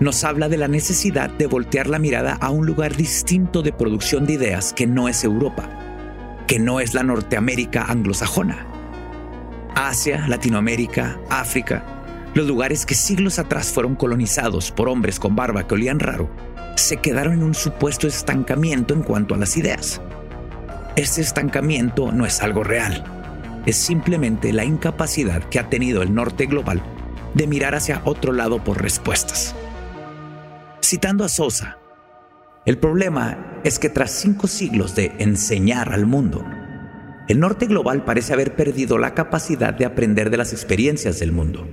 nos 0.00 0.24
habla 0.24 0.48
de 0.48 0.56
la 0.56 0.68
necesidad 0.68 1.30
de 1.30 1.46
voltear 1.46 1.86
la 1.86 1.98
mirada 1.98 2.38
a 2.40 2.50
un 2.50 2.66
lugar 2.66 2.96
distinto 2.96 3.62
de 3.62 3.72
producción 3.72 4.26
de 4.26 4.34
ideas 4.34 4.72
que 4.72 4.86
no 4.86 5.08
es 5.08 5.24
Europa, 5.24 5.68
que 6.46 6.58
no 6.58 6.80
es 6.80 6.94
la 6.94 7.02
Norteamérica 7.02 7.82
anglosajona, 7.82 8.66
Asia, 9.74 10.26
Latinoamérica, 10.26 11.20
África, 11.28 11.84
los 12.34 12.46
lugares 12.46 12.86
que 12.86 12.94
siglos 12.94 13.38
atrás 13.38 13.72
fueron 13.72 13.96
colonizados 13.96 14.70
por 14.70 14.88
hombres 14.88 15.18
con 15.18 15.36
barba 15.36 15.66
que 15.66 15.74
olían 15.74 16.00
raro, 16.00 16.30
se 16.76 16.96
quedaron 16.98 17.34
en 17.34 17.42
un 17.42 17.54
supuesto 17.54 18.06
estancamiento 18.06 18.94
en 18.94 19.02
cuanto 19.02 19.34
a 19.34 19.38
las 19.38 19.56
ideas. 19.56 20.00
Este 21.00 21.22
estancamiento 21.22 22.12
no 22.12 22.26
es 22.26 22.42
algo 22.42 22.62
real, 22.62 23.02
es 23.64 23.76
simplemente 23.76 24.52
la 24.52 24.66
incapacidad 24.66 25.42
que 25.44 25.58
ha 25.58 25.70
tenido 25.70 26.02
el 26.02 26.14
norte 26.14 26.44
global 26.44 26.82
de 27.32 27.46
mirar 27.46 27.74
hacia 27.74 28.02
otro 28.04 28.34
lado 28.34 28.62
por 28.62 28.82
respuestas. 28.82 29.54
Citando 30.82 31.24
a 31.24 31.30
Sosa, 31.30 31.78
el 32.66 32.76
problema 32.76 33.62
es 33.64 33.78
que 33.78 33.88
tras 33.88 34.10
cinco 34.10 34.46
siglos 34.46 34.94
de 34.94 35.12
enseñar 35.18 35.94
al 35.94 36.04
mundo, 36.04 36.44
el 37.28 37.40
norte 37.40 37.64
global 37.64 38.04
parece 38.04 38.34
haber 38.34 38.54
perdido 38.54 38.98
la 38.98 39.14
capacidad 39.14 39.72
de 39.72 39.86
aprender 39.86 40.28
de 40.28 40.36
las 40.36 40.52
experiencias 40.52 41.18
del 41.18 41.32
mundo. 41.32 41.66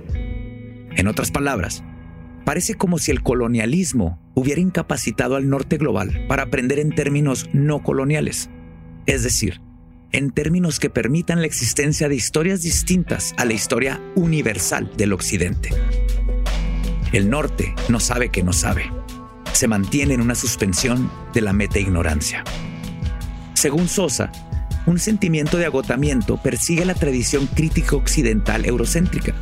En 0.96 1.06
otras 1.06 1.30
palabras, 1.30 1.84
parece 2.46 2.76
como 2.76 2.96
si 2.96 3.10
el 3.10 3.22
colonialismo 3.22 4.18
hubiera 4.32 4.62
incapacitado 4.62 5.36
al 5.36 5.50
norte 5.50 5.76
global 5.76 6.24
para 6.28 6.44
aprender 6.44 6.78
en 6.78 6.94
términos 6.94 7.50
no 7.52 7.82
coloniales, 7.82 8.48
es 9.08 9.22
decir, 9.22 9.60
en 10.12 10.30
términos 10.30 10.78
que 10.78 10.90
permitan 10.90 11.40
la 11.40 11.46
existencia 11.46 12.08
de 12.08 12.14
historias 12.14 12.60
distintas 12.60 13.34
a 13.38 13.46
la 13.46 13.54
historia 13.54 14.00
universal 14.14 14.92
del 14.96 15.14
occidente. 15.14 15.70
El 17.12 17.30
norte 17.30 17.74
no 17.88 18.00
sabe 18.00 18.28
que 18.28 18.42
no 18.42 18.52
sabe. 18.52 18.92
Se 19.54 19.66
mantiene 19.66 20.12
en 20.12 20.20
una 20.20 20.34
suspensión 20.34 21.10
de 21.32 21.40
la 21.40 21.54
meta-ignorancia. 21.54 22.44
Según 23.54 23.88
Sosa, 23.88 24.30
un 24.84 24.98
sentimiento 24.98 25.56
de 25.56 25.64
agotamiento 25.64 26.36
persigue 26.42 26.84
la 26.84 26.94
tradición 26.94 27.46
crítica 27.46 27.96
occidental 27.96 28.66
eurocéntrica. 28.66 29.34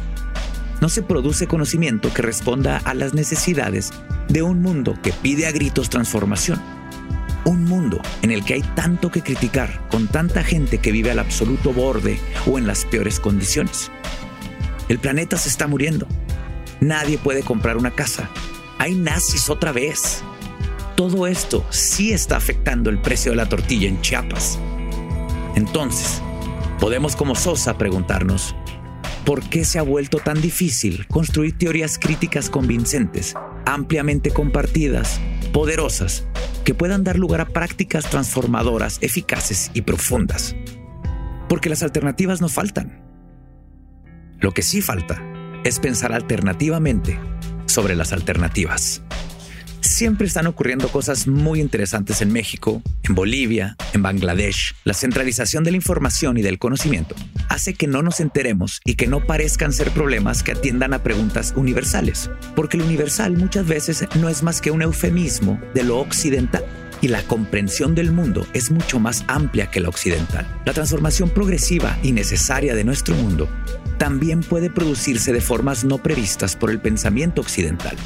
No 0.81 0.89
se 0.89 1.03
produce 1.03 1.49
conocimiento 1.49 2.15
que 2.15 2.23
responda 2.23 2.79
a 2.79 2.95
las 2.95 3.15
necesidades 3.15 3.91
de 4.29 4.43
un 4.43 4.63
mundo 4.63 4.95
que 5.03 5.13
pide 5.13 5.49
a 5.49 5.53
gritos 5.53 5.91
transformación. 5.91 6.76
Un 7.47 7.65
mundo 7.65 8.01
en 8.23 8.33
el 8.33 8.45
que 8.45 8.55
hay 8.55 8.63
tanto 8.75 9.13
que 9.13 9.23
criticar 9.23 9.87
con 9.89 10.09
tanta 10.09 10.43
gente 10.43 10.79
que 10.79 10.91
vive 10.91 11.13
al 11.13 11.21
absoluto 11.21 11.73
borde 11.73 12.19
o 12.45 12.59
en 12.59 12.67
las 12.67 12.85
peores 12.85 13.21
condiciones. 13.21 13.93
El 14.89 14.99
planeta 14.99 15.39
se 15.39 15.49
está 15.49 15.69
muriendo. 15.69 16.09
Nadie 16.81 17.19
puede 17.19 17.45
comprar 17.45 17.77
una 17.77 17.93
casa. 17.93 18.29
Hay 18.79 18.97
nazis 18.97 19.49
otra 19.49 19.71
vez. 19.71 20.25
Todo 20.97 21.29
esto 21.29 21.65
sí 21.71 22.13
está 22.13 22.37
afectando 22.37 22.91
el 22.91 23.01
precio 23.01 23.31
de 23.31 23.37
la 23.37 23.49
tortilla 23.49 23.89
en 23.89 24.01
Chiapas. 24.01 24.59
Entonces, 25.55 26.21
podemos 26.81 27.15
como 27.15 27.37
Sosa 27.37 27.79
preguntarnos, 27.79 28.57
¿por 29.25 29.49
qué 29.49 29.65
se 29.65 29.79
ha 29.79 29.83
vuelto 29.83 30.19
tan 30.19 30.41
difícil 30.41 31.07
construir 31.07 31.57
teorías 31.57 31.97
críticas 31.97 32.51
convincentes, 32.51 33.35
ampliamente 33.67 34.33
compartidas, 34.33 35.21
poderosas, 35.47 36.27
que 36.65 36.75
puedan 36.75 37.05
dar 37.05 37.19
lugar 37.19 37.41
a 37.41 37.47
prácticas 37.47 38.09
transformadoras, 38.11 38.99
eficaces 39.01 39.71
y 39.75 39.83
profundas? 39.83 40.57
Porque 41.49 41.69
las 41.69 41.83
alternativas 41.83 42.41
no 42.41 42.49
faltan. 42.49 43.03
Lo 44.39 44.53
que 44.53 44.63
sí 44.63 44.83
falta 44.83 45.23
es 45.65 45.81
pensar 45.81 46.13
alternativamente 46.13 47.19
sobre 47.67 47.95
las 47.95 48.13
alternativas 48.13 49.03
siempre 49.87 50.27
están 50.27 50.47
ocurriendo 50.47 50.89
cosas 50.89 51.27
muy 51.27 51.61
interesantes 51.61 52.21
en 52.21 52.33
México, 52.33 52.83
en 53.05 53.15
Bolivia, 53.15 53.77
en 53.93 54.03
Bangladesh. 54.03 54.75
La 54.85 54.95
centralización 54.95 55.65
de 55.65 55.71
la 55.71 55.77
información 55.77 56.37
y 56.37 56.43
del 56.43 56.59
conocimiento 56.59 57.15
hace 57.49 57.75
que 57.75 57.87
no 57.87 58.03
nos 58.03 58.21
enteremos 58.21 58.81
y 58.85 58.95
que 58.95 59.07
no 59.07 59.25
parezcan 59.27 59.73
ser 59.73 59.91
problemas 59.91 60.43
que 60.43 60.53
atiendan 60.53 60.93
a 60.93 61.03
preguntas 61.03 61.55
universales, 61.57 62.31
porque 62.55 62.77
lo 62.77 62.85
universal 62.85 63.37
muchas 63.37 63.67
veces 63.67 64.07
no 64.17 64.29
es 64.29 64.43
más 64.43 64.61
que 64.61 64.71
un 64.71 64.83
eufemismo 64.83 65.61
de 65.75 65.85
lo 65.85 65.99
occidental 65.99 66.65
y 67.01 67.09
la 67.09 67.23
comprensión 67.23 67.95
del 67.95 68.13
mundo 68.13 68.47
es 68.53 68.71
mucho 68.71 68.99
más 68.99 69.25
amplia 69.29 69.71
que 69.71 69.81
la 69.81 69.89
occidental. 69.89 70.47
La 70.65 70.73
transformación 70.73 71.31
progresiva 71.31 71.99
y 72.03 72.13
necesaria 72.13 72.75
de 72.75 72.85
nuestro 72.85 73.15
mundo 73.15 73.49
también 73.99 74.41
puede 74.41 74.71
producirse 74.71 75.33
de 75.33 75.41
formas 75.41 75.85
no 75.85 75.99
previstas 75.99 76.57
por 76.57 76.71
el 76.71 76.81
pensamiento 76.81 77.41
occidental. 77.41 77.97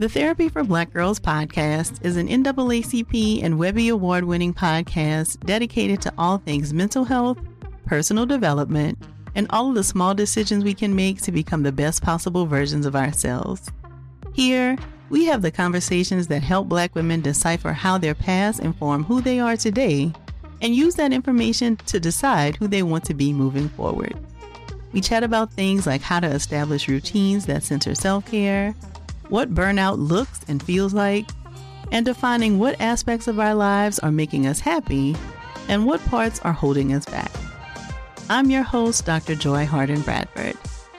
The 0.00 0.08
Therapy 0.08 0.48
for 0.48 0.64
Black 0.64 0.94
Girls 0.94 1.20
podcast 1.20 2.02
is 2.02 2.16
an 2.16 2.26
NAACP 2.26 3.44
and 3.44 3.58
Webby 3.58 3.90
Award 3.90 4.24
winning 4.24 4.54
podcast 4.54 5.38
dedicated 5.44 6.00
to 6.00 6.12
all 6.16 6.38
things 6.38 6.72
mental 6.72 7.04
health, 7.04 7.38
personal 7.84 8.24
development, 8.24 8.96
and 9.34 9.46
all 9.50 9.68
of 9.68 9.74
the 9.74 9.84
small 9.84 10.14
decisions 10.14 10.64
we 10.64 10.72
can 10.72 10.96
make 10.96 11.20
to 11.20 11.30
become 11.30 11.62
the 11.62 11.70
best 11.70 12.02
possible 12.02 12.46
versions 12.46 12.86
of 12.86 12.96
ourselves. 12.96 13.70
Here, 14.32 14.78
we 15.10 15.26
have 15.26 15.42
the 15.42 15.50
conversations 15.50 16.28
that 16.28 16.42
help 16.42 16.70
Black 16.70 16.94
women 16.94 17.20
decipher 17.20 17.74
how 17.74 17.98
their 17.98 18.14
past 18.14 18.60
inform 18.60 19.04
who 19.04 19.20
they 19.20 19.38
are 19.38 19.58
today 19.58 20.14
and 20.62 20.74
use 20.74 20.94
that 20.94 21.12
information 21.12 21.76
to 21.76 22.00
decide 22.00 22.56
who 22.56 22.68
they 22.68 22.82
want 22.82 23.04
to 23.04 23.12
be 23.12 23.34
moving 23.34 23.68
forward. 23.68 24.14
We 24.94 25.02
chat 25.02 25.22
about 25.22 25.52
things 25.52 25.86
like 25.86 26.00
how 26.00 26.20
to 26.20 26.26
establish 26.26 26.88
routines 26.88 27.44
that 27.44 27.64
center 27.64 27.94
self 27.94 28.24
care 28.24 28.74
what 29.30 29.54
burnout 29.54 29.96
looks 29.98 30.40
and 30.48 30.62
feels 30.62 30.92
like, 30.92 31.26
and 31.92 32.04
defining 32.04 32.58
what 32.58 32.80
aspects 32.80 33.26
of 33.28 33.40
our 33.40 33.54
lives 33.54 33.98
are 34.00 34.12
making 34.12 34.46
us 34.46 34.60
happy 34.60 35.16
and 35.68 35.86
what 35.86 36.04
parts 36.06 36.40
are 36.40 36.52
holding 36.52 36.92
us 36.92 37.04
back. 37.06 37.30
I'm 38.28 38.50
your 38.50 38.62
host, 38.62 39.06
Dr. 39.06 39.34
Joy 39.34 39.66
Harden 39.66 40.02
Bradford. 40.02 40.56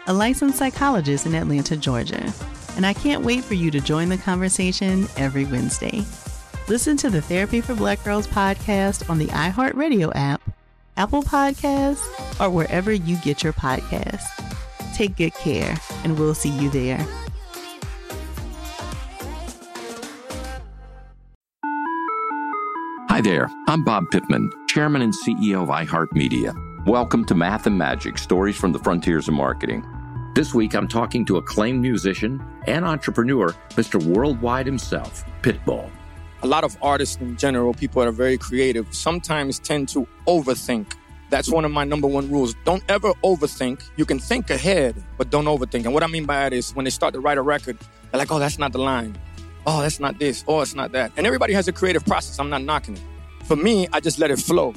a 0.07 0.13
licensed 0.13 0.57
psychologist 0.57 1.25
in 1.25 1.35
Atlanta, 1.35 1.77
Georgia. 1.77 2.33
And 2.75 2.85
I 2.85 2.93
can't 2.93 3.23
wait 3.23 3.43
for 3.43 3.53
you 3.53 3.69
to 3.71 3.79
join 3.79 4.09
the 4.09 4.17
conversation 4.17 5.07
every 5.17 5.45
Wednesday. 5.45 6.03
Listen 6.67 6.97
to 6.97 7.09
the 7.09 7.21
Therapy 7.21 7.61
for 7.61 7.75
Black 7.75 8.03
Girls 8.03 8.27
podcast 8.27 9.09
on 9.09 9.19
the 9.19 9.27
iHeartRadio 9.27 10.11
app, 10.15 10.41
Apple 10.97 11.21
Podcasts, 11.21 12.05
or 12.39 12.49
wherever 12.49 12.91
you 12.91 13.17
get 13.17 13.43
your 13.43 13.53
podcasts. 13.53 14.25
Take 14.95 15.17
good 15.17 15.33
care, 15.35 15.77
and 16.03 16.17
we'll 16.17 16.33
see 16.33 16.49
you 16.49 16.69
there. 16.69 17.05
Hi 23.21 23.29
there, 23.29 23.51
I'm 23.67 23.84
Bob 23.84 24.10
Pittman, 24.10 24.49
Chairman 24.67 25.03
and 25.03 25.13
CEO 25.13 25.62
of 25.62 25.69
iHeartMedia. 25.69 26.88
Welcome 26.88 27.23
to 27.25 27.36
Math 27.36 27.67
and 27.67 27.77
Magic 27.77 28.17
Stories 28.17 28.57
from 28.57 28.71
the 28.71 28.79
Frontiers 28.79 29.27
of 29.27 29.36
Marketing. 29.36 29.86
This 30.34 30.55
week, 30.55 30.73
I'm 30.73 30.88
talking 30.88 31.23
to 31.25 31.38
acclaimed 31.38 31.81
musician 31.81 32.43
and 32.65 32.84
entrepreneur, 32.84 33.55
Mr. 33.75 34.03
Worldwide 34.03 34.65
himself, 34.65 35.23
Pitbull. 35.43 35.88
A 36.41 36.47
lot 36.47 36.63
of 36.63 36.75
artists 36.81 37.17
in 37.17 37.38
general, 37.38 37.75
people 37.75 38.01
that 38.01 38.07
are 38.07 38.12
very 38.12 38.39
creative, 38.39 38.91
sometimes 38.91 39.60
tend 39.60 39.88
to 39.89 40.07
overthink. 40.25 40.93
That's 41.29 41.51
one 41.51 41.63
of 41.63 41.69
my 41.69 41.84
number 41.84 42.07
one 42.07 42.27
rules. 42.31 42.55
Don't 42.65 42.84
ever 42.89 43.13
overthink. 43.23 43.84
You 43.97 44.05
can 44.05 44.17
think 44.17 44.49
ahead, 44.49 44.95
but 45.19 45.29
don't 45.29 45.45
overthink. 45.45 45.86
And 45.86 45.93
what 45.93 46.01
I 46.01 46.07
mean 46.07 46.25
by 46.25 46.38
that 46.38 46.53
is 46.53 46.73
when 46.73 46.86
they 46.86 46.89
start 46.89 47.13
to 47.13 47.19
write 47.19 47.38
a 47.38 47.43
record, 47.43 47.77
they're 48.10 48.17
like, 48.17 48.31
oh, 48.31 48.39
that's 48.39 48.57
not 48.57 48.71
the 48.71 48.79
line. 48.79 49.15
Oh, 49.67 49.81
that's 49.81 49.99
not 49.99 50.17
this. 50.17 50.43
Oh, 50.47 50.62
it's 50.62 50.73
not 50.73 50.91
that. 50.93 51.12
And 51.17 51.27
everybody 51.27 51.53
has 51.53 51.67
a 51.67 51.71
creative 51.71 52.03
process. 52.03 52.39
I'm 52.39 52.49
not 52.49 52.63
knocking 52.63 52.97
it. 52.97 53.03
For 53.51 53.57
me, 53.57 53.85
I 53.91 53.99
just 53.99 54.17
let 54.17 54.31
it 54.31 54.39
flow. 54.39 54.73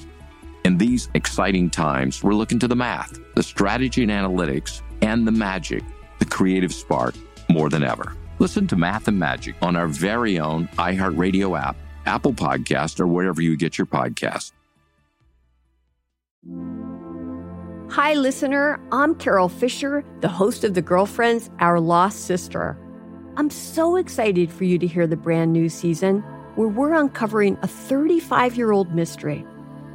In 0.65 0.79
these 0.79 1.09
exciting 1.15 1.71
times, 1.71 2.25
we're 2.25 2.35
looking 2.35 2.59
to 2.59 2.67
the 2.67 2.75
math, 2.75 3.21
the 3.37 3.43
strategy 3.45 4.03
and 4.03 4.11
analytics, 4.11 4.83
and 5.01 5.25
the 5.25 5.31
magic, 5.31 5.85
the 6.19 6.25
creative 6.25 6.75
spark, 6.75 7.15
more 7.49 7.71
than 7.71 7.85
ever. 7.85 8.17
Listen 8.41 8.67
to 8.67 8.75
Math 8.75 9.07
and 9.07 9.17
Magic 9.17 9.55
on 9.63 9.77
our 9.77 9.87
very 9.87 10.41
own 10.41 10.67
iHeartRadio 10.77 11.57
app, 11.57 11.77
Apple 12.05 12.33
Podcast, 12.33 12.99
or 12.99 13.07
wherever 13.07 13.41
you 13.41 13.57
get 13.57 13.79
your 13.79 13.87
podcast. 13.87 14.51
Hi, 17.93 18.15
listener. 18.15 18.81
I'm 18.91 19.15
Carol 19.15 19.49
Fisher, 19.49 20.05
the 20.21 20.29
host 20.29 20.65
of 20.65 20.75
The 20.75 20.83
Girlfriends, 20.83 21.49
Our 21.61 21.79
Lost 21.79 22.25
Sister. 22.25 22.77
I'm 23.37 23.51
so 23.51 23.95
excited 23.95 24.51
for 24.51 24.65
you 24.65 24.81
to 24.81 24.87
hear 24.89 25.07
the 25.07 25.17
brand 25.17 25.53
new 25.53 25.69
season 25.69 26.25
where 26.57 26.69
we're 26.69 26.95
uncovering 26.95 27.59
a 27.63 27.67
35 27.67 28.57
year 28.57 28.73
old 28.73 28.95
mystery. 28.95 29.45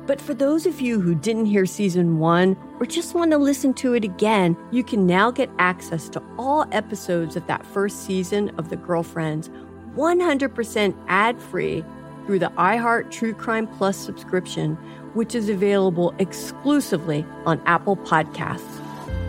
But 0.05 0.19
for 0.19 0.33
those 0.33 0.65
of 0.65 0.81
you 0.81 0.99
who 0.99 1.13
didn't 1.13 1.45
hear 1.45 1.67
season 1.67 2.17
one 2.17 2.57
or 2.79 2.85
just 2.87 3.13
want 3.13 3.31
to 3.31 3.37
listen 3.37 3.73
to 3.75 3.93
it 3.93 4.03
again, 4.03 4.57
you 4.71 4.83
can 4.83 5.05
now 5.05 5.29
get 5.29 5.51
access 5.59 6.09
to 6.09 6.23
all 6.37 6.65
episodes 6.71 7.35
of 7.35 7.45
that 7.45 7.65
first 7.65 8.05
season 8.05 8.49
of 8.57 8.69
The 8.69 8.77
Girlfriends 8.77 9.49
100% 9.95 10.95
ad 11.07 11.39
free 11.39 11.83
through 12.25 12.39
the 12.39 12.49
iHeart 12.57 13.11
True 13.11 13.33
Crime 13.33 13.67
Plus 13.67 13.97
subscription, 13.97 14.75
which 15.13 15.35
is 15.35 15.49
available 15.49 16.13
exclusively 16.19 17.25
on 17.45 17.61
Apple 17.65 17.97
Podcasts. 17.97 18.88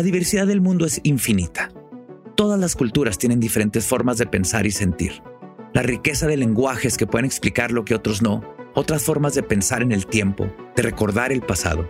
La 0.00 0.04
diversidad 0.04 0.46
del 0.46 0.62
mundo 0.62 0.86
es 0.86 0.98
infinita. 1.02 1.70
Todas 2.34 2.58
las 2.58 2.74
culturas 2.74 3.18
tienen 3.18 3.38
diferentes 3.38 3.84
formas 3.86 4.16
de 4.16 4.24
pensar 4.24 4.64
y 4.64 4.70
sentir. 4.70 5.22
La 5.74 5.82
riqueza 5.82 6.26
de 6.26 6.38
lenguajes 6.38 6.96
que 6.96 7.06
pueden 7.06 7.26
explicar 7.26 7.70
lo 7.70 7.84
que 7.84 7.94
otros 7.94 8.22
no, 8.22 8.42
otras 8.74 9.02
formas 9.02 9.34
de 9.34 9.42
pensar 9.42 9.82
en 9.82 9.92
el 9.92 10.06
tiempo, 10.06 10.50
de 10.74 10.82
recordar 10.84 11.32
el 11.32 11.42
pasado. 11.42 11.86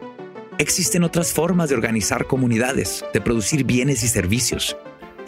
Existen 0.58 1.04
otras 1.04 1.32
formas 1.32 1.68
de 1.68 1.76
organizar 1.76 2.26
comunidades, 2.26 3.04
de 3.14 3.20
producir 3.20 3.62
bienes 3.62 4.02
y 4.02 4.08
servicios. 4.08 4.76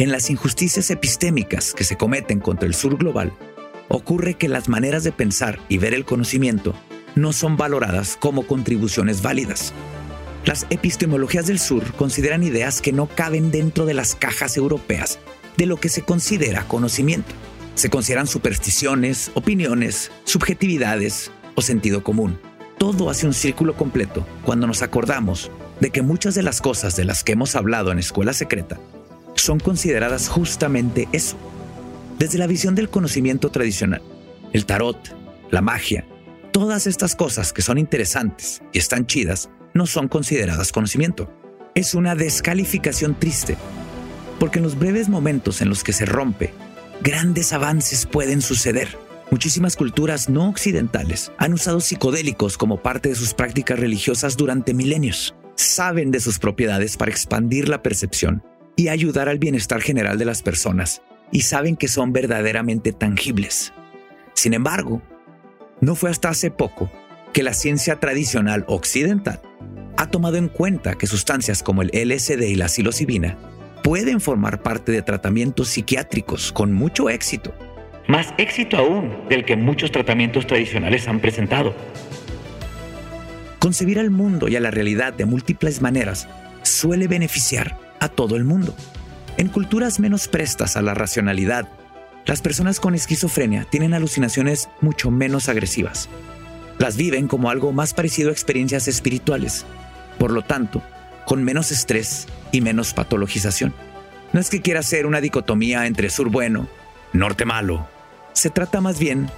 En 0.01 0.11
las 0.11 0.29
injusticias 0.29 0.91
epistémicas 0.91 1.75
que 1.75 1.85
se 1.85 1.97
cometen 1.97 2.41
contra 2.41 2.67
el 2.67 2.75
sur 2.75 2.99
global, 2.99 3.33
ocurre 3.91 4.35
que 4.35 4.49
las 4.49 4.69
maneras 4.69 5.05
de 5.05 5.13
pensar 5.13 5.61
y 5.69 5.79
ver 5.79 5.95
el 5.95 6.05
conocimiento 6.05 6.75
no 7.15 7.33
son 7.33 7.57
valoradas 7.57 8.19
como 8.21 8.45
contribuciones 8.45 9.23
válidas. 9.23 9.73
Las 10.45 10.67
epistemologías 10.71 11.47
del 11.47 11.61
sur 11.61 11.93
consideran 11.93 12.43
ideas 12.43 12.81
que 12.81 12.93
no 12.93 13.07
caben 13.07 13.53
dentro 13.53 13.87
de 13.87 13.95
las 13.95 14.17
cajas 14.17 14.57
europeas 14.57 15.21
de 15.57 15.67
lo 15.67 15.77
que 15.77 15.89
se 15.89 16.03
considera 16.03 16.67
conocimiento. 16.67 17.33
Se 17.77 17.91
consideran 17.91 18.27
supersticiones, 18.27 19.31
opiniones, 19.35 20.11
subjetividades 20.25 21.31
o 21.55 21.63
sentido 21.63 22.03
común. 22.03 22.41
Todo 22.77 23.09
hace 23.09 23.27
un 23.27 23.35
círculo 23.35 23.77
completo 23.77 24.27
cuando 24.45 24.67
nos 24.67 24.83
acordamos 24.83 25.53
de 25.79 25.91
que 25.91 26.03
muchas 26.03 26.35
de 26.35 26.43
las 26.43 26.61
cosas 26.61 26.97
de 26.97 27.05
las 27.05 27.23
que 27.23 27.33
hemos 27.33 27.55
hablado 27.55 27.93
en 27.93 28.01
Escuela 28.01 28.33
Secreta 28.33 28.81
son 29.37 29.61
consideradas 29.61 30.29
justamente 30.29 31.09
eso. 31.13 31.37
Desde 32.19 32.39
la 32.39 32.49
visión 32.49 32.75
del 32.75 32.89
conocimiento 32.89 33.51
tradicional, 33.51 34.03
el 34.53 34.67
tarot, 34.67 34.99
la 35.53 35.63
magia, 35.63 36.05
todas 36.53 36.89
estas 36.89 37.15
cosas 37.15 37.53
que 37.53 37.63
son 37.63 37.79
interesantes 37.79 38.61
y 38.73 38.79
están 38.79 39.07
chidas, 39.07 39.49
no 39.75 39.87
son 39.87 40.09
consideradas 40.09 40.73
conocimiento. 40.73 41.31
Es 41.75 41.95
una 41.95 42.15
descalificación 42.15 43.19
triste, 43.19 43.57
porque 44.39 44.59
en 44.59 44.65
los 44.65 44.79
breves 44.79 45.09
momentos 45.09 45.63
en 45.63 45.69
los 45.69 45.85
que 45.85 45.93
se 45.93 46.05
rompe, 46.05 46.53
grandes 47.01 47.53
avances 47.53 48.07
pueden 48.07 48.43
suceder. 48.43 48.99
Muchísimas 49.31 49.77
culturas 49.77 50.29
no 50.29 50.49
occidentales 50.49 51.33
han 51.39 51.55
usado 51.55 51.81
psicodélicos 51.81 52.59
como 52.59 52.83
parte 52.83 53.09
de 53.09 53.15
sus 53.15 53.33
prácticas 53.33 53.79
religiosas 53.79 54.37
durante 54.37 54.75
milenios. 54.75 55.35
Saben 55.55 56.11
de 56.11 56.21
sus 56.21 56.39
propiedades 56.39 56.97
para 56.97 57.11
expandir 57.11 57.69
la 57.69 57.83
percepción 57.83 58.43
y 58.77 58.89
ayudar 58.89 59.29
al 59.29 59.39
bienestar 59.39 59.81
general 59.81 60.19
de 60.19 60.25
las 60.25 60.43
personas, 60.43 61.03
y 61.31 61.43
saben 61.43 61.77
que 61.77 61.89
son 61.89 62.13
verdaderamente 62.13 62.93
tangibles. 62.93 63.73
Sin 64.35 64.55
embargo, 64.55 65.03
no 65.81 65.95
fue 65.95 66.11
hasta 66.11 66.31
hace 66.31 66.51
poco 66.51 66.91
que 67.33 67.43
la 67.43 67.55
ciencia 67.55 68.01
tradicional 68.01 68.65
occidental 68.69 69.41
tomado 70.13 70.37
en 70.37 70.47
cuenta 70.47 70.95
que 70.95 71.09
sustancias 71.09 71.65
como 71.65 71.83
el 71.83 71.91
LSD 71.93 72.43
y 72.43 72.55
la 72.55 72.69
psilocibina 72.69 73.37
pueden 73.83 74.21
formar 74.21 74.63
parte 74.63 74.93
de 74.93 75.03
tratamientos 75.03 75.71
psiquiátricos 75.71 76.53
con 76.53 76.73
mucho 76.73 77.11
éxito. 77.11 77.53
Más 78.07 78.33
éxito 78.39 78.77
aún 78.77 79.29
del 79.29 79.45
que 79.45 79.57
muchos 79.57 79.91
tratamientos 79.91 80.47
tradicionales 80.47 81.09
han 81.09 81.19
presentado. 81.19 81.75
Concebir 83.59 83.99
al 83.99 84.11
mundo 84.11 84.47
y 84.47 84.55
a 84.55 84.61
la 84.61 84.71
realidad 84.71 85.13
de 85.13 85.25
múltiples 85.25 85.83
maneras 85.83 86.29
suele 86.63 87.09
beneficiar 87.09 87.77
a 87.99 88.09
todo 88.09 88.37
el 88.37 88.45
mundo. 88.45 88.75
En 89.39 89.49
culturas 89.49 89.99
menos 89.99 90.29
prestas 90.29 90.77
a 90.77 90.83
la 90.83 90.95
racionalidad, 90.95 91.69
las 92.27 92.43
personas 92.43 92.79
con 92.79 92.95
esquizofrenia 92.95 93.67
tienen 93.69 93.95
alucinaciones 93.95 94.69
mucho 94.81 95.11
menos 95.11 95.49
agresivas. 95.49 96.09
Las 96.79 96.97
viven 96.97 97.29
como 97.29 97.51
algo 97.51 97.73
más 97.73 97.95
parecido 97.95 98.31
a 98.31 98.33
experiencias 98.33 98.89
espirituales, 98.89 99.65
por 100.19 100.31
lo 100.31 100.43
tanto, 100.43 100.83
con 101.27 101.45
menos 101.45 101.71
estrés 101.71 102.27
y 102.51 102.61
menos 102.61 102.95
patologización. 102.95 103.75
No 104.33 104.41
es 104.41 104.51
que 104.51 104.63
quiera 104.63 104.81
hacer 104.81 105.07
una 105.07 105.21
dicotomía 105.21 105.87
entre 105.87 106.11
sur 106.11 106.31
bueno, 106.31 106.69
norte 107.13 107.45
malo. 107.45 107.87
Se 108.33 108.51
trata 108.51 108.81
más 108.81 108.99
bien 108.99 109.29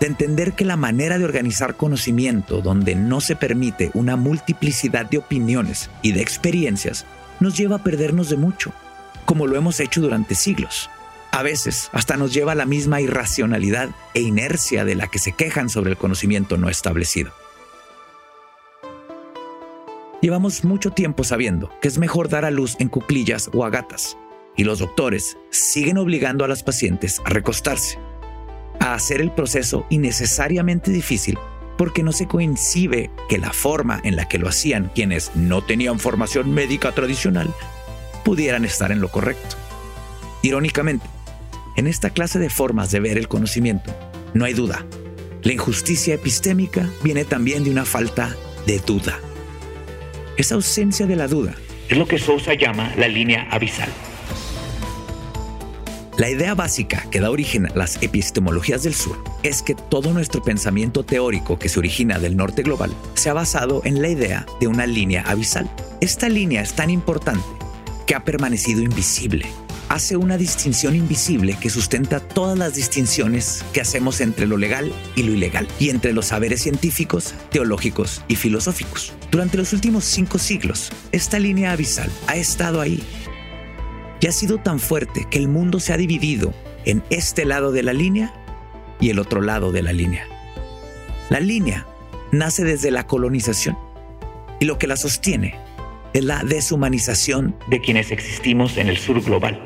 de 0.00 0.06
entender 0.06 0.52
que 0.52 0.64
la 0.64 0.76
manera 0.76 1.18
de 1.18 1.24
organizar 1.24 1.76
conocimiento 1.76 2.60
donde 2.60 2.94
no 2.94 3.20
se 3.20 3.36
permite 3.36 3.90
una 3.94 4.16
multiplicidad 4.16 5.06
de 5.06 5.18
opiniones 5.18 5.90
y 6.02 6.12
de 6.12 6.22
experiencias 6.22 7.06
nos 7.40 7.56
lleva 7.56 7.76
a 7.76 7.82
perdernos 7.82 8.28
de 8.28 8.36
mucho, 8.36 8.72
como 9.24 9.46
lo 9.46 9.56
hemos 9.56 9.80
hecho 9.80 10.00
durante 10.00 10.34
siglos. 10.34 10.90
A 11.30 11.42
veces 11.42 11.88
hasta 11.92 12.16
nos 12.16 12.34
lleva 12.34 12.52
a 12.52 12.56
la 12.56 12.66
misma 12.66 13.00
irracionalidad 13.00 13.90
e 14.12 14.20
inercia 14.20 14.84
de 14.84 14.96
la 14.96 15.06
que 15.06 15.18
se 15.18 15.32
quejan 15.32 15.70
sobre 15.70 15.92
el 15.92 15.96
conocimiento 15.96 16.58
no 16.58 16.68
establecido. 16.68 17.32
Llevamos 20.22 20.62
mucho 20.62 20.92
tiempo 20.92 21.24
sabiendo 21.24 21.68
que 21.80 21.88
es 21.88 21.98
mejor 21.98 22.28
dar 22.28 22.44
a 22.44 22.52
luz 22.52 22.76
en 22.78 22.88
cuclillas 22.88 23.50
o 23.52 23.64
a 23.64 23.70
gatas, 23.70 24.16
y 24.56 24.62
los 24.62 24.78
doctores 24.78 25.36
siguen 25.50 25.98
obligando 25.98 26.44
a 26.44 26.48
las 26.48 26.62
pacientes 26.62 27.20
a 27.24 27.30
recostarse, 27.30 27.98
a 28.78 28.94
hacer 28.94 29.20
el 29.20 29.32
proceso 29.32 29.84
innecesariamente 29.90 30.92
difícil 30.92 31.40
porque 31.76 32.04
no 32.04 32.12
se 32.12 32.28
coincide 32.28 33.10
que 33.28 33.38
la 33.38 33.52
forma 33.52 34.00
en 34.04 34.14
la 34.14 34.28
que 34.28 34.38
lo 34.38 34.48
hacían 34.48 34.92
quienes 34.94 35.34
no 35.34 35.64
tenían 35.64 35.98
formación 35.98 36.54
médica 36.54 36.92
tradicional 36.92 37.52
pudieran 38.24 38.64
estar 38.64 38.92
en 38.92 39.00
lo 39.00 39.08
correcto. 39.08 39.56
Irónicamente, 40.42 41.06
en 41.74 41.88
esta 41.88 42.10
clase 42.10 42.38
de 42.38 42.48
formas 42.48 42.92
de 42.92 43.00
ver 43.00 43.18
el 43.18 43.26
conocimiento, 43.26 43.92
no 44.34 44.44
hay 44.44 44.54
duda. 44.54 44.86
La 45.42 45.52
injusticia 45.52 46.14
epistémica 46.14 46.88
viene 47.02 47.24
también 47.24 47.64
de 47.64 47.72
una 47.72 47.84
falta 47.84 48.36
de 48.68 48.78
duda. 48.78 49.18
Esa 50.36 50.54
ausencia 50.54 51.06
de 51.06 51.14
la 51.14 51.28
duda 51.28 51.54
es 51.90 51.98
lo 51.98 52.06
que 52.06 52.18
Sousa 52.18 52.54
llama 52.54 52.90
la 52.96 53.06
línea 53.06 53.48
abisal. 53.50 53.90
La 56.16 56.30
idea 56.30 56.54
básica 56.54 57.06
que 57.10 57.20
da 57.20 57.30
origen 57.30 57.66
a 57.66 57.74
las 57.74 58.02
epistemologías 58.02 58.82
del 58.82 58.94
sur 58.94 59.22
es 59.42 59.60
que 59.60 59.74
todo 59.74 60.12
nuestro 60.14 60.42
pensamiento 60.42 61.04
teórico 61.04 61.58
que 61.58 61.68
se 61.68 61.78
origina 61.78 62.18
del 62.18 62.36
norte 62.36 62.62
global 62.62 62.94
se 63.14 63.28
ha 63.28 63.34
basado 63.34 63.82
en 63.84 64.00
la 64.00 64.08
idea 64.08 64.46
de 64.58 64.68
una 64.68 64.86
línea 64.86 65.22
abisal. 65.22 65.70
Esta 66.00 66.30
línea 66.30 66.62
es 66.62 66.72
tan 66.72 66.88
importante 66.88 67.44
que 68.06 68.14
ha 68.14 68.24
permanecido 68.24 68.82
invisible. 68.82 69.44
Hace 69.90 70.16
una 70.16 70.38
distinción 70.38 70.96
invisible 70.96 71.58
que 71.60 71.68
sustenta 71.68 72.20
todas 72.20 72.58
las 72.58 72.74
distinciones 72.74 73.62
que 73.74 73.82
hacemos 73.82 74.22
entre 74.22 74.46
lo 74.46 74.56
legal 74.56 74.92
y 75.14 75.24
lo 75.24 75.32
ilegal, 75.32 75.68
y 75.78 75.90
entre 75.90 76.14
los 76.14 76.26
saberes 76.26 76.62
científicos, 76.62 77.34
teológicos 77.50 78.22
y 78.28 78.36
filosóficos. 78.36 79.12
Durante 79.32 79.56
los 79.56 79.72
últimos 79.72 80.04
cinco 80.04 80.36
siglos, 80.36 80.92
esta 81.10 81.38
línea 81.38 81.72
abisal 81.72 82.10
ha 82.26 82.36
estado 82.36 82.82
ahí 82.82 83.02
y 84.20 84.26
ha 84.26 84.30
sido 84.30 84.58
tan 84.58 84.78
fuerte 84.78 85.26
que 85.30 85.38
el 85.38 85.48
mundo 85.48 85.80
se 85.80 85.94
ha 85.94 85.96
dividido 85.96 86.52
en 86.84 87.02
este 87.08 87.46
lado 87.46 87.72
de 87.72 87.82
la 87.82 87.94
línea 87.94 88.34
y 89.00 89.08
el 89.08 89.18
otro 89.18 89.40
lado 89.40 89.72
de 89.72 89.80
la 89.80 89.94
línea. 89.94 90.26
La 91.30 91.40
línea 91.40 91.86
nace 92.30 92.62
desde 92.62 92.90
la 92.90 93.06
colonización 93.06 93.78
y 94.60 94.66
lo 94.66 94.78
que 94.78 94.86
la 94.86 94.98
sostiene 94.98 95.54
es 96.12 96.22
la 96.22 96.44
deshumanización 96.44 97.56
de 97.70 97.80
quienes 97.80 98.10
existimos 98.10 98.76
en 98.76 98.88
el 98.88 98.98
sur 98.98 99.22
global. 99.22 99.58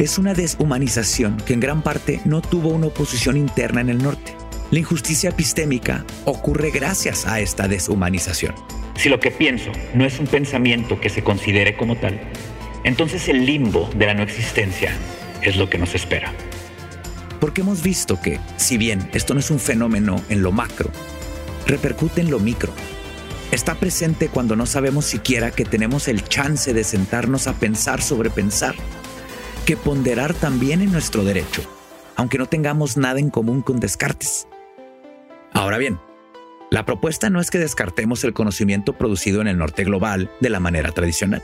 Es 0.00 0.18
una 0.18 0.34
deshumanización 0.34 1.36
que 1.36 1.54
en 1.54 1.60
gran 1.60 1.82
parte 1.82 2.20
no 2.24 2.42
tuvo 2.42 2.70
una 2.70 2.88
oposición 2.88 3.36
interna 3.36 3.82
en 3.82 3.88
el 3.88 4.02
norte. 4.02 4.41
La 4.72 4.78
injusticia 4.78 5.28
epistémica 5.28 6.06
ocurre 6.24 6.70
gracias 6.70 7.26
a 7.26 7.40
esta 7.40 7.68
deshumanización. 7.68 8.54
Si 8.96 9.10
lo 9.10 9.20
que 9.20 9.30
pienso 9.30 9.70
no 9.92 10.06
es 10.06 10.18
un 10.18 10.26
pensamiento 10.26 10.98
que 10.98 11.10
se 11.10 11.22
considere 11.22 11.76
como 11.76 11.96
tal, 11.96 12.18
entonces 12.82 13.28
el 13.28 13.44
limbo 13.44 13.90
de 13.94 14.06
la 14.06 14.14
no 14.14 14.22
existencia 14.22 14.96
es 15.42 15.56
lo 15.56 15.68
que 15.68 15.76
nos 15.76 15.94
espera. 15.94 16.32
Porque 17.38 17.60
hemos 17.60 17.82
visto 17.82 18.18
que, 18.22 18.40
si 18.56 18.78
bien 18.78 19.10
esto 19.12 19.34
no 19.34 19.40
es 19.40 19.50
un 19.50 19.58
fenómeno 19.58 20.24
en 20.30 20.42
lo 20.42 20.52
macro, 20.52 20.90
repercute 21.66 22.22
en 22.22 22.30
lo 22.30 22.40
micro. 22.40 22.72
Está 23.50 23.74
presente 23.74 24.28
cuando 24.28 24.56
no 24.56 24.64
sabemos 24.64 25.04
siquiera 25.04 25.50
que 25.50 25.66
tenemos 25.66 26.08
el 26.08 26.24
chance 26.24 26.72
de 26.72 26.84
sentarnos 26.84 27.46
a 27.46 27.52
pensar 27.58 28.00
sobre 28.00 28.30
pensar, 28.30 28.74
que 29.66 29.76
ponderar 29.76 30.32
también 30.32 30.80
en 30.80 30.92
nuestro 30.92 31.24
derecho, 31.24 31.60
aunque 32.16 32.38
no 32.38 32.46
tengamos 32.46 32.96
nada 32.96 33.20
en 33.20 33.28
común 33.28 33.60
con 33.60 33.78
Descartes. 33.78 34.46
Ahora 35.54 35.78
bien, 35.78 35.98
la 36.70 36.86
propuesta 36.86 37.28
no 37.28 37.40
es 37.40 37.50
que 37.50 37.58
descartemos 37.58 38.24
el 38.24 38.32
conocimiento 38.32 38.94
producido 38.94 39.42
en 39.42 39.48
el 39.48 39.58
norte 39.58 39.84
global 39.84 40.30
de 40.40 40.48
la 40.48 40.58
manera 40.58 40.90
tradicional, 40.92 41.42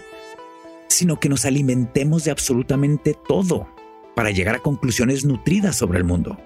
sino 0.88 1.20
que 1.20 1.28
nos 1.28 1.44
alimentemos 1.44 2.24
de 2.24 2.30
absolutamente 2.30 3.14
todo 3.28 3.68
para 4.16 4.30
llegar 4.30 4.54
a 4.54 4.60
conclusiones 4.60 5.26
nutridas 5.26 5.76
sobre 5.76 5.98
el 5.98 6.04
mundo. 6.04 6.38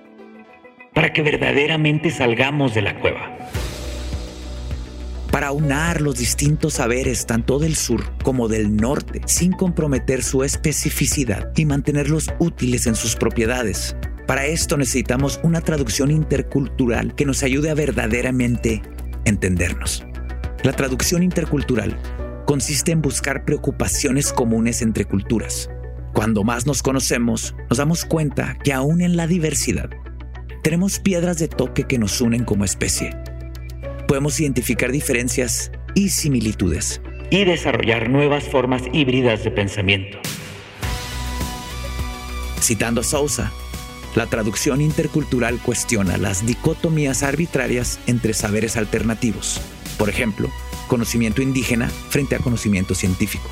Para 0.95 1.13
que 1.13 1.23
verdaderamente 1.23 2.11
salgamos 2.11 2.75
de 2.75 2.83
la 2.83 2.99
cueva. 2.99 3.39
Para 5.31 5.53
unar 5.53 6.01
los 6.01 6.19
distintos 6.19 6.75
saberes 6.75 7.25
tanto 7.25 7.59
del 7.59 7.77
sur 7.77 8.03
como 8.23 8.49
del 8.49 8.77
norte 8.77 9.23
sin 9.27 9.53
comprometer 9.53 10.25
su 10.25 10.43
especificidad 10.43 11.53
y 11.57 11.65
mantenerlos 11.65 12.35
útiles 12.39 12.87
en 12.87 12.97
sus 12.97 13.15
propiedades 13.15 13.97
para 14.27 14.47
esto 14.47 14.77
necesitamos 14.77 15.41
una 15.43 15.61
traducción 15.61 16.11
intercultural 16.11 17.15
que 17.15 17.27
nos 17.27 17.43
ayude 17.43 17.71
a 17.71 17.75
verdaderamente 17.75 18.83
entendernos. 19.25 20.05
La 20.63 20.73
traducción 20.73 21.23
intercultural 21.23 21.97
consiste 22.47 22.93
en 22.93 23.03
buscar 23.03 23.45
preocupaciones 23.45 24.33
comunes 24.33 24.83
entre 24.83 25.05
culturas. 25.05 25.69
Cuando 26.13 26.45
más 26.45 26.67
nos 26.67 26.83
conocemos, 26.83 27.55
nos 27.69 27.79
damos 27.79 28.05
cuenta 28.05 28.57
que 28.63 28.73
aún 28.73 29.01
en 29.01 29.17
la 29.17 29.27
diversidad, 29.27 29.91
tenemos 30.63 31.01
piedras 31.01 31.39
de 31.39 31.49
toque 31.49 31.85
que 31.85 31.99
nos 31.99 32.21
unen 32.21 32.45
como 32.45 32.65
especie. 32.65 33.17
Podemos 34.07 34.39
identificar 34.39 34.93
diferencias 34.93 35.73
y 35.95 36.11
similitudes. 36.11 37.01
Y 37.31 37.45
desarrollar 37.45 38.09
nuevas 38.11 38.45
formas 38.45 38.83
híbridas 38.93 39.43
de 39.43 39.51
pensamiento. 39.51 40.19
Citando 42.61 43.01
a 43.01 43.05
Sousa, 43.05 43.51
la 44.15 44.27
traducción 44.27 44.81
intercultural 44.81 45.59
cuestiona 45.59 46.19
las 46.19 46.47
dicotomías 46.47 47.23
arbitrarias 47.23 47.99
entre 48.07 48.35
saberes 48.35 48.77
alternativos, 48.77 49.61
por 49.99 50.09
ejemplo, 50.09 50.51
conocimiento 50.89 51.43
indígena 51.43 51.89
frente 51.89 52.37
a 52.37 52.39
conocimiento 52.39 52.95
científico, 52.95 53.49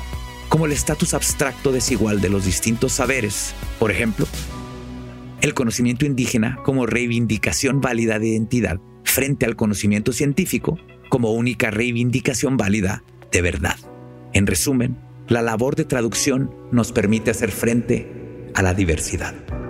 como 0.49 0.65
el 0.65 0.71
estatus 0.71 1.13
abstracto 1.13 1.71
desigual 1.71 2.21
de 2.21 2.29
los 2.29 2.45
distintos 2.45 2.93
saberes, 2.93 3.53
por 3.79 3.89
ejemplo, 3.91 4.27
el 5.41 5.53
conocimiento 5.53 6.05
indígena 6.05 6.59
como 6.63 6.85
reivindicación 6.85 7.81
válida 7.81 8.19
de 8.19 8.27
identidad 8.27 8.79
frente 9.03 9.45
al 9.45 9.55
conocimiento 9.55 10.13
científico 10.13 10.77
como 11.09 11.33
única 11.33 11.71
reivindicación 11.71 12.57
válida 12.57 13.03
de 13.31 13.41
verdad. 13.41 13.77
En 14.33 14.45
resumen, 14.45 14.97
la 15.27 15.41
labor 15.41 15.75
de 15.75 15.85
traducción 15.85 16.53
nos 16.71 16.91
permite 16.91 17.31
hacer 17.31 17.51
frente 17.51 18.07
a 18.53 18.61
la 18.61 18.73
diversidad. 18.73 19.60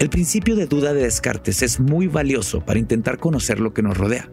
El 0.00 0.08
principio 0.08 0.56
de 0.56 0.64
duda 0.64 0.94
de 0.94 1.02
Descartes 1.02 1.60
es 1.60 1.78
muy 1.78 2.06
valioso 2.06 2.64
para 2.64 2.78
intentar 2.78 3.18
conocer 3.18 3.60
lo 3.60 3.74
que 3.74 3.82
nos 3.82 3.98
rodea. 3.98 4.30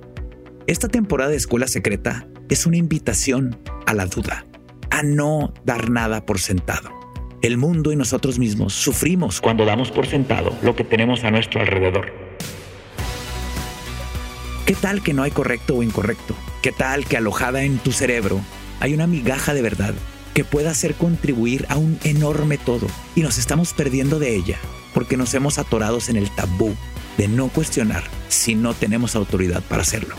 Esta 0.65 0.87
temporada 0.87 1.31
de 1.31 1.35
Escuela 1.35 1.67
Secreta 1.67 2.25
es 2.47 2.65
una 2.65 2.77
invitación 2.77 3.59
a 3.85 3.93
la 3.93 4.05
duda, 4.05 4.45
a 4.89 5.03
no 5.03 5.53
dar 5.65 5.89
nada 5.89 6.25
por 6.25 6.39
sentado. 6.39 6.89
El 7.41 7.57
mundo 7.57 7.91
y 7.91 7.97
nosotros 7.97 8.39
mismos 8.39 8.71
sufrimos 8.75 9.41
cuando 9.41 9.65
damos 9.65 9.91
por 9.91 10.07
sentado 10.07 10.57
lo 10.61 10.73
que 10.73 10.85
tenemos 10.85 11.25
a 11.25 11.31
nuestro 11.31 11.59
alrededor. 11.59 12.13
¿Qué 14.65 14.73
tal 14.73 15.03
que 15.03 15.13
no 15.13 15.23
hay 15.23 15.31
correcto 15.31 15.75
o 15.75 15.83
incorrecto? 15.83 16.33
¿Qué 16.61 16.71
tal 16.71 17.05
que 17.05 17.17
alojada 17.17 17.63
en 17.63 17.77
tu 17.79 17.91
cerebro 17.91 18.39
hay 18.79 18.93
una 18.93 19.05
migaja 19.05 19.53
de 19.53 19.63
verdad 19.63 19.95
que 20.37 20.45
pueda 20.45 20.69
hacer 20.69 20.93
contribuir 20.93 21.65
a 21.67 21.77
un 21.77 21.97
enorme 22.03 22.59
todo 22.59 22.85
y 23.15 23.21
nos 23.21 23.39
estamos 23.39 23.73
perdiendo 23.73 24.19
de 24.19 24.35
ella 24.35 24.59
porque 24.93 25.17
nos 25.17 25.33
hemos 25.33 25.57
atorados 25.57 26.09
en 26.09 26.15
el 26.15 26.29
tabú 26.29 26.75
de 27.17 27.27
no 27.27 27.47
cuestionar 27.47 28.03
si 28.27 28.53
no 28.53 28.75
tenemos 28.75 29.15
autoridad 29.15 29.63
para 29.63 29.81
hacerlo. 29.81 30.13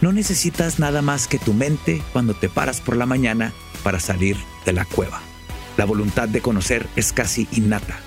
No 0.00 0.12
necesitas 0.12 0.78
nada 0.78 1.02
más 1.02 1.26
que 1.26 1.38
tu 1.38 1.54
mente 1.54 2.00
cuando 2.12 2.34
te 2.34 2.48
paras 2.48 2.80
por 2.80 2.96
la 2.96 3.04
mañana 3.04 3.52
para 3.82 3.98
salir 3.98 4.36
de 4.64 4.74
la 4.74 4.84
cueva. 4.84 5.20
La 5.76 5.86
voluntad 5.86 6.28
de 6.28 6.40
conocer 6.40 6.86
es 6.94 7.12
casi 7.12 7.48
innata. 7.50 7.98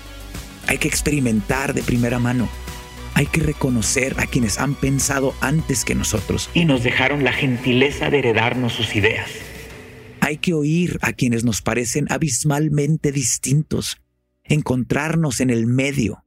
Hay 0.68 0.78
que 0.78 0.88
experimentar 0.88 1.74
de 1.74 1.82
primera 1.82 2.18
mano. 2.18 2.48
Hay 3.12 3.26
que 3.26 3.42
reconocer 3.42 4.18
a 4.18 4.24
quienes 4.24 4.58
han 4.58 4.74
pensado 4.74 5.34
antes 5.42 5.84
que 5.84 5.94
nosotros. 5.94 6.48
Y 6.54 6.64
nos 6.64 6.82
dejaron 6.82 7.24
la 7.24 7.34
gentileza 7.34 8.08
de 8.08 8.20
heredarnos 8.20 8.72
sus 8.72 8.96
ideas. 8.96 9.28
Hay 10.24 10.36
que 10.36 10.54
oír 10.54 11.00
a 11.02 11.14
quienes 11.14 11.42
nos 11.42 11.62
parecen 11.62 12.06
abismalmente 12.08 13.10
distintos 13.10 14.00
encontrarnos 14.44 15.40
en 15.40 15.50
el 15.50 15.66
medio 15.66 16.24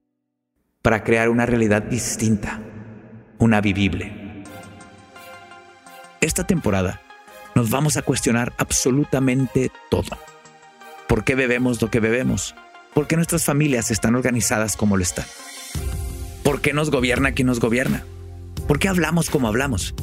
para 0.82 1.02
crear 1.06 1.30
una 1.30 1.46
realidad 1.46 1.82
distinta, 1.82 2.62
una 3.40 3.62
vivible. 3.62 4.44
Esta 6.20 6.46
temporada 6.46 7.02
nos 7.56 7.70
vamos 7.70 7.96
a 7.96 8.02
cuestionar 8.02 8.52
absolutamente 8.58 9.72
todo. 9.90 10.18
¿Por 11.08 11.24
qué 11.24 11.36
bebemos 11.36 11.82
lo 11.82 11.90
que 11.90 12.02
bebemos? 12.02 12.54
¿Por 12.94 13.08
qué 13.08 13.16
nuestras 13.16 13.46
familias 13.46 13.92
están 13.92 14.16
organizadas 14.16 14.76
como 14.76 14.98
lo 14.98 15.04
están? 15.04 15.26
¿Por 16.44 16.60
qué 16.60 16.74
nos 16.74 16.92
gobierna 16.92 17.32
quien 17.32 17.46
nos 17.46 17.62
gobierna? 17.62 18.04
¿Por 18.68 18.78
qué 18.78 18.90
hablamos 18.90 19.30
como 19.30 19.48
hablamos? 19.48 19.96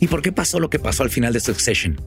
¿Y 0.00 0.08
por 0.08 0.20
qué 0.20 0.32
pasó 0.32 0.58
lo 0.58 0.68
que 0.68 0.80
pasó 0.80 1.04
al 1.04 1.10
final 1.10 1.32
de 1.32 1.38
Succession? 1.38 2.00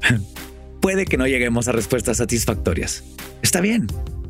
Puede 0.80 1.04
que 1.04 1.16
no 1.16 1.26
lleguemos 1.26 1.68
a 1.68 1.72
respuestas 1.72 2.16
satisfactorias. 2.16 3.04
Está 3.42 3.60
bien, 3.60 3.86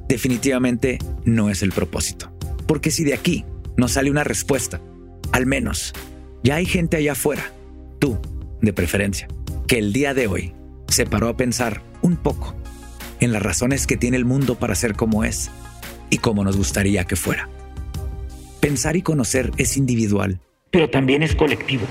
definitivamente 0.09 0.99
no 1.25 1.49
es 1.51 1.63
el 1.63 1.71
propósito. 1.71 2.33
Porque 2.67 2.91
si 2.91 3.05
de 3.05 3.15
aquí 3.15 3.45
no 3.77 3.89
sale 3.89 4.11
una 4.11 4.25
respuesta, 4.25 4.81
al 5.33 5.47
menos 5.47 5.93
ya 6.43 6.57
hay 6.57 6.67
gente 6.67 6.97
allá 6.97 7.13
afuera, 7.13 7.53
tú 7.99 8.19
de 8.61 8.73
preferencia, 8.73 9.29
que 9.67 9.79
el 9.79 9.93
día 9.93 10.15
de 10.15 10.27
hoy 10.27 10.53
se 10.89 11.07
paró 11.07 11.29
a 11.29 11.37
pensar 11.37 11.83
un 12.03 12.17
poco 12.17 12.55
en 13.21 13.33
las 13.33 13.43
razones 13.43 13.87
que 13.87 13.97
tiene 13.97 14.17
el 14.17 14.25
mundo 14.25 14.57
para 14.57 14.75
ser 14.75 14.95
como 14.95 15.25
es 15.25 15.51
y 16.11 16.19
como 16.19 16.43
nos 16.43 16.57
gustaría 16.57 17.05
que 17.05 17.17
fuera. 17.17 17.49
Pensar 18.61 18.97
y 18.97 19.03
conocer 19.03 19.53
es 19.57 19.77
individual. 19.77 20.41
Pero 20.71 20.91
también 20.91 21.23
es 21.23 21.35
colectivo. 21.35 21.87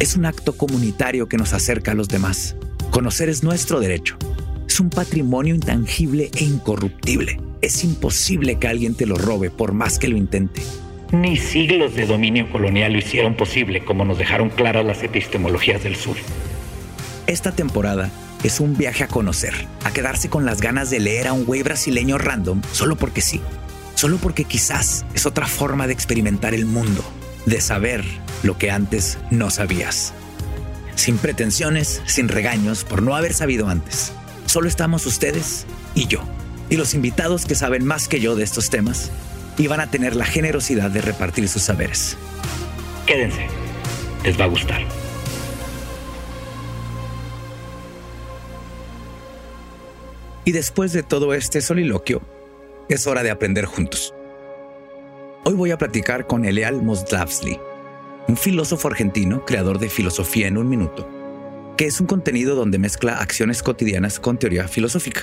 Es 0.00 0.16
un 0.16 0.26
acto 0.26 0.56
comunitario 0.56 1.28
que 1.28 1.36
nos 1.36 1.52
acerca 1.52 1.92
a 1.92 1.94
los 1.94 2.08
demás. 2.08 2.56
Conocer 2.90 3.28
es 3.28 3.42
nuestro 3.42 3.80
derecho. 3.80 4.16
Es 4.66 4.80
un 4.80 4.90
patrimonio 4.90 5.54
intangible 5.54 6.30
e 6.34 6.44
incorruptible. 6.44 7.40
Es 7.60 7.84
imposible 7.84 8.58
que 8.58 8.68
alguien 8.68 8.94
te 8.94 9.06
lo 9.06 9.16
robe 9.16 9.50
por 9.50 9.72
más 9.72 9.98
que 9.98 10.08
lo 10.08 10.16
intente. 10.16 10.62
Ni 11.12 11.36
siglos 11.36 11.94
de 11.94 12.06
dominio 12.06 12.50
colonial 12.50 12.92
lo 12.92 12.98
hicieron 12.98 13.34
posible, 13.34 13.84
como 13.84 14.04
nos 14.04 14.18
dejaron 14.18 14.50
claras 14.50 14.84
las 14.84 15.02
epistemologías 15.02 15.82
del 15.82 15.96
sur. 15.96 16.16
Esta 17.26 17.52
temporada 17.52 18.10
es 18.42 18.60
un 18.60 18.76
viaje 18.76 19.04
a 19.04 19.08
conocer, 19.08 19.54
a 19.84 19.90
quedarse 19.90 20.28
con 20.28 20.44
las 20.44 20.60
ganas 20.60 20.90
de 20.90 21.00
leer 21.00 21.28
a 21.28 21.32
un 21.32 21.44
güey 21.44 21.62
brasileño 21.62 22.18
random 22.18 22.62
solo 22.72 22.96
porque 22.96 23.20
sí, 23.20 23.40
solo 23.94 24.16
porque 24.16 24.44
quizás 24.44 25.04
es 25.14 25.26
otra 25.26 25.46
forma 25.46 25.86
de 25.86 25.92
experimentar 25.92 26.54
el 26.54 26.66
mundo, 26.66 27.02
de 27.46 27.60
saber 27.60 28.04
lo 28.42 28.56
que 28.56 28.70
antes 28.70 29.18
no 29.30 29.50
sabías. 29.50 30.14
Sin 30.98 31.16
pretensiones, 31.16 32.02
sin 32.06 32.26
regaños 32.26 32.82
por 32.82 33.02
no 33.02 33.14
haber 33.14 33.32
sabido 33.32 33.68
antes. 33.68 34.12
Solo 34.46 34.66
estamos 34.66 35.06
ustedes 35.06 35.64
y 35.94 36.08
yo. 36.08 36.18
Y 36.70 36.76
los 36.76 36.92
invitados 36.92 37.46
que 37.46 37.54
saben 37.54 37.84
más 37.84 38.08
que 38.08 38.18
yo 38.18 38.34
de 38.34 38.42
estos 38.42 38.68
temas 38.68 39.12
y 39.56 39.68
van 39.68 39.78
a 39.78 39.92
tener 39.92 40.16
la 40.16 40.24
generosidad 40.24 40.90
de 40.90 41.00
repartir 41.00 41.48
sus 41.48 41.62
saberes. 41.62 42.16
Quédense, 43.06 43.46
les 44.24 44.38
va 44.38 44.46
a 44.46 44.48
gustar. 44.48 44.80
Y 50.44 50.50
después 50.50 50.92
de 50.92 51.04
todo 51.04 51.32
este 51.32 51.60
soliloquio, 51.60 52.22
es 52.88 53.06
hora 53.06 53.22
de 53.22 53.30
aprender 53.30 53.66
juntos. 53.66 54.14
Hoy 55.44 55.54
voy 55.54 55.70
a 55.70 55.78
platicar 55.78 56.26
con 56.26 56.44
Eleal 56.44 56.82
Moslavsky, 56.82 57.56
un 58.28 58.36
filósofo 58.36 58.88
argentino, 58.88 59.44
creador 59.46 59.78
de 59.78 59.88
Filosofía 59.88 60.46
en 60.46 60.58
un 60.58 60.68
Minuto, 60.68 61.08
que 61.76 61.86
es 61.86 61.98
un 61.98 62.06
contenido 62.06 62.54
donde 62.54 62.78
mezcla 62.78 63.18
acciones 63.18 63.62
cotidianas 63.62 64.20
con 64.20 64.38
teoría 64.38 64.68
filosófica. 64.68 65.22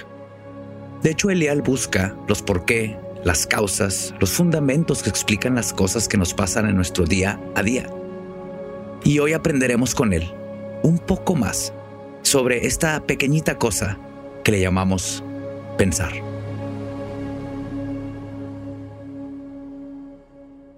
De 1.03 1.11
hecho, 1.11 1.29
Eleal 1.29 1.61
busca 1.61 2.17
los 2.27 2.41
por 2.41 2.65
qué, 2.65 2.97
las 3.23 3.45
causas, 3.45 4.15
los 4.19 4.31
fundamentos 4.31 5.03
que 5.03 5.09
explican 5.09 5.53
las 5.53 5.71
cosas 5.71 6.07
que 6.07 6.17
nos 6.17 6.33
pasan 6.33 6.67
en 6.67 6.75
nuestro 6.75 7.05
día 7.05 7.39
a 7.53 7.61
día. 7.61 7.87
Y 9.03 9.19
hoy 9.19 9.33
aprenderemos 9.33 9.93
con 9.93 10.11
él 10.11 10.33
un 10.81 10.97
poco 10.97 11.35
más 11.35 11.73
sobre 12.23 12.65
esta 12.65 13.05
pequeñita 13.05 13.59
cosa 13.59 13.99
que 14.43 14.51
le 14.51 14.61
llamamos 14.61 15.23
pensar. 15.77 16.34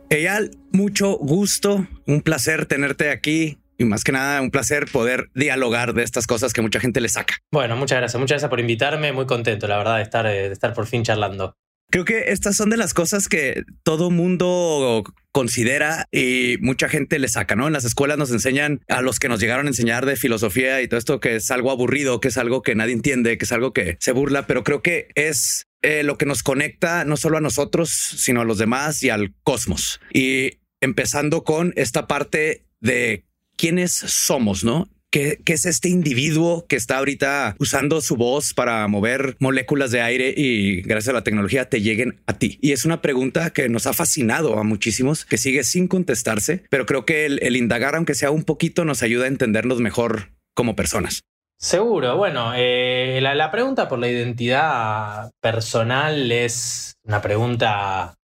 Eyal, 0.09 0.51
mucho 0.71 1.17
gusto, 1.17 1.85
un 2.05 2.21
placer 2.21 2.65
tenerte 2.65 3.09
aquí 3.09 3.57
y 3.77 3.83
más 3.83 4.05
que 4.05 4.13
nada 4.13 4.41
un 4.41 4.51
placer 4.51 4.85
poder 4.89 5.29
dialogar 5.35 5.93
de 5.93 6.03
estas 6.03 6.27
cosas 6.27 6.53
que 6.53 6.61
mucha 6.61 6.79
gente 6.79 7.01
le 7.01 7.09
saca. 7.09 7.35
Bueno, 7.51 7.75
muchas 7.75 7.97
gracias, 7.97 8.19
muchas 8.19 8.35
gracias 8.35 8.49
por 8.49 8.61
invitarme, 8.61 9.11
muy 9.11 9.25
contento 9.25 9.67
la 9.67 9.77
verdad 9.77 9.97
de 9.97 10.03
estar, 10.03 10.25
de 10.25 10.51
estar 10.51 10.73
por 10.73 10.87
fin 10.87 11.03
charlando. 11.03 11.53
Creo 11.89 12.05
que 12.05 12.31
estas 12.31 12.55
son 12.55 12.69
de 12.69 12.77
las 12.77 12.93
cosas 12.93 13.27
que 13.27 13.63
todo 13.83 14.09
mundo 14.09 15.03
considera 15.31 16.05
y 16.11 16.57
mucha 16.61 16.89
gente 16.89 17.19
le 17.19 17.27
saca, 17.27 17.55
¿no? 17.55 17.67
En 17.67 17.73
las 17.73 17.85
escuelas 17.85 18.17
nos 18.17 18.31
enseñan 18.31 18.81
a 18.87 19.01
los 19.01 19.19
que 19.19 19.29
nos 19.29 19.39
llegaron 19.39 19.67
a 19.67 19.69
enseñar 19.69 20.05
de 20.05 20.15
filosofía 20.15 20.81
y 20.81 20.87
todo 20.87 20.97
esto 20.97 21.19
que 21.19 21.35
es 21.35 21.51
algo 21.51 21.71
aburrido, 21.71 22.19
que 22.19 22.29
es 22.29 22.37
algo 22.37 22.61
que 22.61 22.75
nadie 22.75 22.93
entiende, 22.93 23.37
que 23.37 23.45
es 23.45 23.51
algo 23.51 23.71
que 23.71 23.97
se 23.99 24.13
burla, 24.13 24.47
pero 24.47 24.63
creo 24.63 24.81
que 24.81 25.09
es 25.15 25.66
eh, 25.81 26.03
lo 26.03 26.17
que 26.17 26.25
nos 26.25 26.43
conecta 26.43 27.05
no 27.05 27.17
solo 27.17 27.37
a 27.37 27.41
nosotros, 27.41 27.89
sino 27.89 28.41
a 28.41 28.45
los 28.45 28.57
demás 28.57 29.03
y 29.03 29.09
al 29.09 29.33
cosmos. 29.43 29.99
Y 30.13 30.59
empezando 30.81 31.43
con 31.43 31.73
esta 31.75 32.07
parte 32.07 32.65
de 32.79 33.25
quiénes 33.57 33.91
somos, 33.91 34.63
¿no? 34.63 34.89
¿Qué, 35.09 35.39
es 35.45 35.65
este 35.65 35.87
individuo 35.87 36.65
que 36.67 36.75
está 36.75 36.97
ahorita 36.97 37.55
usando 37.59 38.01
su 38.01 38.17
voz 38.17 38.53
para 38.53 38.85
mover 38.87 39.37
moléculas 39.39 39.91
de 39.91 40.01
aire 40.01 40.33
y 40.35 40.81
gracias 40.81 41.09
a 41.09 41.13
la 41.13 41.23
tecnología 41.23 41.69
te 41.69 41.81
lleguen 41.81 42.21
a 42.27 42.37
ti? 42.37 42.59
Y 42.61 42.73
es 42.73 42.83
una 42.83 43.01
pregunta 43.01 43.51
que 43.51 43.69
nos 43.69 43.87
ha 43.87 43.93
fascinado 43.93 44.59
a 44.59 44.63
muchísimos, 44.63 45.25
que 45.25 45.37
sigue 45.37 45.63
sin 45.63 45.87
contestarse, 45.87 46.63
pero 46.69 46.85
creo 46.85 47.05
que 47.05 47.25
el, 47.25 47.55
indagar, 47.55 47.95
aunque 47.95 48.15
sea 48.15 48.31
un 48.31 48.43
poquito, 48.43 48.83
nos 48.83 49.01
ayuda 49.01 49.25
a 49.25 49.29
entendernos 49.29 49.79
mejor 49.79 50.33
como 50.53 50.75
personas. 50.75 51.21
Seguro, 51.59 52.17
bueno, 52.17 52.53
eh, 52.55 53.19
la, 53.21 53.49
pregunta 53.49 53.87
por 53.89 53.97
la 53.97 54.07
identidad 54.07 55.31
personal 55.41 56.31
es 56.31 56.95
una 57.03 57.19
pregunta 57.19 58.15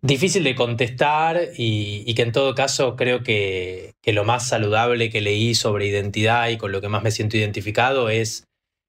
difícil 0.00 0.42
de 0.44 0.54
contestar 0.54 1.50
y, 1.56 2.14
que 2.14 2.22
en 2.22 2.32
todo 2.32 2.54
caso 2.54 2.96
creo 2.96 3.22
que, 3.22 3.94
lo 4.06 4.24
más 4.24 4.48
saludable 4.48 5.10
que 5.10 5.20
leí 5.20 5.54
sobre 5.54 5.86
identidad 5.86 6.48
y 6.48 6.56
con 6.56 6.72
lo 6.72 6.80
que 6.80 6.88
más 6.88 7.02
me 7.02 7.10
siento 7.10 7.36
identificado 7.36 8.08
es 8.08 8.44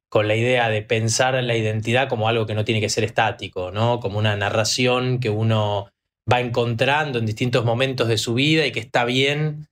con 0.10 0.30
la 0.30 0.36
idea 0.36 0.70
de 0.70 0.82
pensar 0.82 1.36
en 1.36 1.48
la 1.48 1.58
identidad 1.58 2.08
como 2.08 2.30
algo 2.30 2.46
que 2.46 2.56
no 2.56 2.64
tiene 2.64 2.80
que 2.80 2.90
ser 2.90 3.04
estático, 3.04 3.72
¿no? 3.72 4.00
Como 4.00 4.18
una 4.18 4.38
narración 4.38 5.20
que 5.20 5.30
uno 5.30 5.90
va 6.32 6.40
encontrando 6.40 7.20
en 7.20 7.26
distintos 7.26 7.66
momentos 7.66 8.08
de 8.08 8.18
su 8.18 8.34
vida 8.34 8.66
y 8.66 8.72
que 8.72 8.80
está 8.80 9.04
bien 9.04 9.68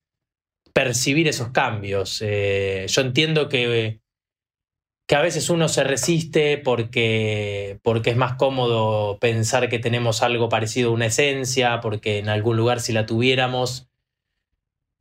percibir 0.75 1.29
esos 1.29 1.51
cambios. 1.51 2.21
Eh, 2.21 2.85
yo 2.89 3.01
entiendo 3.01 3.47
que 3.47 4.01
que 5.07 5.15
a 5.15 5.21
veces 5.21 5.49
uno 5.49 5.69
se 5.69 5.83
resiste 5.83 6.57
porque, 6.57 7.79
porque 7.83 8.09
es 8.09 8.17
más 8.17 8.37
cómodo 8.37 9.19
pensar 9.19 9.69
que 9.69 9.77
tenemos 9.77 10.23
algo 10.23 10.49
parecido 10.49 10.89
a 10.89 10.93
una 10.93 11.05
esencia, 11.05 11.79
porque 11.79 12.17
en 12.17 12.27
algún 12.29 12.57
lugar 12.57 12.79
si 12.79 12.91
la 12.91 13.05
tuviéramos, 13.05 13.87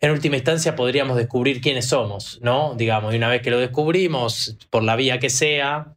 en 0.01 0.11
última 0.11 0.37
instancia 0.37 0.77
podríamos 0.77 1.17
descubrir 1.17 1.63
quiénes 1.63 1.87
somos, 1.87 2.39
¿no? 2.43 2.75
Digamos, 2.75 3.15
y 3.15 3.17
una 3.17 3.29
vez 3.29 3.41
que 3.41 3.51
lo 3.51 3.59
descubrimos, 3.59 4.59
por 4.69 4.83
la 4.83 4.97
vía 4.97 5.19
que 5.19 5.31
sea, 5.31 5.97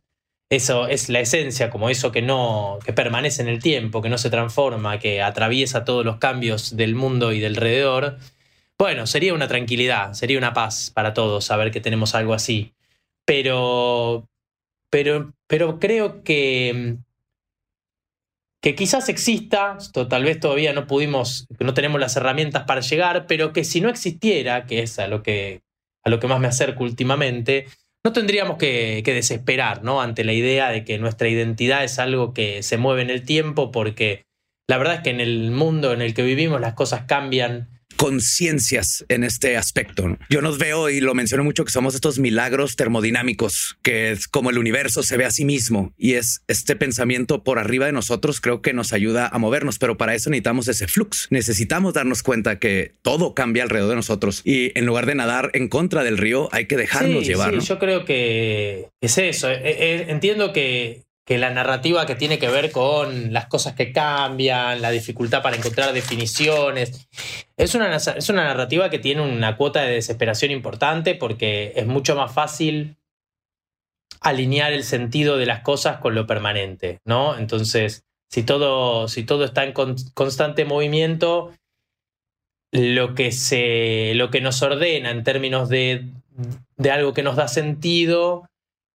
eso 0.50 0.88
es 0.88 1.10
la 1.10 1.20
esencia, 1.20 1.70
como 1.70 1.90
eso 1.90 2.10
que 2.10 2.22
no, 2.22 2.80
que 2.86 2.94
permanece 2.94 3.42
en 3.42 3.50
el 3.50 3.62
tiempo, 3.62 4.02
que 4.02 4.08
no 4.08 4.18
se 4.18 4.30
transforma, 4.30 5.00
que 5.00 5.22
atraviesa 5.22 5.84
todos 5.84 6.06
los 6.06 6.18
cambios 6.18 6.78
del 6.78 6.96
mundo 6.96 7.34
y 7.34 7.42
del 7.42 7.56
alrededor. 7.56 8.20
Bueno, 8.80 9.08
sería 9.08 9.34
una 9.34 9.48
tranquilidad, 9.48 10.14
sería 10.14 10.38
una 10.38 10.54
paz 10.54 10.92
para 10.94 11.14
todos 11.14 11.46
saber 11.46 11.72
que 11.72 11.82
tenemos 11.82 12.14
algo 12.16 12.34
así 12.34 12.74
pero, 13.28 14.26
pero, 14.90 15.34
pero 15.48 15.80
creo 15.80 16.24
que, 16.24 16.96
que 18.62 18.74
quizás 18.74 19.10
exista, 19.10 19.78
tal 20.10 20.24
vez 20.24 20.40
todavía 20.40 20.72
no 20.72 20.88
pudimos, 20.88 21.46
no 21.60 21.74
tenemos 21.74 22.00
las 22.00 22.16
herramientas 22.16 22.64
para 22.64 22.80
llegar, 22.80 23.28
pero 23.28 23.52
que 23.52 23.66
si 23.66 23.82
no 23.82 23.90
existiera, 23.90 24.66
que 24.66 24.82
es 24.82 24.98
a 24.98 25.08
lo 25.08 25.24
que, 25.24 25.62
a 26.06 26.10
lo 26.10 26.22
que 26.22 26.28
más 26.28 26.40
me 26.40 26.48
acerco 26.48 26.86
últimamente, 26.86 27.68
no 28.06 28.14
tendríamos 28.14 28.58
que, 28.58 29.02
que, 29.04 29.14
desesperar 29.14 29.84
¿no? 29.84 30.02
ante 30.02 30.24
la 30.24 30.32
idea 30.32 30.70
de 30.70 30.86
que 30.86 30.98
nuestra 30.98 31.28
identidad 31.28 31.84
es 31.84 32.00
algo 32.00 32.34
que 32.34 32.64
se 32.64 32.78
mueve 32.78 33.02
en 33.02 33.10
el 33.10 33.26
tiempo, 33.26 33.72
porque 33.72 34.26
la 34.70 34.78
verdad 34.78 34.96
es 34.96 35.02
que 35.02 35.10
en 35.10 35.20
el 35.20 35.52
mundo 35.52 35.92
en 35.92 36.02
el 36.02 36.14
que 36.14 36.24
vivimos 36.24 36.62
las 36.62 36.76
cosas 36.76 37.04
cambian 37.04 37.77
conciencias 37.98 39.06
en 39.10 39.24
este 39.24 39.58
aspecto. 39.58 40.18
Yo 40.30 40.42
nos 40.42 40.58
veo 40.58 40.90
y 40.90 41.02
lo 41.02 41.14
menciono 41.14 41.44
mucho 41.44 41.66
que 41.66 41.72
somos 41.72 41.96
estos 41.96 42.20
milagros 42.20 42.76
termodinámicos, 42.76 43.78
que 43.82 44.12
es 44.12 44.28
como 44.28 44.50
el 44.50 44.58
universo 44.58 45.04
se 45.04 45.18
ve 45.18 45.26
a 45.26 45.32
sí 45.32 45.44
mismo 45.46 45.94
y 45.98 46.14
es 46.14 46.44
este 46.48 46.76
pensamiento 46.76 47.44
por 47.44 47.60
arriba 47.60 47.86
de 47.88 47.92
nosotros, 47.92 48.40
creo 48.40 48.62
que 48.62 48.74
nos 48.74 48.94
ayuda 48.94 49.28
a 49.28 49.38
movernos, 49.40 49.80
pero 49.80 49.98
para 49.98 50.16
eso 50.16 50.30
necesitamos 50.30 50.68
ese 50.68 50.88
flux. 50.88 51.28
Necesitamos 51.30 51.94
darnos 51.94 52.24
cuenta 52.24 52.60
que 52.60 52.94
todo 53.02 53.34
cambia 53.34 53.64
alrededor 53.64 53.90
de 53.90 53.96
nosotros 53.98 54.42
y 54.46 54.78
en 54.78 54.86
lugar 54.86 55.06
de 55.06 55.16
nadar 55.16 55.52
en 55.54 55.68
contra 55.68 56.04
del 56.04 56.18
río, 56.18 56.50
hay 56.52 56.68
que 56.68 56.78
dejarnos 56.78 57.26
llevar. 57.26 57.60
Sí, 57.60 57.68
yo 57.68 57.80
creo 57.80 58.06
que 58.06 58.88
es 59.02 59.18
eso. 59.18 59.50
Eh, 59.50 59.62
eh, 59.64 60.06
entiendo 60.10 60.54
que 60.54 61.07
que 61.28 61.38
la 61.38 61.50
narrativa 61.50 62.06
que 62.06 62.16
tiene 62.16 62.40
que 62.40 62.48
ver 62.48 62.72
con 62.72 63.34
las 63.34 63.48
cosas 63.48 63.74
que 63.74 63.92
cambian, 63.92 64.82
la 64.82 64.92
dificultad 64.92 65.44
para 65.44 65.58
encontrar 65.58 65.92
definiciones, 65.92 67.10
es 67.58 67.76
una, 67.76 67.94
es 67.98 68.30
una 68.30 68.46
narrativa 68.46 68.90
que 68.90 68.98
tiene 68.98 69.22
una 69.22 69.58
cuota 69.58 69.82
de 69.82 69.96
desesperación 69.96 70.52
importante 70.52 71.16
porque 71.16 71.74
es 71.76 71.86
mucho 71.86 72.16
más 72.16 72.32
fácil 72.34 72.96
alinear 74.22 74.72
el 74.72 74.86
sentido 74.86 75.38
de 75.38 75.48
las 75.48 75.60
cosas 75.64 75.98
con 75.98 76.16
lo 76.16 76.26
permanente, 76.26 77.02
¿no? 77.04 77.38
Entonces, 77.38 78.06
si 78.30 78.44
todo, 78.44 79.10
si 79.10 79.24
todo 79.24 79.44
está 79.44 79.66
en 79.66 79.74
constante 79.74 80.64
movimiento, 80.64 81.52
lo 82.72 83.16
que, 83.16 83.34
se, 83.34 84.14
lo 84.16 84.32
que 84.32 84.40
nos 84.40 84.62
ordena 84.62 85.12
en 85.12 85.26
términos 85.26 85.68
de, 85.68 86.08
de 86.78 86.92
algo 86.92 87.14
que 87.14 87.24
nos 87.24 87.36
da 87.36 87.50
sentido 87.50 88.48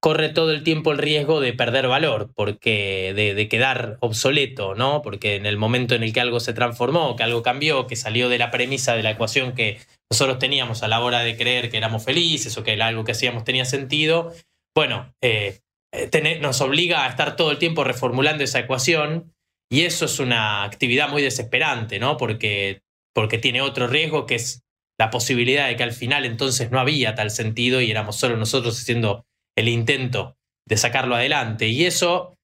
corre 0.03 0.31
todo 0.31 0.51
el 0.51 0.65
tiempo 0.65 0.91
el 0.91 0.99
riesgo 0.99 1.41
de 1.41 1.53
perder 1.53 1.87
valor, 1.87 2.33
porque 2.35 3.13
de, 3.15 3.49
quedar 3.49 3.99
obsoleto, 4.01 4.75
¿no? 4.75 5.01
Porque 5.01 5.37
en 5.37 5.47
el 5.47 5.57
momento 5.57 5.95
en 5.95 6.03
el 6.03 6.13
que 6.13 6.21
algo 6.21 6.41
se 6.41 6.53
transformó, 6.53 7.15
que 7.15 7.23
algo 7.23 7.45
cambió, 7.45 7.87
que 7.87 7.95
salió 7.95 8.29
de 8.29 8.37
la 8.37 8.51
premisa 8.51 8.97
de 8.97 9.05
la 9.05 9.13
ecuación 9.13 9.55
que 9.55 9.79
nosotros 10.11 10.41
teníamos 10.41 10.83
a 10.83 10.89
la 10.89 10.99
hora 10.99 11.21
de 11.21 11.37
creer 11.37 11.71
que 11.71 11.77
éramos 11.77 12.05
felices 12.05 12.59
o 12.59 12.65
que 12.65 12.73
algo 12.83 13.05
que 13.05 13.13
hacíamos 13.13 13.45
tenía 13.45 13.65
sentido, 13.65 14.33
bueno, 14.75 15.15
eh, 15.23 15.61
eh, 15.93 16.39
nos 16.41 16.61
obliga 16.61 17.05
a 17.05 17.09
estar 17.09 17.37
todo 17.37 17.53
el 17.53 17.59
tiempo 17.59 17.85
reformulando 17.85 18.43
esa 18.43 18.59
ecuación 18.59 19.33
y 19.71 19.83
eso 19.83 20.07
es 20.07 20.19
una 20.19 20.65
actividad 20.65 21.11
muy 21.11 21.23
desesperante, 21.23 22.01
¿no? 22.01 22.17
Porque, 22.17 22.83
porque 23.15 23.39
tiene 23.39 23.61
otro 23.61 23.87
riesgo 23.87 24.27
que 24.27 24.35
es 24.35 24.65
la 24.99 25.11
posibilidad 25.11 25.69
de 25.69 25.77
que 25.77 25.85
al 25.85 25.93
final 25.93 26.25
entonces 26.25 26.73
no 26.73 26.81
había 26.81 27.15
tal 27.15 27.31
sentido 27.31 27.81
y 27.81 27.93
éramos 27.93 28.17
solo 28.17 28.37
nosotros 28.37 28.77
haciendo 28.81 29.27
el 29.57 29.69
intento 29.69 30.37
de 30.69 30.77
sacarlo 30.77 31.15
adelante. 31.15 31.69
Y 31.69 31.85
eso 31.85 32.35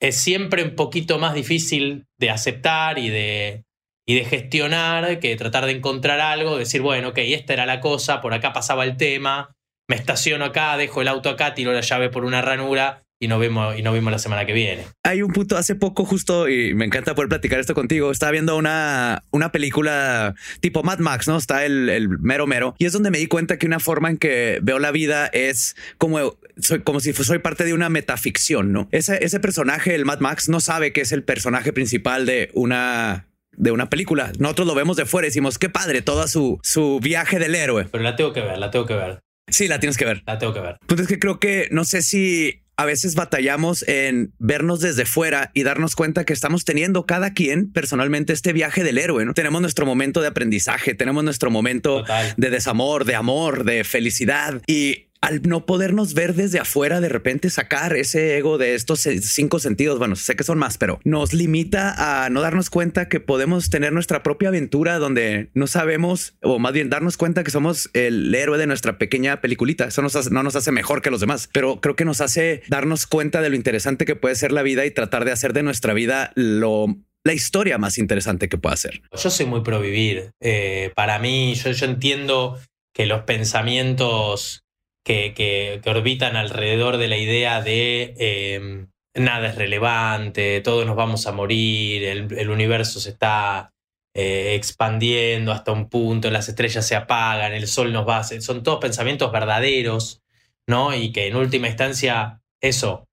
es 0.00 0.16
siempre 0.16 0.62
un 0.62 0.74
poquito 0.74 1.18
más 1.18 1.34
difícil 1.34 2.06
de 2.18 2.30
aceptar 2.30 2.98
y 2.98 3.10
de, 3.10 3.64
y 4.06 4.14
de 4.14 4.24
gestionar 4.24 5.20
que 5.20 5.36
tratar 5.36 5.66
de 5.66 5.72
encontrar 5.72 6.20
algo, 6.20 6.56
decir, 6.56 6.82
bueno, 6.82 7.08
ok, 7.08 7.18
esta 7.18 7.52
era 7.52 7.66
la 7.66 7.80
cosa, 7.80 8.20
por 8.20 8.34
acá 8.34 8.52
pasaba 8.52 8.84
el 8.84 8.96
tema, 8.96 9.52
me 9.88 9.96
estaciono 9.96 10.44
acá, 10.44 10.76
dejo 10.76 11.02
el 11.02 11.08
auto 11.08 11.28
acá, 11.28 11.54
tiro 11.54 11.72
la 11.72 11.80
llave 11.80 12.08
por 12.08 12.24
una 12.24 12.42
ranura 12.42 13.02
y 13.22 13.28
nos 13.28 13.38
vemos 13.38 13.78
y 13.78 13.82
nos 13.82 13.92
vemos 13.92 14.10
la 14.10 14.18
semana 14.18 14.46
que 14.46 14.54
viene. 14.54 14.86
Hay 15.04 15.22
un 15.22 15.30
punto 15.32 15.56
hace 15.58 15.74
poco 15.74 16.04
justo 16.06 16.48
y 16.48 16.74
me 16.74 16.86
encanta 16.86 17.14
poder 17.14 17.28
platicar 17.28 17.60
esto 17.60 17.74
contigo. 17.74 18.10
Estaba 18.10 18.32
viendo 18.32 18.56
una, 18.56 19.24
una 19.30 19.52
película 19.52 20.34
tipo 20.60 20.82
Mad 20.82 21.00
Max, 21.00 21.28
¿no? 21.28 21.36
Está 21.36 21.66
el, 21.66 21.90
el, 21.90 22.08
mero 22.08 22.46
mero 22.46 22.74
y 22.78 22.86
es 22.86 22.92
donde 22.92 23.10
me 23.10 23.18
di 23.18 23.26
cuenta 23.26 23.58
que 23.58 23.66
una 23.66 23.78
forma 23.78 24.08
en 24.08 24.16
que 24.16 24.58
veo 24.62 24.78
la 24.78 24.90
vida 24.90 25.26
es 25.26 25.76
como 25.98 26.38
soy 26.58 26.80
como 26.80 27.00
si 27.00 27.12
soy 27.12 27.38
parte 27.38 27.64
de 27.64 27.74
una 27.74 27.90
metaficción, 27.90 28.72
¿no? 28.72 28.88
Ese, 28.90 29.22
ese 29.22 29.38
personaje, 29.38 29.94
el 29.94 30.06
Mad 30.06 30.20
Max, 30.20 30.48
no 30.48 30.60
sabe 30.60 30.92
que 30.92 31.02
es 31.02 31.12
el 31.12 31.22
personaje 31.22 31.74
principal 31.74 32.24
de 32.24 32.50
una 32.54 33.26
de 33.52 33.70
una 33.70 33.90
película. 33.90 34.32
Nosotros 34.38 34.66
lo 34.66 34.74
vemos 34.74 34.96
de 34.96 35.04
fuera 35.04 35.26
y 35.26 35.30
decimos 35.30 35.58
qué 35.58 35.68
padre 35.68 36.00
todo 36.00 36.26
su, 36.26 36.58
su 36.62 36.98
viaje 37.02 37.38
del 37.38 37.54
héroe. 37.54 37.86
Pero 37.90 38.02
la 38.02 38.16
tengo 38.16 38.32
que 38.32 38.40
ver, 38.40 38.56
la 38.56 38.70
tengo 38.70 38.86
que 38.86 38.94
ver. 38.94 39.20
Sí, 39.50 39.68
la 39.68 39.80
tienes 39.80 39.96
que 39.96 40.04
ver. 40.04 40.22
La 40.26 40.38
tengo 40.38 40.54
que 40.54 40.60
ver. 40.60 40.78
Pues 40.86 41.00
es 41.00 41.08
que 41.08 41.18
creo 41.18 41.38
que 41.38 41.68
no 41.70 41.84
sé 41.84 42.02
si 42.02 42.59
a 42.80 42.86
veces 42.86 43.14
batallamos 43.14 43.86
en 43.86 44.32
vernos 44.38 44.80
desde 44.80 45.04
fuera 45.04 45.50
y 45.52 45.64
darnos 45.64 45.94
cuenta 45.94 46.24
que 46.24 46.32
estamos 46.32 46.64
teniendo 46.64 47.04
cada 47.04 47.34
quien 47.34 47.70
personalmente 47.70 48.32
este 48.32 48.54
viaje 48.54 48.82
del 48.82 48.96
héroe. 48.96 49.26
¿no? 49.26 49.34
Tenemos 49.34 49.60
nuestro 49.60 49.84
momento 49.84 50.22
de 50.22 50.28
aprendizaje, 50.28 50.94
tenemos 50.94 51.22
nuestro 51.22 51.50
momento 51.50 52.04
de 52.38 52.48
desamor, 52.48 53.04
de 53.04 53.16
amor, 53.16 53.64
de 53.64 53.84
felicidad 53.84 54.62
y 54.66 55.09
al 55.20 55.42
no 55.42 55.66
podernos 55.66 56.14
ver 56.14 56.34
desde 56.34 56.58
afuera, 56.58 57.00
de 57.00 57.08
repente 57.08 57.50
sacar 57.50 57.94
ese 57.94 58.38
ego 58.38 58.58
de 58.58 58.74
estos 58.74 59.00
cinco 59.00 59.58
sentidos, 59.58 59.98
bueno, 59.98 60.16
sé 60.16 60.34
que 60.34 60.44
son 60.44 60.58
más, 60.58 60.78
pero 60.78 61.00
nos 61.04 61.34
limita 61.34 62.24
a 62.24 62.30
no 62.30 62.40
darnos 62.40 62.70
cuenta 62.70 63.08
que 63.08 63.20
podemos 63.20 63.70
tener 63.70 63.92
nuestra 63.92 64.22
propia 64.22 64.48
aventura 64.48 64.98
donde 64.98 65.50
no 65.54 65.66
sabemos, 65.66 66.34
o 66.42 66.58
más 66.58 66.72
bien 66.72 66.90
darnos 66.90 67.16
cuenta 67.16 67.44
que 67.44 67.50
somos 67.50 67.90
el 67.92 68.34
héroe 68.34 68.58
de 68.58 68.66
nuestra 68.66 68.98
pequeña 68.98 69.40
peliculita. 69.40 69.84
Eso 69.84 70.02
no 70.02 70.42
nos 70.42 70.56
hace 70.56 70.72
mejor 70.72 71.02
que 71.02 71.10
los 71.10 71.20
demás, 71.20 71.48
pero 71.52 71.80
creo 71.80 71.96
que 71.96 72.04
nos 72.04 72.20
hace 72.20 72.62
darnos 72.68 73.06
cuenta 73.06 73.42
de 73.42 73.50
lo 73.50 73.56
interesante 73.56 74.04
que 74.04 74.16
puede 74.16 74.34
ser 74.34 74.52
la 74.52 74.62
vida 74.62 74.86
y 74.86 74.90
tratar 74.90 75.24
de 75.24 75.32
hacer 75.32 75.52
de 75.52 75.62
nuestra 75.62 75.94
vida 75.94 76.32
lo 76.34 76.96
la 77.22 77.34
historia 77.34 77.76
más 77.76 77.98
interesante 77.98 78.48
que 78.48 78.56
pueda 78.56 78.76
ser. 78.76 79.02
Yo 79.12 79.28
soy 79.28 79.44
muy 79.44 79.60
pro 79.60 79.78
vivir. 79.80 80.30
Eh, 80.40 80.90
para 80.96 81.18
mí, 81.18 81.54
yo 81.54 81.84
entiendo 81.84 82.58
que 82.94 83.04
los 83.04 83.24
pensamientos 83.24 84.62
que, 85.04 85.80
orbitan 85.86 86.36
alrededor 86.36 86.96
de 86.96 87.08
la 87.08 87.16
idea 87.16 87.62
de 87.62 88.14
em, 88.18 88.88
nada 89.14 89.48
es 89.48 89.54
relevante, 89.56 90.60
todos 90.60 90.86
nos 90.86 90.96
vamos 90.96 91.26
a 91.26 91.32
morir, 91.32 92.04
el, 92.04 92.50
universo 92.50 93.00
se 93.00 93.10
está 93.10 93.72
eh, 94.14 94.54
expandiendo 94.54 95.52
hasta 95.52 95.72
un 95.72 95.88
punto, 95.88 96.30
las 96.30 96.48
estrellas 96.48 96.86
se 96.86 96.96
apagan, 96.96 97.52
el 97.52 97.66
sol 97.66 97.92
nos 97.92 98.06
va 98.08 98.18
a... 98.18 98.24
Son 98.24 98.62
todos 98.62 98.80
pensamientos 98.80 99.32
verdaderos, 99.32 100.22
¿no? 100.66 100.94
Y 100.94 101.12
que 101.12 101.26
en 101.26 101.36
última 101.36 101.68
instancia, 101.68 102.40
eso, 102.60 103.08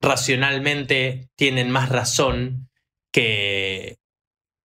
racionalmente 0.00 1.28
tienen 1.36 1.70
más 1.70 1.88
razón 1.88 2.68
que, 3.12 3.96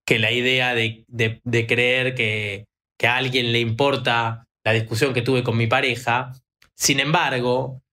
que 0.06 0.20
la 0.20 0.32
idea 0.32 0.74
de, 0.76 1.06
creer 1.68 2.16
que, 2.16 2.66
que 2.98 3.08
a 3.08 3.18
alguien 3.18 3.52
le 3.52 3.60
importa 3.60 4.48
la 4.66 4.74
discusión 4.74 5.14
que 5.14 5.22
tuve 5.22 5.44
con 5.44 5.58
mi 5.58 5.68
pareja 5.68 6.34
sin 6.80 7.02
embargo, 7.02 7.84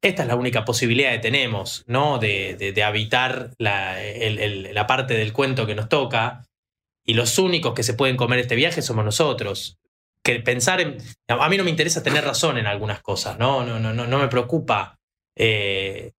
esta 0.00 0.22
es 0.22 0.28
la 0.28 0.36
única 0.36 0.64
posibilidad 0.64 1.10
que 1.10 1.18
tenemos, 1.18 1.82
¿no? 1.88 2.18
De, 2.18 2.82
habitar 2.84 3.54
la, 3.58 3.98
la, 4.00 4.86
parte 4.86 5.14
del 5.14 5.32
cuento 5.32 5.66
que 5.66 5.74
nos 5.74 5.88
toca. 5.88 6.46
Y 7.04 7.14
los 7.14 7.38
únicos 7.40 7.74
que 7.74 7.82
se 7.82 7.94
pueden 7.94 8.16
comer 8.16 8.38
este 8.38 8.54
viaje 8.54 8.82
somos 8.82 9.04
nosotros. 9.04 9.78
Que 10.22 10.38
pensar 10.40 10.80
en. 10.80 10.98
A 11.26 11.48
mí 11.48 11.56
no 11.56 11.64
me 11.64 11.70
interesa 11.70 12.04
tener 12.04 12.24
razón 12.24 12.56
en 12.56 12.68
algunas 12.68 13.02
cosas, 13.02 13.36
¿no? 13.36 13.64
No, 13.64 13.80
no, 13.80 13.92
no, 13.92 14.06
no 14.06 14.18
me 14.18 14.28
preocupa 14.28 15.00
eh, 15.34 16.12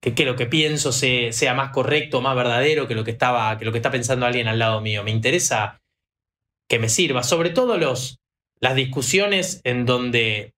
que, 0.00 0.16
que, 0.16 0.24
lo 0.24 0.34
que 0.34 0.46
pienso 0.46 0.90
sea 0.90 1.54
más 1.54 1.70
correcto, 1.70 2.20
más 2.20 2.34
verdadero 2.34 2.88
que 2.88 2.96
lo 2.96 3.04
que, 3.04 3.12
estaba, 3.12 3.56
que 3.56 3.64
lo 3.64 3.70
que 3.70 3.78
está 3.78 3.92
pensando 3.92 4.26
alguien 4.26 4.48
al 4.48 4.58
lado 4.58 4.80
mío. 4.80 5.04
Me 5.04 5.12
interesa 5.12 5.80
que 6.68 6.80
me 6.80 6.88
sirva. 6.88 7.22
Sobre 7.22 7.50
todo 7.50 7.78
los, 7.78 8.18
las 8.58 8.74
discusiones 8.74 9.60
en 9.62 9.86
donde 9.86 10.54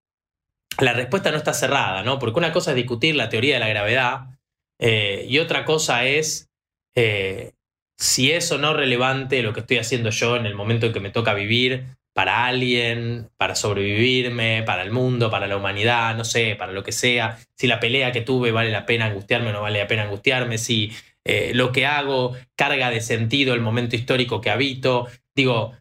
la 0.81 0.93
respuesta 0.93 1.31
no 1.31 1.37
está 1.37 1.53
cerrada, 1.53 2.03
¿no? 2.03 2.19
Porque 2.19 2.39
una 2.39 2.53
cosa 2.53 2.71
es 2.71 2.77
discutir 2.77 3.17
la 3.17 3.29
teoría 3.29 3.55
de 3.55 3.61
la 3.61 3.69
gravedad 3.69 4.39
eh, 4.79 5.27
y 5.29 5.39
otra 5.39 5.65
cosa 5.65 6.05
es 6.05 6.51
eh, 6.95 7.53
si 7.99 8.31
es 8.31 8.51
o 8.53 8.59
no 8.59 8.75
relevante 8.75 9.43
lo 9.43 9.53
que 9.53 9.61
estoy 9.61 9.79
haciendo 9.79 10.11
yo 10.11 10.37
en 10.37 10.47
el 10.47 10.55
momento 10.55 10.87
en 10.87 10.93
que 10.93 11.01
me 11.01 11.11
toca 11.11 11.35
vivir 11.35 11.87
para 12.15 12.47
alguien, 12.47 13.31
para 13.37 13.55
sobrevivirme, 13.55 14.63
para 14.65 14.83
el 14.83 14.91
mundo, 14.91 15.31
para 15.31 15.47
la 15.47 15.57
humanidad, 15.57 16.17
no 16.17 16.25
sé, 16.25 16.57
para 16.57 16.73
lo 16.73 16.83
que 16.83 16.93
sea, 16.93 17.39
si 17.57 17.67
la 17.67 17.81
pelea 17.81 18.13
que 18.13 18.23
tuve 18.23 18.51
vale 18.51 18.71
la 18.71 18.87
pena 18.87 19.07
angustiarme 19.07 19.51
o 19.51 19.53
no 19.53 19.63
vale 19.63 19.79
la 19.79 19.87
pena 19.87 20.03
angustiarme, 20.03 20.59
si 20.59 20.93
eh, 21.25 21.53
lo 21.55 21.71
que 21.71 21.87
hago 21.87 22.37
carga 22.57 22.91
de 22.91 23.01
sentido 23.01 23.55
el 23.55 23.61
momento 23.61 23.95
histórico 23.95 24.41
que 24.41 24.51
habito. 24.51 25.07
Digo, 25.35 25.77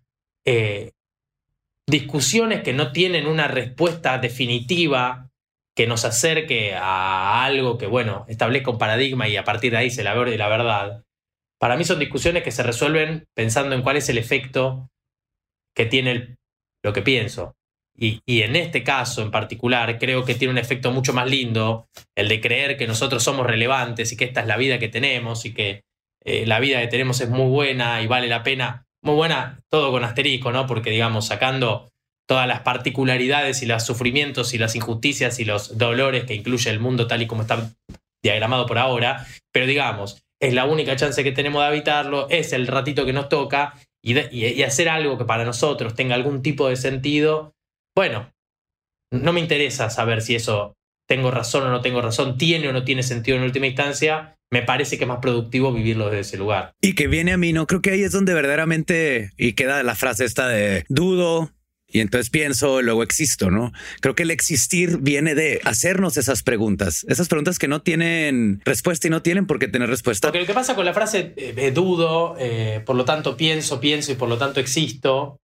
discusiones 1.87 2.61
que 2.63 2.73
no 2.73 2.91
tienen 2.91 3.27
una 3.27 3.47
respuesta 3.47 4.17
definitiva 4.17 5.29
que 5.75 5.87
nos 5.87 6.05
acerque 6.05 6.73
a 6.75 7.45
algo 7.45 7.77
que, 7.77 7.85
bueno, 7.85 8.25
establezca 8.27 8.71
un 8.71 8.79
paradigma 8.79 9.27
y 9.27 9.37
a 9.37 9.43
partir 9.43 9.71
de 9.71 9.77
ahí 9.77 9.89
se 9.89 10.03
la 10.03 10.15
de 10.15 10.37
la 10.37 10.49
verdad. 10.49 11.03
Para 11.59 11.77
mí 11.77 11.85
son 11.85 11.99
discusiones 11.99 12.43
que 12.43 12.51
se 12.51 12.63
resuelven 12.63 13.27
pensando 13.35 13.75
en 13.75 13.83
cuál 13.83 13.97
es 13.97 14.09
el 14.09 14.17
efecto 14.17 14.89
que 15.75 15.85
tiene 15.85 16.37
lo 16.83 16.93
que 16.93 17.03
pienso. 17.03 17.53
Y, 17.99 18.21
en 18.27 18.55
este 18.55 18.83
caso 18.83 19.23
en 19.23 19.31
particular 19.31 19.97
creo 19.97 20.23
que 20.23 20.35
tiene 20.35 20.51
un 20.51 20.59
efecto 20.59 20.91
mucho 20.91 21.13
más 21.13 21.29
lindo, 21.29 21.87
el 22.15 22.27
de 22.27 22.41
creer 22.41 22.77
que 22.77 22.85
nosotros 22.85 23.23
somos 23.23 23.47
relevantes 23.47 24.11
y 24.11 24.17
que 24.17 24.25
esta 24.25 24.41
es 24.41 24.47
la 24.47 24.57
vida 24.57 24.77
que 24.77 24.87
tenemos 24.87 25.45
y 25.45 25.53
que 25.53 25.81
eh, 26.23 26.45
la 26.45 26.59
vida 26.59 26.79
que 26.81 26.87
tenemos 26.87 27.21
es 27.21 27.29
muy 27.29 27.49
buena 27.49 28.01
y 28.01 28.07
vale 28.07 28.27
la 28.27 28.43
pena 28.43 28.86
muy 29.03 29.15
buena, 29.15 29.59
todo 29.69 29.91
con 29.91 30.03
asterisco, 30.03 30.51
¿no? 30.51 30.67
Porque, 30.67 30.89
digamos, 30.89 31.27
sacando 31.27 31.89
todas 32.27 32.47
las 32.47 32.61
particularidades 32.61 33.61
y 33.63 33.65
los 33.65 33.83
sufrimientos 33.83 34.53
y 34.53 34.57
las 34.57 34.75
injusticias 34.75 35.39
y 35.39 35.45
los 35.45 35.77
dolores 35.77 36.25
que 36.25 36.35
incluye 36.35 36.69
el 36.69 36.79
mundo 36.79 37.07
tal 37.07 37.21
y 37.21 37.27
como 37.27 37.43
está 37.43 37.71
diagramado 38.21 38.65
por 38.65 38.77
ahora, 38.77 39.25
pero 39.53 39.65
digamos, 39.65 40.21
es 40.39 40.53
la 40.53 40.65
única 40.65 40.95
chance 40.95 41.23
que 41.23 41.31
tenemos 41.31 41.61
de 41.61 41.67
habitarlo, 41.67 42.27
es 42.29 42.51
el 42.53 42.67
ratito 42.67 43.05
que 43.05 43.13
nos 43.13 43.29
toca 43.29 43.75
y, 44.03 44.19
y, 44.35 44.63
hacer 44.63 44.89
algo 44.89 45.17
que 45.17 45.25
para 45.25 45.45
nosotros 45.45 45.95
tenga 45.95 46.15
algún 46.15 46.41
tipo 46.41 46.67
de 46.67 46.75
sentido, 46.75 47.53
bueno, 47.95 48.31
no 49.11 49.33
me 49.33 49.39
interesa 49.39 49.89
saber 49.89 50.21
si 50.21 50.35
eso 50.35 50.75
tengo 51.07 51.31
razón 51.31 51.63
o 51.63 51.69
no 51.69 51.81
tengo 51.81 52.01
razón, 52.01 52.37
tiene 52.37 52.67
o 52.67 52.73
no 52.73 52.83
tiene 52.83 53.01
sentido 53.01 53.37
en 53.37 53.43
última 53.43 53.67
instancia, 53.67 54.37
me 54.51 54.61
parece 54.61 54.97
que 54.97 55.05
es 55.05 55.07
más 55.07 55.19
productivo 55.19 55.73
vivirlo 55.73 56.05
desde 56.05 56.19
ese 56.19 56.37
lugar. 56.37 56.73
Y 56.81 56.93
que 56.93 57.07
viene 57.07 57.33
a 57.33 57.37
mí, 57.37 57.53
¿no? 57.53 57.65
Creo 57.65 57.81
que 57.81 57.91
ahí 57.91 58.03
es 58.03 58.11
donde 58.11 58.33
verdaderamente, 58.33 59.31
y 59.37 59.53
queda 59.53 59.83
la 59.83 59.95
frase 59.95 60.25
esta 60.25 60.47
de 60.47 60.85
dudo, 60.89 61.51
y 61.89 62.01
entonces 62.01 62.29
pienso, 62.29 62.81
luego 62.81 63.01
existo, 63.01 63.49
¿no? 63.49 63.71
Creo 64.01 64.13
que 64.13 64.23
el 64.23 64.31
existir 64.31 64.97
viene 64.99 65.35
de 65.35 65.61
hacernos 65.63 66.17
esas 66.17 66.43
preguntas, 66.43 67.05
esas 67.07 67.29
preguntas 67.29 67.59
que 67.59 67.69
no 67.69 67.81
tienen 67.81 68.61
respuesta 68.65 69.07
y 69.07 69.09
no 69.09 69.21
tienen 69.21 69.47
por 69.47 69.57
qué 69.57 69.69
tener 69.69 69.89
respuesta. 69.89 70.27
Porque 70.27 70.41
lo 70.41 70.45
que 70.45 70.53
pasa 70.53 70.75
con 70.75 70.85
la 70.85 70.93
frase 70.93 71.33
eh, 71.37 71.71
dudo, 71.71 72.35
eh, 72.39 72.83
por 72.85 72.97
lo 72.97 73.05
tanto 73.05 73.37
pienso, 73.37 73.79
pienso 73.79 74.11
y 74.11 74.15
por 74.15 74.27
lo 74.27 74.37
tanto 74.37 74.59
existo, 74.59 75.39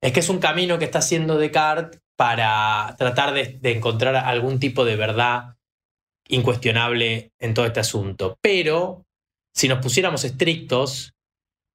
es 0.00 0.12
que 0.12 0.20
es 0.20 0.28
un 0.28 0.38
camino 0.38 0.78
que 0.78 0.84
está 0.84 0.98
haciendo 0.98 1.38
Descartes 1.38 2.00
para 2.16 2.94
tratar 2.98 3.34
de 3.34 3.72
encontrar 3.72 4.16
algún 4.16 4.60
tipo 4.60 4.84
de 4.84 4.96
verdad 4.96 5.56
incuestionable 6.28 7.32
en 7.38 7.54
todo 7.54 7.66
este 7.66 7.80
asunto. 7.80 8.38
Pero 8.40 9.04
si 9.52 9.68
nos 9.68 9.80
pusiéramos 9.80 10.24
estrictos, 10.24 11.14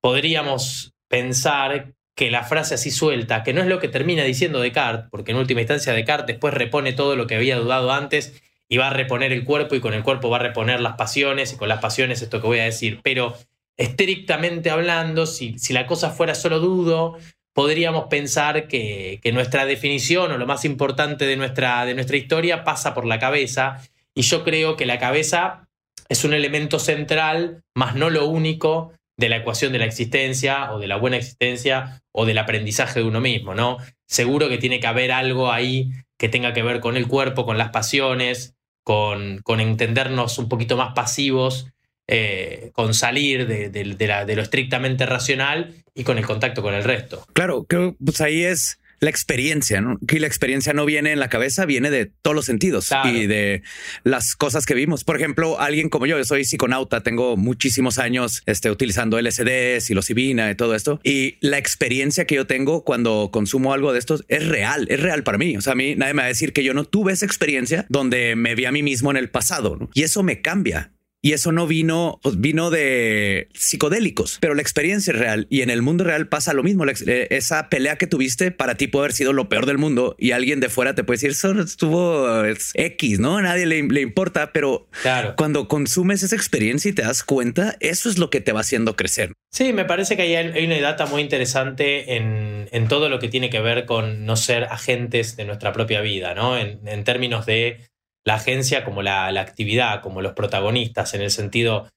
podríamos 0.02 0.94
pensar 1.08 1.94
que 2.16 2.32
la 2.32 2.44
frase 2.44 2.76
así 2.76 2.92
suelta, 2.92 3.44
que 3.44 3.54
no 3.54 3.62
es 3.62 3.68
lo 3.68 3.80
que 3.80 3.88
termina 3.88 4.24
diciendo 4.24 4.60
Descartes, 4.60 5.10
porque 5.10 5.32
en 5.32 5.38
última 5.38 5.62
instancia 5.62 5.94
Descartes 5.94 6.28
después 6.28 6.54
repone 6.54 6.94
todo 6.94 7.16
lo 7.16 7.28
que 7.28 7.36
había 7.36 7.58
dudado 7.58 7.92
antes 7.92 8.42
y 8.68 8.78
va 8.78 8.88
a 8.88 8.94
reponer 8.94 9.32
el 9.32 9.46
cuerpo 9.46 9.76
y 9.76 9.80
con 9.80 9.94
el 9.94 10.04
cuerpo 10.04 10.30
va 10.30 10.38
a 10.38 10.42
reponer 10.42 10.82
las 10.82 10.96
pasiones 10.96 11.54
y 11.54 11.58
con 11.58 11.70
las 11.70 11.80
pasiones 11.80 12.22
esto 12.22 12.42
que 12.42 12.48
voy 12.48 12.60
a 12.60 12.66
decir. 12.66 13.00
Pero 13.04 13.36
estrictamente 13.78 14.70
hablando, 14.70 15.26
si, 15.26 15.58
si 15.58 15.72
la 15.72 15.88
cosa 15.88 16.12
fuera 16.12 16.36
solo 16.36 16.60
dudo, 16.60 17.18
podríamos 17.60 18.06
pensar 18.06 18.70
que, 18.70 19.20
nuestra 19.34 19.66
definición 19.66 20.32
o 20.32 20.38
lo 20.38 20.48
más 20.48 20.64
importante 20.64 21.26
de 21.26 21.36
nuestra, 21.36 21.84
de 21.84 21.94
nuestra 21.94 22.16
historia 22.16 22.64
pasa 22.64 22.94
por 22.94 23.06
la 23.06 23.20
cabeza. 23.20 23.82
Y 24.16 24.22
yo 24.22 24.46
creo 24.46 24.78
que 24.78 24.86
la 24.86 24.98
cabeza 24.98 25.68
es 26.08 26.24
un 26.24 26.34
elemento 26.34 26.80
central, 26.80 27.62
más 27.76 27.96
no 27.96 28.10
lo 28.10 28.28
único, 28.28 28.94
de 29.18 29.28
la 29.28 29.36
ecuación 29.36 29.74
de 29.74 29.80
la 29.80 29.84
existencia 29.84 30.72
o 30.72 30.80
de 30.80 30.88
la 30.88 30.96
buena 30.96 31.18
existencia 31.18 32.02
o 32.14 32.26
del 32.26 32.38
aprendizaje 32.38 33.02
de 33.02 33.06
uno 33.06 33.20
mismo, 33.20 33.54
¿no? 33.54 33.76
Seguro 34.08 34.48
que 34.48 34.58
tiene 34.58 34.80
que 34.80 34.88
haber 34.88 35.12
algo 35.12 35.52
ahí 35.52 35.92
que 36.18 36.30
tenga 36.30 36.54
que 36.54 36.64
ver 36.64 36.80
con 36.80 36.96
el 36.96 37.10
cuerpo, 37.10 37.46
con 37.46 37.58
las 37.58 37.72
pasiones, 37.72 38.56
con, 38.86 39.40
con 39.44 39.60
entendernos 39.60 40.38
un 40.38 40.48
poquito 40.48 40.78
más 40.78 40.94
pasivos, 40.94 41.68
eh, 42.12 42.72
con 42.74 42.96
salir 42.96 43.46
de, 43.46 43.70
de, 43.70 44.36
lo 44.36 44.42
estrictamente 44.42 45.06
racional 45.06 45.76
y 45.94 46.04
con 46.04 46.18
el 46.18 46.26
contacto 46.26 46.64
con 46.64 46.74
el 46.74 46.84
resto. 46.84 47.24
Claro, 47.34 47.66
creo 47.66 47.92
que 47.92 48.04
pues 48.04 48.20
ahí 48.20 48.44
es 48.44 48.80
la 49.00 49.12
experiencia, 49.12 49.80
¿no? 49.80 50.00
Que 50.08 50.20
la 50.20 50.26
experiencia 50.26 50.74
no 50.74 50.86
viene 50.86 51.12
en 51.12 51.20
la 51.20 51.30
cabeza, 51.30 51.66
viene 51.66 51.92
de 51.92 52.08
todos 52.08 52.36
los 52.36 52.46
sentidos 52.46 52.90
y 53.06 53.28
de 53.28 53.62
las 54.04 54.36
cosas 54.36 54.66
que 54.66 54.74
vimos. 54.74 55.04
Por 55.04 55.16
ejemplo, 55.18 55.60
alguien 55.60 55.90
como 55.90 56.08
yo, 56.08 56.18
yo 56.18 56.26
soy 56.26 56.46
psiconauta, 56.46 57.02
tengo 57.02 57.38
muchísimos 57.38 58.00
años 58.00 58.42
este, 58.48 58.72
utilizando 58.72 59.22
LSD, 59.22 59.80
psilocibina 59.80 60.50
y 60.50 60.56
todo 60.56 60.74
esto. 60.74 61.00
Y 61.04 61.38
la 61.42 61.60
experiencia 61.60 62.26
que 62.26 62.36
yo 62.36 62.48
tengo 62.48 62.84
cuando 62.84 63.30
consumo 63.32 63.72
algo 63.74 63.94
de 63.94 64.00
estos 64.00 64.26
es 64.28 64.48
real, 64.48 64.88
es 64.90 65.00
real 65.00 65.24
para 65.24 65.38
mí. 65.38 65.56
O 65.56 65.62
sea, 65.62 65.74
a 65.74 65.76
mí 65.76 65.96
nadie 65.96 66.16
me 66.16 66.24
va 66.24 66.26
a 66.26 66.30
decir 66.30 66.54
que 66.54 66.64
yo 66.64 66.74
no 66.74 66.86
tuve 66.86 67.14
esa 67.14 67.26
experiencia 67.28 67.86
donde 67.88 68.36
me 68.36 68.56
vi 68.56 68.66
a 68.66 68.72
mí 68.72 68.82
mismo 68.84 69.12
en 69.12 69.18
el 69.18 69.30
pasado 69.30 69.78
¿no? 69.80 69.90
y 69.94 70.04
eso 70.04 70.24
me 70.24 70.42
cambia. 70.42 70.92
Y 71.22 71.34
eso 71.34 71.52
no 71.52 71.68
vino, 71.68 72.20
pues 72.24 72.40
vino 72.40 72.70
de 72.70 73.50
psicodélicos, 73.54 74.38
pero 74.40 74.54
la 74.54 74.62
experiencia 74.62 75.12
es 75.12 75.20
real 75.20 75.48
y 75.50 75.62
en 75.62 75.70
el 75.70 75.82
mundo 75.82 76.06
real 76.06 76.30
pasa 76.30 76.54
lo 76.54 76.64
mismo. 76.64 76.86
Eh, 76.86 77.28
esa 77.30 77.70
pelea 77.70 77.98
que 77.98 78.08
tuviste 78.08 78.52
para 78.52 78.76
ti 78.76 78.88
puede 78.88 79.06
haber 79.06 79.14
sido 79.14 79.34
lo 79.34 79.50
peor 79.50 79.66
del 79.66 79.78
mundo 79.78 80.16
y 80.18 80.32
alguien 80.32 80.62
de 80.62 80.70
fuera 80.70 80.96
te 80.96 81.04
puede 81.04 81.16
decir 81.16 81.32
eso 81.32 81.60
estuvo 81.60 82.28
X, 82.46 83.20
no? 83.20 83.38
A 83.38 83.42
nadie 83.42 83.66
le, 83.66 84.02
importa, 84.02 84.54
pero 84.54 84.88
claro. 85.02 85.36
cuando 85.36 85.68
consumes 85.68 86.24
esa 86.24 86.36
experiencia 86.36 86.90
y 86.90 86.94
te 86.94 87.02
das 87.02 87.24
cuenta, 87.24 87.76
eso 87.82 88.10
es 88.10 88.18
lo 88.18 88.30
que 88.30 88.40
te 88.40 88.54
va 88.54 88.62
haciendo 88.62 88.96
crecer. 88.96 89.34
Sí, 89.52 89.74
me 89.74 89.84
parece 89.84 90.16
que 90.16 90.22
hay, 90.38 90.66
una 90.66 90.80
data 90.80 91.06
muy 91.06 91.22
interesante 91.22 92.16
en, 92.16 92.70
en, 92.72 92.88
todo 92.88 93.10
lo 93.10 93.20
que 93.20 93.28
tiene 93.28 93.50
que 93.50 93.60
ver 93.60 93.86
con 93.86 94.26
no 94.26 94.36
ser 94.36 94.66
agentes 94.66 95.36
de 95.36 95.46
nuestra 95.46 95.74
propia 95.74 96.02
vida, 96.02 96.34
¿no? 96.34 96.58
En, 96.58 96.80
en 96.88 97.04
términos 97.04 97.46
de 97.46 97.89
la 98.26 98.36
agencia 98.36 98.84
como 98.84 99.02
la, 99.02 99.28
actividad, 99.28 100.02
como 100.02 100.22
los 100.22 100.34
protagonistas, 100.34 101.14
en 101.14 101.22
el 101.22 101.32
sentido, 101.32 101.90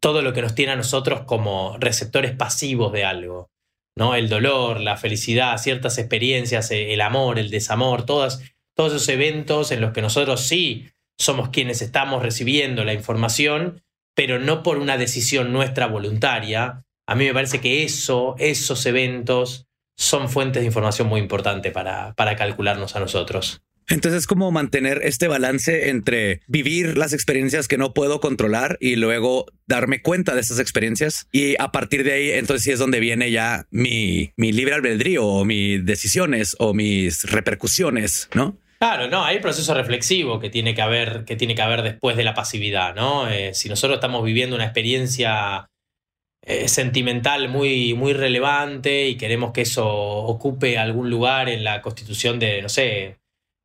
todo 0.00 0.22
lo 0.22 0.32
que 0.32 0.42
nos 0.42 0.54
tiene 0.54 0.72
a 0.72 0.76
nosotros 0.76 1.22
como 1.22 1.76
receptores 1.78 2.32
pasivos 2.32 2.92
de 2.92 3.04
algo. 3.04 3.50
¿no? 3.96 4.14
El 4.14 4.28
dolor, 4.28 4.80
la 4.80 4.96
felicidad, 4.96 5.58
ciertas 5.58 5.98
experiencias, 5.98 6.70
eh, 6.70 6.94
el 6.94 7.00
amor, 7.00 7.38
el 7.38 7.50
desamor, 7.50 8.06
todas, 8.06 8.42
todos 8.74 8.92
esos 8.92 9.08
eventos 9.08 9.72
en 9.72 9.80
los 9.80 9.92
que 9.92 10.02
nosotros 10.02 10.42
sí 10.42 10.88
somos 11.18 11.48
quienes 11.48 11.82
estamos 11.82 12.22
recibiendo 12.22 12.84
la 12.84 12.92
información, 12.92 13.82
pero 14.14 14.38
no 14.38 14.62
por 14.62 14.78
una 14.78 14.96
decisión 14.96 15.52
nuestra 15.52 15.86
voluntaria. 15.86 16.84
A 17.08 17.14
mí 17.16 17.24
me 17.24 17.34
parece 17.34 17.60
que 17.60 17.82
eso, 17.82 18.36
esos 18.38 18.86
eventos 18.86 19.66
son 19.96 20.28
fuentes 20.28 20.62
de 20.62 20.66
información 20.66 21.08
muy 21.08 21.20
importante 21.20 21.72
para, 21.72 22.14
para 22.14 22.36
calcularnos 22.36 22.94
a 22.94 23.00
nosotros. 23.00 23.62
Entonces, 23.88 24.26
¿cómo 24.26 24.50
mantener 24.50 25.00
este 25.02 25.28
balance 25.28 25.88
entre 25.88 26.40
vivir 26.46 26.98
las 26.98 27.12
experiencias 27.14 27.68
que 27.68 27.78
no 27.78 27.94
puedo 27.94 28.20
controlar 28.20 28.76
y 28.80 28.96
luego 28.96 29.46
darme 29.66 30.02
cuenta 30.02 30.34
de 30.34 30.42
esas 30.42 30.58
experiencias? 30.58 31.26
Y 31.32 31.56
a 31.58 31.72
partir 31.72 32.04
de 32.04 32.12
ahí, 32.12 32.30
entonces 32.32 32.64
sí 32.64 32.70
es 32.70 32.78
donde 32.78 33.00
viene 33.00 33.30
ya 33.30 33.66
mi, 33.70 34.32
mi 34.36 34.52
libre 34.52 34.74
albedrío 34.74 35.26
o 35.26 35.44
mis 35.44 35.84
decisiones 35.84 36.54
o 36.58 36.74
mis 36.74 37.24
repercusiones, 37.24 38.28
¿no? 38.34 38.58
Claro, 38.78 39.08
no, 39.08 39.24
hay 39.24 39.36
un 39.36 39.42
proceso 39.42 39.74
reflexivo 39.74 40.38
que 40.38 40.50
tiene 40.50 40.74
que 40.74 40.82
haber, 40.82 41.24
que 41.24 41.34
tiene 41.34 41.56
que 41.56 41.62
haber 41.62 41.82
después 41.82 42.16
de 42.16 42.24
la 42.24 42.34
pasividad, 42.34 42.94
¿no? 42.94 43.28
Eh, 43.28 43.52
si 43.54 43.68
nosotros 43.68 43.96
estamos 43.96 44.22
viviendo 44.24 44.54
una 44.54 44.66
experiencia 44.66 45.66
eh, 46.42 46.68
sentimental 46.68 47.48
muy, 47.48 47.94
muy 47.94 48.12
relevante 48.12 49.08
y 49.08 49.16
queremos 49.16 49.52
que 49.52 49.62
eso 49.62 49.88
ocupe 49.88 50.78
algún 50.78 51.10
lugar 51.10 51.48
en 51.48 51.64
la 51.64 51.82
constitución 51.82 52.38
de, 52.38 52.62
no 52.62 52.68
sé, 52.68 53.18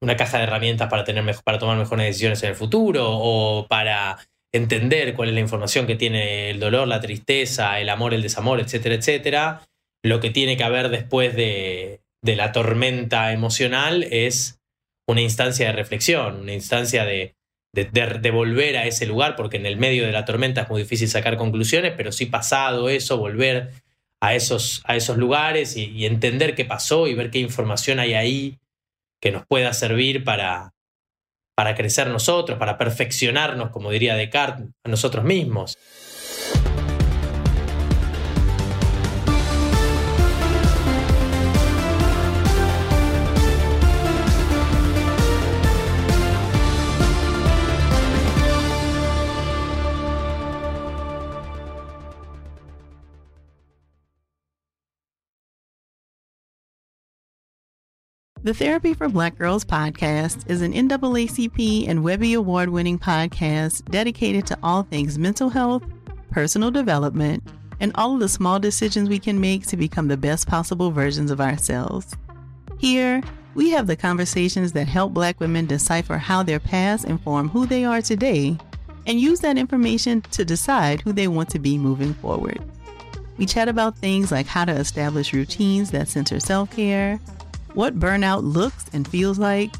una 0.04 0.18
caja 0.18 0.38
de 0.38 0.44
herramientas 0.44 0.90
para, 0.90 1.06
tener 1.06 1.24
para 1.46 1.60
tomar 1.60 1.78
mejores 1.78 2.06
decisiones 2.06 2.44
en 2.44 2.50
el 2.50 2.56
futuro 2.56 3.08
o 3.10 3.68
para 3.68 4.18
entender 4.52 5.14
cuál 5.16 5.30
es 5.30 5.34
la 5.34 5.40
información 5.40 5.88
que 5.88 5.96
tiene 5.96 6.50
el 6.50 6.60
dolor, 6.60 6.88
la 6.90 7.00
tristeza, 7.00 7.80
el 7.80 7.88
amor, 7.88 8.14
el 8.14 8.22
desamor, 8.22 8.60
etcétera, 8.60 8.96
etcétera. 8.96 9.62
Lo 10.04 10.20
que 10.20 10.30
tiene 10.30 10.58
que 10.58 10.64
haber 10.66 10.90
después 10.90 11.36
de, 11.36 12.02
la 12.22 12.52
tormenta 12.52 13.32
emocional 13.32 14.04
es 14.04 14.60
una 15.08 15.22
instancia 15.22 15.68
de 15.68 15.74
reflexión, 15.74 16.42
una 16.42 16.54
instancia 16.54 17.06
de, 17.06 17.36
de, 17.74 18.32
volver 18.32 18.76
a 18.78 18.86
ese 18.86 19.06
lugar, 19.06 19.38
porque 19.38 19.58
en 19.58 19.66
el 19.66 19.78
medio 19.78 20.06
de 20.06 20.12
la 20.12 20.26
tormenta 20.26 20.64
es 20.64 20.70
muy 20.70 20.82
difícil 20.82 21.08
sacar 21.08 21.38
conclusiones, 21.38 21.94
pero 21.96 22.12
sí 22.12 22.26
pasado 22.26 22.90
eso, 22.90 23.18
volver 23.18 23.72
a 24.22 24.36
esos, 24.36 24.82
a 24.86 24.98
esos 24.98 25.18
lugares 25.18 25.78
y 25.78 26.06
entender 26.06 26.56
qué 26.56 26.66
pasó 26.66 27.08
y 27.08 27.14
ver 27.14 27.32
qué 27.32 27.40
información 27.40 28.00
hay 28.00 28.14
ahí 28.14 28.58
que 29.24 29.32
nos 29.32 29.46
pueda 29.48 29.72
servir 29.72 30.26
para, 30.26 30.74
para 31.56 31.76
crecer 31.76 32.08
nosotros, 32.08 32.60
para 32.60 32.78
perfeccionarnos, 32.78 33.70
como 33.70 33.90
diría 33.90 34.18
Descartes, 34.18 34.68
a 34.84 34.90
nosotros 34.90 35.24
mismos. 35.24 35.78
The 58.44 58.54
Therapy 58.54 58.94
for 58.94 59.08
Black 59.08 59.38
Girls 59.38 59.64
podcast 59.64 60.50
is 60.52 60.62
an 60.62 60.74
NAACP 60.74 61.88
and 61.88 62.04
Webby 62.04 62.34
Award 62.34 62.68
winning 62.68 63.00
podcast 63.00 63.90
dedicated 63.90 64.46
to 64.48 64.60
all 64.62 64.84
things 64.84 65.18
mental 65.18 65.48
health, 65.48 65.82
personal 66.30 66.70
development, 66.70 67.42
and 67.80 67.94
all 67.96 68.16
of 68.16 68.20
the 68.20 68.28
small 68.28 68.60
decisions 68.60 69.08
we 69.08 69.18
can 69.18 69.40
make 69.40 69.66
to 69.68 69.78
become 69.78 70.10
the 70.10 70.18
best 70.18 70.46
possible 70.46 70.92
versions 70.92 71.32
of 71.32 71.40
ourselves. 71.40 72.18
Here, 72.80 73.24
we 73.56 73.70
have 73.70 73.88
the 73.88 73.96
conversations 73.96 74.74
that 74.74 74.90
help 74.90 75.14
Black 75.14 75.40
women 75.40 75.66
decipher 75.66 76.18
how 76.18 76.44
their 76.44 76.60
past 76.60 77.06
inform 77.06 77.48
who 77.48 77.66
they 77.66 77.86
are 77.86 78.02
today 78.02 78.58
and 79.08 79.22
use 79.22 79.40
that 79.40 79.58
information 79.58 80.20
to 80.32 80.44
decide 80.44 81.00
who 81.00 81.14
they 81.14 81.30
want 81.30 81.48
to 81.52 81.60
be 81.60 81.78
moving 81.78 82.14
forward. 82.16 82.62
We 83.38 83.46
chat 83.46 83.70
about 83.70 83.98
things 83.98 84.34
like 84.34 84.48
how 84.48 84.66
to 84.66 84.74
establish 84.74 85.32
routines 85.32 85.92
that 85.92 86.10
center 86.10 86.42
self 86.42 86.76
care 86.76 87.22
what 87.74 88.00
burnout 88.00 88.44
looks 88.44 88.86
and 88.94 89.08
feels 89.08 89.40
like, 89.40 89.72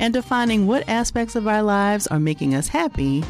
and 0.00 0.12
defining 0.12 0.66
what 0.66 0.88
aspects 0.88 1.36
of 1.36 1.48
our 1.48 1.62
lives 1.62 2.06
are 2.06 2.20
making 2.20 2.54
us 2.54 2.68
happy 2.68 3.24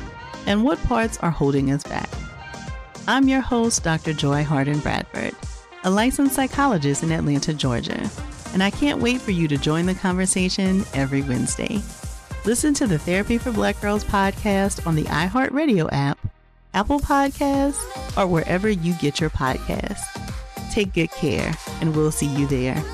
and 0.46 0.64
what 0.64 0.82
parts 0.84 1.18
are 1.18 1.30
holding 1.30 1.72
us 1.72 1.82
back. 1.84 2.08
I'm 3.08 3.28
your 3.28 3.40
host, 3.40 3.84
Dr. 3.84 4.12
Joy 4.12 4.42
Harden 4.42 4.80
Bradford, 4.80 5.34
a 5.84 5.90
licensed 5.90 6.34
psychologist 6.34 7.02
in 7.02 7.12
Atlanta, 7.12 7.54
Georgia, 7.54 8.10
and 8.52 8.62
I 8.62 8.70
can't 8.70 9.00
wait 9.00 9.20
for 9.20 9.30
you 9.30 9.46
to 9.48 9.56
join 9.56 9.86
the 9.86 9.94
conversation 9.94 10.84
every 10.94 11.22
Wednesday. 11.22 11.80
Listen 12.44 12.74
to 12.74 12.86
the 12.86 12.98
Therapy 12.98 13.38
for 13.38 13.52
Black 13.52 13.80
Girls 13.80 14.04
podcast 14.04 14.86
on 14.86 14.94
the 14.94 15.04
iHeartRadio 15.04 15.88
app, 15.92 16.18
Apple 16.74 17.00
Podcasts, 17.00 17.82
or 18.16 18.26
wherever 18.26 18.68
you 18.68 18.92
get 18.94 19.20
your 19.20 19.30
podcasts. 19.30 20.04
Take 20.72 20.92
good 20.92 21.10
care, 21.10 21.54
and 21.80 21.94
we'll 21.96 22.12
see 22.12 22.26
you 22.26 22.46
there. 22.46 22.84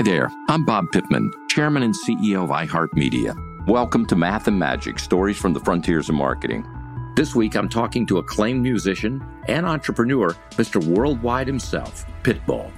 Hi 0.00 0.02
there, 0.02 0.32
I'm 0.48 0.64
Bob 0.64 0.90
Pittman, 0.92 1.30
Chairman 1.50 1.82
and 1.82 1.94
CEO 1.94 2.42
of 2.44 2.48
iHeartMedia. 2.48 3.66
Welcome 3.66 4.06
to 4.06 4.16
Math 4.16 4.48
and 4.48 4.58
Magic 4.58 4.98
Stories 4.98 5.36
from 5.36 5.52
the 5.52 5.60
Frontiers 5.60 6.08
of 6.08 6.14
Marketing. 6.14 6.66
This 7.16 7.34
week, 7.34 7.54
I'm 7.54 7.68
talking 7.68 8.06
to 8.06 8.16
acclaimed 8.16 8.62
musician 8.62 9.22
and 9.46 9.66
entrepreneur, 9.66 10.34
Mr. 10.52 10.82
Worldwide 10.82 11.46
himself, 11.46 12.06
Pitbull. 12.22 12.70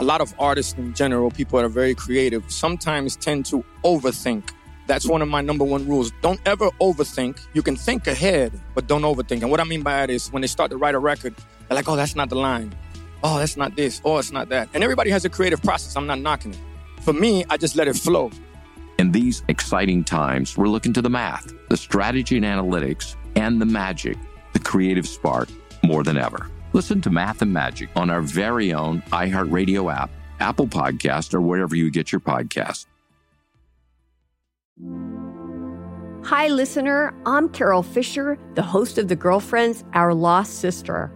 A 0.00 0.04
lot 0.04 0.20
of 0.20 0.34
artists 0.38 0.74
in 0.74 0.92
general, 0.92 1.30
people 1.30 1.58
that 1.58 1.64
are 1.64 1.70
very 1.70 1.94
creative, 1.94 2.44
sometimes 2.52 3.16
tend 3.16 3.46
to 3.46 3.64
overthink. 3.82 4.50
That's 4.86 5.06
one 5.06 5.22
of 5.22 5.28
my 5.28 5.40
number 5.40 5.64
one 5.64 5.88
rules. 5.88 6.10
Don't 6.20 6.40
ever 6.44 6.68
overthink. 6.82 7.40
You 7.54 7.62
can 7.62 7.76
think 7.76 8.06
ahead, 8.06 8.52
but 8.74 8.86
don't 8.86 9.00
overthink. 9.00 9.40
And 9.40 9.50
what 9.50 9.60
I 9.60 9.64
mean 9.64 9.80
by 9.80 9.92
that 9.92 10.10
is 10.10 10.30
when 10.30 10.42
they 10.42 10.46
start 10.46 10.70
to 10.72 10.76
write 10.76 10.94
a 10.94 10.98
record, 10.98 11.34
they're 11.68 11.76
like, 11.76 11.88
oh, 11.88 11.96
that's 11.96 12.14
not 12.14 12.28
the 12.28 12.36
line 12.36 12.74
oh, 13.22 13.38
that's 13.38 13.56
not 13.56 13.76
this, 13.76 14.00
oh, 14.04 14.18
it's 14.18 14.32
not 14.32 14.48
that. 14.50 14.68
And 14.74 14.82
everybody 14.82 15.10
has 15.10 15.24
a 15.24 15.28
creative 15.28 15.62
process. 15.62 15.96
I'm 15.96 16.06
not 16.06 16.20
knocking 16.20 16.52
it. 16.52 16.60
For 17.02 17.12
me, 17.12 17.44
I 17.50 17.56
just 17.56 17.76
let 17.76 17.88
it 17.88 17.96
flow. 17.96 18.30
In 18.98 19.12
these 19.12 19.42
exciting 19.48 20.04
times, 20.04 20.56
we're 20.56 20.68
looking 20.68 20.92
to 20.94 21.02
the 21.02 21.10
math, 21.10 21.52
the 21.68 21.76
strategy 21.76 22.36
and 22.36 22.46
analytics, 22.46 23.16
and 23.36 23.60
the 23.60 23.66
magic, 23.66 24.16
the 24.54 24.58
creative 24.58 25.06
spark, 25.06 25.48
more 25.82 26.02
than 26.02 26.16
ever. 26.16 26.50
Listen 26.72 27.00
to 27.02 27.10
Math 27.10 27.42
and 27.42 27.52
Magic 27.52 27.88
on 27.94 28.10
our 28.10 28.20
very 28.20 28.72
own 28.72 29.02
iHeartRadio 29.12 29.94
app, 29.94 30.10
Apple 30.40 30.66
Podcast, 30.66 31.32
or 31.32 31.40
wherever 31.40 31.76
you 31.76 31.90
get 31.90 32.10
your 32.10 32.20
podcast. 32.20 32.86
Hi, 36.24 36.48
listener. 36.48 37.14
I'm 37.24 37.48
Carol 37.48 37.82
Fisher, 37.82 38.36
the 38.54 38.62
host 38.62 38.98
of 38.98 39.08
The 39.08 39.16
Girlfriends, 39.16 39.84
Our 39.92 40.12
Lost 40.12 40.58
Sister. 40.58 41.12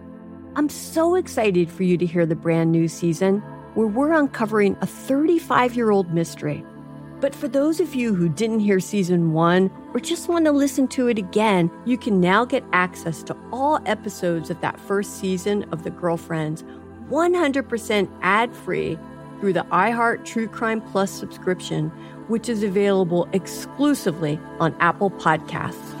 I'm 0.61 0.69
so 0.69 1.15
excited 1.15 1.71
for 1.71 1.81
you 1.81 1.97
to 1.97 2.05
hear 2.05 2.23
the 2.23 2.35
brand 2.35 2.71
new 2.71 2.87
season 2.87 3.39
where 3.73 3.87
we're 3.87 4.13
uncovering 4.13 4.77
a 4.79 4.85
35 4.85 5.75
year 5.75 5.89
old 5.89 6.13
mystery. 6.13 6.63
But 7.19 7.33
for 7.33 7.47
those 7.47 7.79
of 7.79 7.95
you 7.95 8.13
who 8.13 8.29
didn't 8.29 8.59
hear 8.59 8.79
season 8.79 9.33
one 9.33 9.71
or 9.95 9.99
just 9.99 10.29
want 10.29 10.45
to 10.45 10.51
listen 10.51 10.87
to 10.89 11.07
it 11.07 11.17
again, 11.17 11.71
you 11.85 11.97
can 11.97 12.21
now 12.21 12.45
get 12.45 12.63
access 12.73 13.23
to 13.23 13.37
all 13.51 13.79
episodes 13.87 14.51
of 14.51 14.61
that 14.61 14.79
first 14.79 15.19
season 15.19 15.63
of 15.71 15.83
The 15.83 15.89
Girlfriends 15.89 16.63
100% 17.09 18.19
ad 18.21 18.55
free 18.55 18.99
through 19.39 19.53
the 19.53 19.65
iHeart 19.71 20.25
True 20.25 20.47
Crime 20.47 20.79
Plus 20.79 21.09
subscription, 21.09 21.89
which 22.27 22.47
is 22.47 22.61
available 22.61 23.27
exclusively 23.33 24.39
on 24.59 24.75
Apple 24.79 25.09
Podcasts. 25.09 26.00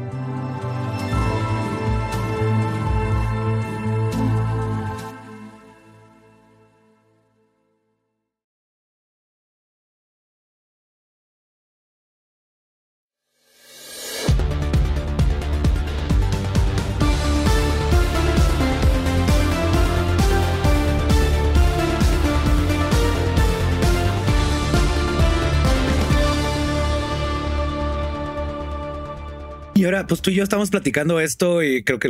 Pues 30.07 30.21
tú 30.21 30.29
y 30.29 30.35
yo 30.35 30.43
estamos 30.43 30.69
platicando 30.69 31.19
esto 31.19 31.63
y 31.63 31.83
creo 31.83 31.99
que 31.99 32.09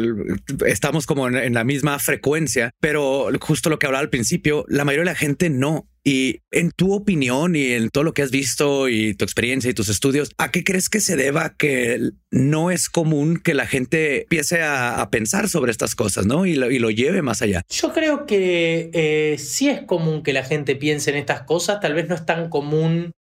estamos 0.65 1.05
como 1.05 1.27
en, 1.27 1.53
la 1.53 1.63
misma 1.63 1.99
frecuencia, 1.99 2.71
pero 2.79 3.29
justo 3.39 3.69
lo 3.69 3.79
que 3.79 3.87
hablaba 3.87 4.01
al 4.01 4.09
principio, 4.09 4.65
la 4.67 4.85
mayoría 4.85 5.11
de 5.11 5.11
la 5.11 5.19
gente 5.19 5.49
no. 5.49 5.87
Y 6.03 6.39
en 6.49 6.71
tu 6.71 6.93
opinión 6.93 7.55
y 7.55 7.73
en 7.73 7.89
todo 7.89 8.03
lo 8.03 8.13
que 8.13 8.23
has 8.23 8.31
visto 8.31 8.89
y 8.89 9.13
tu 9.13 9.23
experiencia 9.23 9.69
y 9.69 9.75
tus 9.75 9.87
estudios, 9.87 10.31
¿a 10.37 10.49
qué 10.49 10.63
crees 10.63 10.89
que 10.89 10.99
se 10.99 11.15
deba 11.15 11.53
que 11.55 12.11
no 12.31 12.71
es 12.71 12.89
común 12.89 13.37
que 13.37 13.53
la 13.53 13.67
gente 13.67 14.23
empiece 14.23 14.63
a, 14.63 15.07
pensar 15.11 15.47
sobre 15.47 15.71
estas 15.71 15.93
cosas, 15.93 16.25
¿no? 16.25 16.45
Y 16.45 16.55
lo, 16.55 16.89
lleve 16.89 17.21
más 17.21 17.41
allá. 17.41 17.61
Yo 17.69 17.93
creo 17.93 18.25
que 18.25 18.89
eh, 18.93 19.37
sí 19.37 19.69
es 19.69 19.83
común 19.83 20.23
que 20.23 20.33
la 20.33 20.43
gente 20.43 20.75
piense 20.75 21.11
en 21.11 21.17
estas 21.17 21.43
cosas, 21.43 21.79
tal 21.79 21.93
vez 21.93 22.07
no 22.09 22.15
es 22.15 22.25
tan 22.25 22.49
común 22.49 23.11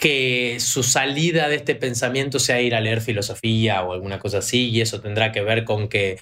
que 0.00 0.58
su 0.60 0.82
salida 0.82 1.48
de 1.48 1.56
este 1.56 1.74
pensamiento 1.74 2.38
sea 2.38 2.60
ir 2.62 2.74
a 2.74 2.80
leer 2.80 3.02
filosofía 3.02 3.82
o 3.82 3.92
alguna 3.92 4.18
cosa 4.18 4.38
así, 4.38 4.70
y 4.70 4.80
eso 4.80 5.00
tendrá 5.00 5.30
que 5.30 5.42
ver 5.42 5.64
con 5.64 5.88
que, 5.88 6.18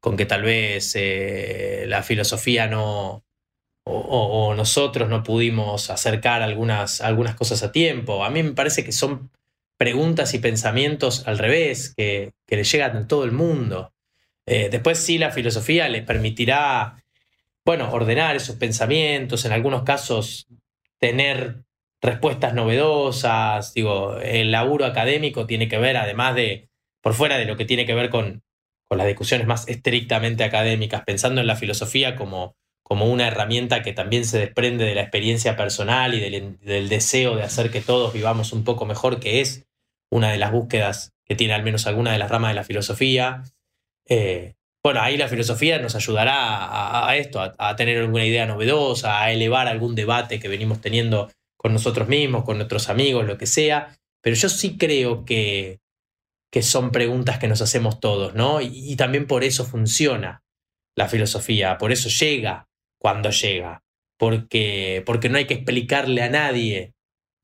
con 0.00 0.16
que 0.16 0.26
tal 0.26 0.42
vez 0.42 0.92
eh, 0.96 1.84
la 1.88 2.02
filosofía 2.02 2.66
no, 2.66 3.22
o, 3.84 4.54
nosotros 4.54 5.08
no 5.08 5.22
pudimos 5.22 5.90
acercar 5.90 6.42
algunas, 6.42 7.00
algunas 7.02 7.34
cosas 7.34 7.62
a 7.62 7.70
tiempo. 7.70 8.24
A 8.24 8.30
mí 8.30 8.42
me 8.42 8.52
parece 8.52 8.84
que 8.84 8.92
son 8.92 9.30
preguntas 9.76 10.34
y 10.34 10.38
pensamientos 10.38 11.26
al 11.26 11.38
revés, 11.38 11.94
que, 11.94 12.32
que 12.46 12.56
le 12.56 12.64
llegan 12.64 12.96
a 12.96 13.06
todo 13.06 13.24
el 13.24 13.32
mundo. 13.32 13.92
Eh, 14.46 14.68
después 14.70 14.98
sí, 14.98 15.18
la 15.18 15.30
filosofía 15.30 15.88
les 15.88 16.02
permitirá, 16.04 17.04
bueno, 17.64 17.90
ordenar 17.92 18.36
esos 18.36 18.56
pensamientos, 18.56 19.44
en 19.44 19.52
algunos 19.52 19.82
casos 19.82 20.48
tener 20.98 21.67
respuestas 22.00 22.54
novedosas. 22.54 23.74
Digo, 23.74 24.18
el 24.18 24.50
laburo 24.50 24.84
académico 24.84 25.46
tiene 25.46 25.68
que 25.68 25.78
ver, 25.78 25.96
además 25.96 26.34
de, 26.34 26.70
por 27.02 27.14
fuera 27.14 27.38
de 27.38 27.44
lo 27.44 27.56
que 27.56 27.64
tiene 27.64 27.86
que 27.86 27.94
ver 27.94 28.10
con, 28.10 28.42
con 28.88 28.98
las 28.98 29.06
discusiones 29.06 29.46
más 29.46 29.68
estrictamente 29.68 30.44
académicas, 30.44 31.02
pensando 31.04 31.40
en 31.40 31.46
la 31.46 31.56
filosofía 31.56 32.16
como, 32.16 32.56
como 32.82 33.06
una 33.06 33.28
herramienta 33.28 33.82
que 33.82 33.92
también 33.92 34.24
se 34.24 34.38
desprende 34.38 34.84
de 34.84 34.94
la 34.94 35.02
experiencia 35.02 35.56
personal 35.56 36.14
y 36.14 36.20
del, 36.20 36.88
deseo 36.88 37.36
de 37.36 37.42
hacer 37.42 37.70
que 37.70 37.82
todos 37.82 38.12
vivamos 38.12 38.52
un 38.52 38.64
poco 38.64 38.86
mejor, 38.86 39.20
que 39.20 39.40
es 39.40 39.66
una 40.10 40.32
de 40.32 40.38
las 40.38 40.52
búsquedas 40.52 41.12
que 41.26 41.36
tiene 41.36 41.52
al 41.52 41.62
menos 41.62 41.86
alguna 41.86 42.12
de 42.12 42.18
las 42.18 42.30
ramas 42.30 42.50
de 42.50 42.54
la 42.54 42.64
filosofía. 42.64 43.42
Eh, 44.08 44.54
bueno, 44.82 45.02
ahí 45.02 45.18
la 45.18 45.28
filosofía 45.28 45.78
nos 45.78 45.94
ayudará 45.96 47.06
a, 47.06 47.14
esto, 47.16 47.42
a, 47.42 47.54
a, 47.58 47.76
tener 47.76 47.98
alguna 47.98 48.24
idea 48.24 48.46
novedosa, 48.46 49.20
a 49.20 49.32
elevar 49.32 49.68
algún 49.68 49.94
debate 49.94 50.40
que 50.40 50.48
venimos 50.48 50.80
teniendo 50.80 51.28
con 51.58 51.72
nosotros 51.74 52.08
mismos, 52.08 52.44
con 52.44 52.56
nuestros 52.56 52.88
amigos, 52.88 53.26
lo 53.26 53.36
que 53.36 53.46
sea, 53.46 53.98
pero 54.22 54.36
yo 54.36 54.48
sí 54.48 54.78
creo 54.78 55.24
que, 55.24 55.80
que 56.50 56.62
son 56.62 56.90
preguntas 56.92 57.38
que 57.38 57.48
nos 57.48 57.60
hacemos 57.60 58.00
todos, 58.00 58.34
¿no? 58.34 58.62
Y, 58.62 58.70
y 58.72 58.96
también 58.96 59.26
por 59.26 59.44
eso 59.44 59.66
funciona 59.66 60.42
la 60.96 61.08
filosofía, 61.08 61.76
por 61.76 61.92
eso 61.92 62.08
llega 62.08 62.68
cuando 62.98 63.30
llega, 63.30 63.84
porque, 64.16 65.02
porque 65.04 65.28
no 65.28 65.38
hay 65.38 65.46
que 65.46 65.54
explicarle 65.54 66.22
a 66.22 66.30
nadie 66.30 66.94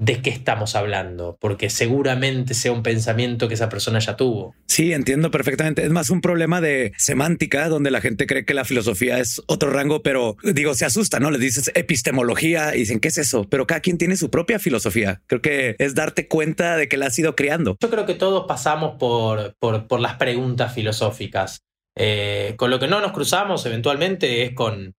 de 0.04 0.20
qué 0.20 0.30
estamos 0.30 0.76
hablando, 0.76 1.38
porque 1.40 1.70
seguramente 1.70 2.54
sea 2.54 2.72
un 2.72 2.82
pensamiento 2.82 3.48
que 3.48 3.54
esa 3.54 3.68
persona 3.68 3.98
ya 3.98 4.16
tuvo. 4.16 4.54
Sí, 4.66 4.92
entiendo 4.92 5.30
perfectamente. 5.30 5.84
Es 5.84 5.90
más 5.90 6.10
un 6.10 6.20
problema 6.20 6.60
de 6.60 6.92
semántica, 6.98 7.68
donde 7.68 7.90
la 7.90 8.00
gente 8.00 8.26
cree 8.26 8.44
que 8.44 8.54
la 8.54 8.64
filosofía 8.64 9.18
es 9.18 9.40
otro 9.46 9.70
rango, 9.70 10.02
pero 10.02 10.36
digo, 10.42 10.74
se 10.74 10.84
asusta, 10.84 11.20
¿no? 11.20 11.30
Le 11.30 11.38
dices 11.38 11.70
epistemología 11.74 12.74
y 12.74 12.80
dicen, 12.80 13.00
¿qué 13.00 13.08
es 13.08 13.18
eso? 13.18 13.44
Pero 13.48 13.66
cada 13.66 13.80
quien 13.80 13.98
tiene 13.98 14.16
su 14.16 14.30
propia 14.30 14.58
filosofía. 14.58 15.22
Creo 15.26 15.40
que 15.40 15.76
es 15.78 15.94
darte 15.94 16.28
cuenta 16.28 16.76
de 16.76 16.88
que 16.88 16.96
la 16.96 17.06
has 17.06 17.18
ido 17.18 17.34
creando. 17.34 17.76
Yo 17.80 17.90
creo 17.90 18.04
que 18.04 18.14
todos 18.14 18.44
pasamos 18.46 18.96
por, 18.98 19.54
por, 19.58 19.86
por 19.86 20.00
las 20.00 20.16
preguntas 20.16 20.74
filosóficas. 20.74 21.62
Eh, 21.96 22.54
con 22.56 22.70
lo 22.70 22.80
que 22.80 22.88
no 22.88 23.00
nos 23.00 23.12
cruzamos 23.12 23.64
eventualmente 23.66 24.42
es 24.42 24.52
con, 24.52 24.94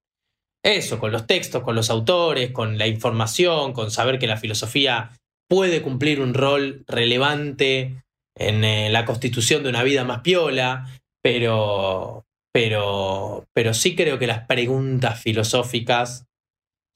eso, 0.65 0.99
con 0.99 1.11
los 1.11 1.27
textos, 1.27 1.61
con 1.61 1.75
los 1.75 1.91
autores, 1.91 2.51
con 2.51 2.77
la 2.79 2.87
información, 2.87 3.71
con 3.71 3.91
saber 3.91 4.17
que 4.17 4.25
la 4.25 4.37
filosofía 4.37 5.11
puede 5.47 5.83
cumplir 5.83 6.21
un 6.21 6.33
rol 6.33 6.83
relevante 6.87 8.03
en 8.35 8.63
eh, 8.63 8.89
la 8.89 9.05
constitución 9.05 9.61
de 9.61 9.69
una 9.69 9.83
vida 9.83 10.03
más 10.03 10.21
piola, 10.21 10.87
pero, 11.21 12.25
pero, 12.51 13.45
pero 13.53 13.73
sí 13.75 13.95
creo 13.95 14.17
que 14.17 14.25
las 14.25 14.47
preguntas 14.47 15.21
filosóficas 15.21 16.25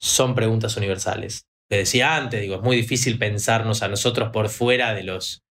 son 0.00 0.34
preguntas 0.34 0.76
universales. 0.76 1.46
Te 1.68 1.76
decía 1.76 2.16
antes, 2.16 2.40
digo, 2.40 2.56
es 2.56 2.62
muy 2.62 2.76
difícil 2.76 3.18
pensarnos 3.18 3.82
a 3.82 3.88
nosotros 3.88 4.30
por 4.30 4.48
fuera 4.48 4.94
de, 4.94 5.04
los, 5.04 5.44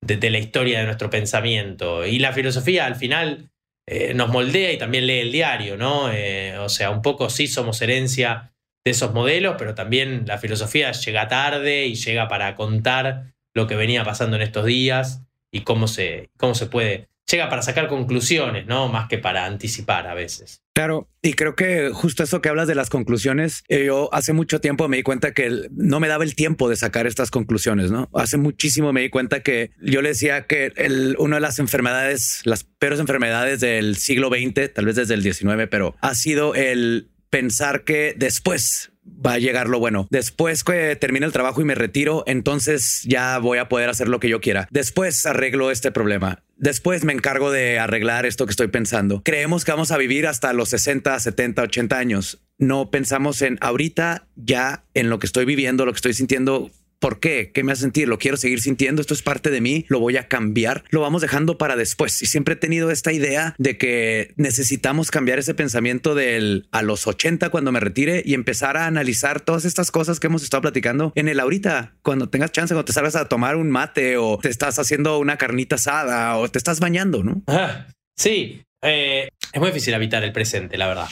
de 0.00 0.30
la 0.30 0.38
historia 0.38 0.78
de 0.78 0.86
nuestro 0.86 1.10
pensamiento. 1.10 2.06
Y 2.06 2.20
la 2.20 2.32
filosofía 2.32 2.86
al 2.86 2.96
final 2.96 3.50
eh, 3.86 4.14
nos 4.14 4.28
moldea 4.28 4.72
y 4.72 4.78
también 4.78 5.06
lee 5.06 5.20
el 5.20 5.32
diario, 5.32 5.76
¿no? 5.76 6.10
Eh, 6.12 6.58
o 6.58 6.68
sea, 6.68 6.90
un 6.90 7.02
poco 7.02 7.30
sí 7.30 7.46
somos 7.46 7.80
herencia 7.80 8.52
de 8.84 8.90
esos 8.90 9.14
modelos, 9.14 9.56
pero 9.58 9.74
también 9.74 10.24
la 10.26 10.38
filosofía 10.38 10.92
llega 10.92 11.28
tarde 11.28 11.86
y 11.86 11.94
llega 11.94 12.28
para 12.28 12.54
contar 12.56 13.34
lo 13.54 13.66
que 13.66 13.76
venía 13.76 14.04
pasando 14.04 14.36
en 14.36 14.42
estos 14.42 14.64
días 14.64 15.22
y 15.50 15.62
cómo 15.62 15.88
se, 15.88 16.30
cómo 16.36 16.54
se 16.54 16.66
puede 16.66 17.08
llega 17.30 17.48
para 17.48 17.62
sacar 17.62 17.88
conclusiones, 17.88 18.66
¿no? 18.66 18.88
Más 18.88 19.08
que 19.08 19.18
para 19.18 19.44
anticipar 19.44 20.06
a 20.06 20.14
veces. 20.14 20.62
Claro, 20.74 21.08
y 21.22 21.32
creo 21.32 21.56
que 21.56 21.90
justo 21.92 22.22
eso 22.22 22.42
que 22.42 22.48
hablas 22.48 22.68
de 22.68 22.74
las 22.74 22.90
conclusiones, 22.90 23.64
eh, 23.68 23.86
yo 23.86 24.12
hace 24.12 24.32
mucho 24.32 24.60
tiempo 24.60 24.88
me 24.88 24.98
di 24.98 25.02
cuenta 25.02 25.32
que 25.32 25.68
no 25.72 26.00
me 26.00 26.08
daba 26.08 26.22
el 26.22 26.34
tiempo 26.34 26.68
de 26.68 26.76
sacar 26.76 27.06
estas 27.06 27.30
conclusiones, 27.30 27.90
¿no? 27.90 28.10
Hace 28.14 28.36
muchísimo 28.36 28.92
me 28.92 29.00
di 29.00 29.08
cuenta 29.08 29.42
que 29.42 29.70
yo 29.80 30.02
le 30.02 30.10
decía 30.10 30.46
que 30.46 30.72
el, 30.76 31.16
una 31.18 31.36
de 31.36 31.40
las 31.40 31.58
enfermedades, 31.58 32.42
las 32.44 32.64
peores 32.64 33.00
enfermedades 33.00 33.60
del 33.60 33.96
siglo 33.96 34.28
XX, 34.28 34.72
tal 34.74 34.84
vez 34.84 34.96
desde 34.96 35.14
el 35.14 35.22
XIX, 35.22 35.66
pero 35.70 35.96
ha 36.00 36.14
sido 36.14 36.54
el 36.54 37.08
pensar 37.30 37.84
que 37.84 38.14
después 38.16 38.92
va 39.06 39.34
a 39.34 39.38
llegar 39.38 39.68
lo 39.68 39.78
bueno. 39.78 40.06
Después 40.10 40.64
que 40.64 40.96
termine 40.96 41.26
el 41.26 41.32
trabajo 41.32 41.60
y 41.60 41.64
me 41.64 41.74
retiro, 41.74 42.24
entonces 42.26 43.02
ya 43.04 43.38
voy 43.38 43.58
a 43.58 43.68
poder 43.68 43.88
hacer 43.88 44.08
lo 44.08 44.20
que 44.20 44.28
yo 44.28 44.40
quiera. 44.40 44.68
Después 44.70 45.26
arreglo 45.26 45.70
este 45.70 45.90
problema. 45.90 46.42
Después 46.56 47.04
me 47.04 47.12
encargo 47.12 47.50
de 47.50 47.78
arreglar 47.78 48.26
esto 48.26 48.46
que 48.46 48.50
estoy 48.50 48.68
pensando. 48.68 49.22
Creemos 49.22 49.64
que 49.64 49.72
vamos 49.72 49.90
a 49.90 49.98
vivir 49.98 50.26
hasta 50.26 50.52
los 50.52 50.70
60, 50.70 51.18
70, 51.18 51.62
80 51.62 51.98
años. 51.98 52.42
No 52.58 52.90
pensamos 52.90 53.42
en 53.42 53.58
ahorita 53.60 54.26
ya 54.36 54.84
en 54.94 55.10
lo 55.10 55.18
que 55.18 55.26
estoy 55.26 55.44
viviendo, 55.44 55.84
lo 55.84 55.92
que 55.92 55.96
estoy 55.96 56.14
sintiendo 56.14 56.70
¿Por 56.98 57.20
qué? 57.20 57.52
¿Qué 57.52 57.62
me 57.62 57.72
hace 57.72 57.82
sentir? 57.82 58.08
¿Lo 58.08 58.18
quiero 58.18 58.36
seguir 58.36 58.60
sintiendo? 58.60 59.00
¿Esto 59.00 59.14
es 59.14 59.22
parte 59.22 59.50
de 59.50 59.60
mí? 59.60 59.84
¿Lo 59.88 60.00
voy 60.00 60.16
a 60.16 60.28
cambiar? 60.28 60.84
Lo 60.90 61.00
vamos 61.00 61.22
dejando 61.22 61.58
para 61.58 61.76
después. 61.76 62.22
Y 62.22 62.26
siempre 62.26 62.54
he 62.54 62.56
tenido 62.56 62.90
esta 62.90 63.12
idea 63.12 63.54
de 63.58 63.78
que 63.78 64.32
necesitamos 64.36 65.10
cambiar 65.10 65.38
ese 65.38 65.54
pensamiento 65.54 66.14
del 66.14 66.68
a 66.72 66.82
los 66.82 67.06
80 67.06 67.50
cuando 67.50 67.72
me 67.72 67.80
retire 67.80 68.22
y 68.24 68.34
empezar 68.34 68.76
a 68.76 68.86
analizar 68.86 69.40
todas 69.40 69.64
estas 69.64 69.90
cosas 69.90 70.20
que 70.20 70.26
hemos 70.28 70.42
estado 70.42 70.62
platicando 70.62 71.12
en 71.14 71.28
el 71.28 71.40
ahorita. 71.40 71.96
Cuando 72.02 72.28
tengas 72.28 72.52
chance, 72.52 72.74
cuando 72.74 72.86
te 72.86 72.92
salgas 72.92 73.16
a 73.16 73.28
tomar 73.28 73.56
un 73.56 73.70
mate 73.70 74.16
o 74.16 74.38
te 74.38 74.48
estás 74.48 74.78
haciendo 74.78 75.18
una 75.18 75.36
carnita 75.36 75.76
asada 75.76 76.36
o 76.36 76.48
te 76.48 76.58
estás 76.58 76.80
bañando, 76.80 77.22
¿no? 77.22 77.42
Ah, 77.46 77.86
sí, 78.16 78.62
eh, 78.82 79.28
es 79.52 79.60
muy 79.60 79.68
difícil 79.70 79.94
habitar 79.94 80.24
el 80.24 80.32
presente, 80.32 80.78
la 80.78 80.88
verdad. 80.88 81.08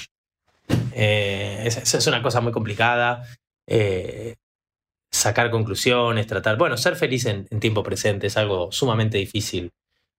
Eh, 0.92 1.62
es, 1.66 1.94
es, 1.94 2.06
una 2.06 2.22
cosa 2.22 2.40
muy 2.40 2.52
complicada. 2.52 3.24
Eh, 3.66 4.34
sacar 5.14 5.50
conclusiones, 5.50 6.26
tratar, 6.26 6.58
bueno, 6.58 6.76
ser 6.76 6.96
feliz 6.96 7.24
en, 7.26 7.46
tiempo 7.60 7.84
presente 7.84 8.26
es 8.26 8.36
algo 8.36 8.72
sumamente 8.72 9.16
difícil, 9.16 9.70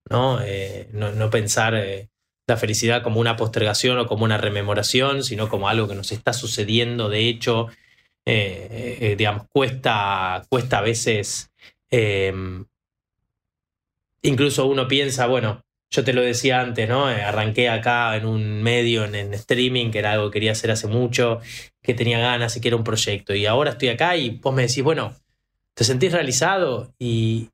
¿no? 0.09 0.39
Eh, 0.41 0.89
no, 0.93 1.29
pensar 1.29 1.75
eh, 1.75 2.09
la 2.47 2.55
felicidad 2.55 3.03
como 3.03 3.19
una 3.19 3.35
postergación 3.35 3.99
o 3.99 4.07
como 4.07 4.23
una 4.23 4.37
rememoración, 4.37 5.23
sino 5.23 5.49
como 5.49 5.67
algo 5.67 5.89
que 5.89 5.95
nos 5.95 6.13
está 6.13 6.31
sucediendo, 6.31 7.09
de 7.09 7.27
hecho, 7.27 7.67
eh, 8.25 9.15
digamos, 9.17 9.47
cuesta, 9.49 10.43
cuesta 10.49 10.77
a 10.77 10.81
veces, 10.81 11.51
incluso 14.21 14.65
uno 14.65 14.87
piensa, 14.87 15.27
bueno, 15.27 15.64
yo 15.95 16.03
te 16.03 16.13
lo 16.13 16.21
decía 16.21 16.61
antes, 16.61 16.89
¿no? 16.89 17.05
Arranqué 17.05 17.69
acá 17.69 18.15
en 18.15 18.25
un 18.25 18.61
medio, 18.61 19.05
en, 19.05 19.15
en, 19.15 19.33
streaming, 19.33 19.91
que 19.91 19.99
era 19.99 20.11
algo 20.13 20.29
que 20.29 20.35
quería 20.35 20.51
hacer 20.51 20.71
hace 20.71 20.87
mucho, 20.87 21.39
que 21.81 21.93
tenía 21.93 22.19
ganas 22.19 22.57
y 22.57 22.61
que 22.61 22.67
era 22.67 22.77
un 22.77 22.83
proyecto. 22.83 23.33
Y 23.33 23.45
ahora 23.45 23.71
estoy 23.71 23.89
acá 23.89 24.17
y 24.17 24.31
vos 24.31 24.53
me 24.53 24.63
decís, 24.63 24.83
bueno, 24.83 25.15
¿te 25.73 25.83
sentís 25.83 26.11
realizado? 26.11 26.93
Y, 26.99 27.49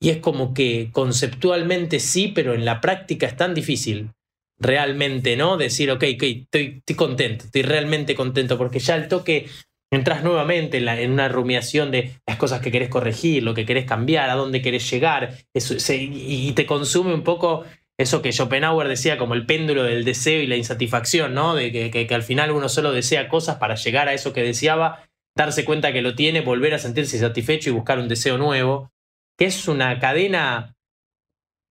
y 0.00 0.10
es 0.10 0.18
como 0.18 0.54
que 0.54 0.90
conceptualmente 0.92 2.00
sí, 2.00 2.28
pero 2.28 2.54
en 2.54 2.64
la 2.64 2.80
práctica 2.80 3.26
es 3.26 3.36
tan 3.36 3.54
difícil 3.54 4.10
realmente, 4.58 5.36
¿no? 5.36 5.56
Decir, 5.56 5.90
ok, 5.90 6.04
ok, 6.14 6.22
estoy 6.22 6.82
contento, 6.96 7.44
estoy 7.44 7.62
realmente 7.62 8.14
contento, 8.14 8.58
porque 8.58 8.78
ya 8.78 8.96
el 8.96 9.08
toque 9.08 9.46
entras 9.92 10.22
nuevamente 10.22 10.78
en, 10.78 11.10
una 11.10 11.28
rumiación 11.28 11.90
de 11.90 12.18
las 12.26 12.36
cosas 12.36 12.60
que 12.60 12.72
querés 12.72 12.88
corregir, 12.88 13.42
lo 13.42 13.54
que 13.54 13.66
querés 13.66 13.84
cambiar, 13.84 14.30
a 14.30 14.34
dónde 14.34 14.62
querés 14.62 14.90
llegar, 14.90 15.34
eso, 15.54 15.74
y 15.92 16.52
te 16.52 16.66
consume 16.66 17.14
un 17.14 17.22
poco 17.22 17.64
eso 17.98 18.20
que 18.20 18.32
Schopenhauer 18.32 18.88
decía 18.88 19.16
como 19.16 19.34
el 19.34 19.46
péndulo 19.46 19.82
del 19.82 20.04
deseo 20.04 20.42
y 20.42 20.46
la 20.46 20.56
insatisfacción, 20.56 21.32
¿no? 21.32 21.54
De 21.54 21.72
que, 21.72 22.14
al 22.14 22.22
final 22.22 22.50
uno 22.50 22.68
solo 22.68 22.92
desea 22.92 23.28
cosas 23.28 23.56
para 23.56 23.74
llegar 23.74 24.08
a 24.08 24.12
eso 24.12 24.32
que 24.32 24.42
deseaba, 24.42 25.04
darse 25.34 25.64
cuenta 25.64 25.92
que 25.92 26.02
lo 26.02 26.14
tiene, 26.14 26.42
volver 26.42 26.74
a 26.74 26.78
sentirse 26.78 27.18
satisfecho 27.18 27.70
y 27.70 27.72
buscar 27.72 27.98
un 27.98 28.08
deseo 28.08 28.36
nuevo, 28.36 28.90
que 29.38 29.46
es 29.46 29.66
una 29.66 29.98
cadena 29.98 30.74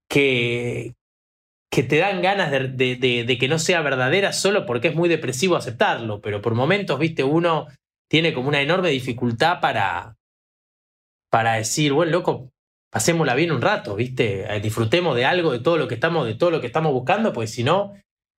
que, 0.10 0.96
que 1.72 1.84
te 1.84 1.98
dan 1.98 2.22
ganas 2.22 2.52
de, 2.52 3.38
que 3.40 3.48
no 3.48 3.60
sea 3.60 3.82
verdadera 3.82 4.34
solo 4.34 4.66
porque 4.66 4.88
es 4.88 4.96
muy 4.96 5.10
depresivo 5.10 5.56
aceptarlo, 5.56 6.22
pero 6.22 6.42
por 6.42 6.56
momentos, 6.56 6.98
viste, 6.98 7.24
uno 7.24 7.68
tiene 8.16 8.34
como 8.34 8.48
una 8.48 8.62
enorme 8.62 8.92
dificultad 8.92 9.60
para, 9.60 10.16
para 11.30 11.56
decir, 11.56 11.92
bueno, 11.92 12.14
loco, 12.14 12.50
pasémosla 12.90 13.36
bien 13.36 13.52
un 13.52 13.62
rato, 13.62 13.94
¿viste? 13.94 14.46
Eh, 14.56 14.62
disfrutemos 14.62 15.18
de 15.18 15.26
algo, 15.26 15.52
de 15.52 15.60
todo 15.60 15.76
lo 15.76 15.90
que 15.90 15.96
estamos, 15.96 16.26
de 16.26 16.36
todo 16.36 16.50
lo 16.50 16.62
que 16.62 16.68
estamos 16.68 16.94
buscando, 16.94 17.34
pues 17.34 17.52
si 17.52 17.66
no, 17.66 17.92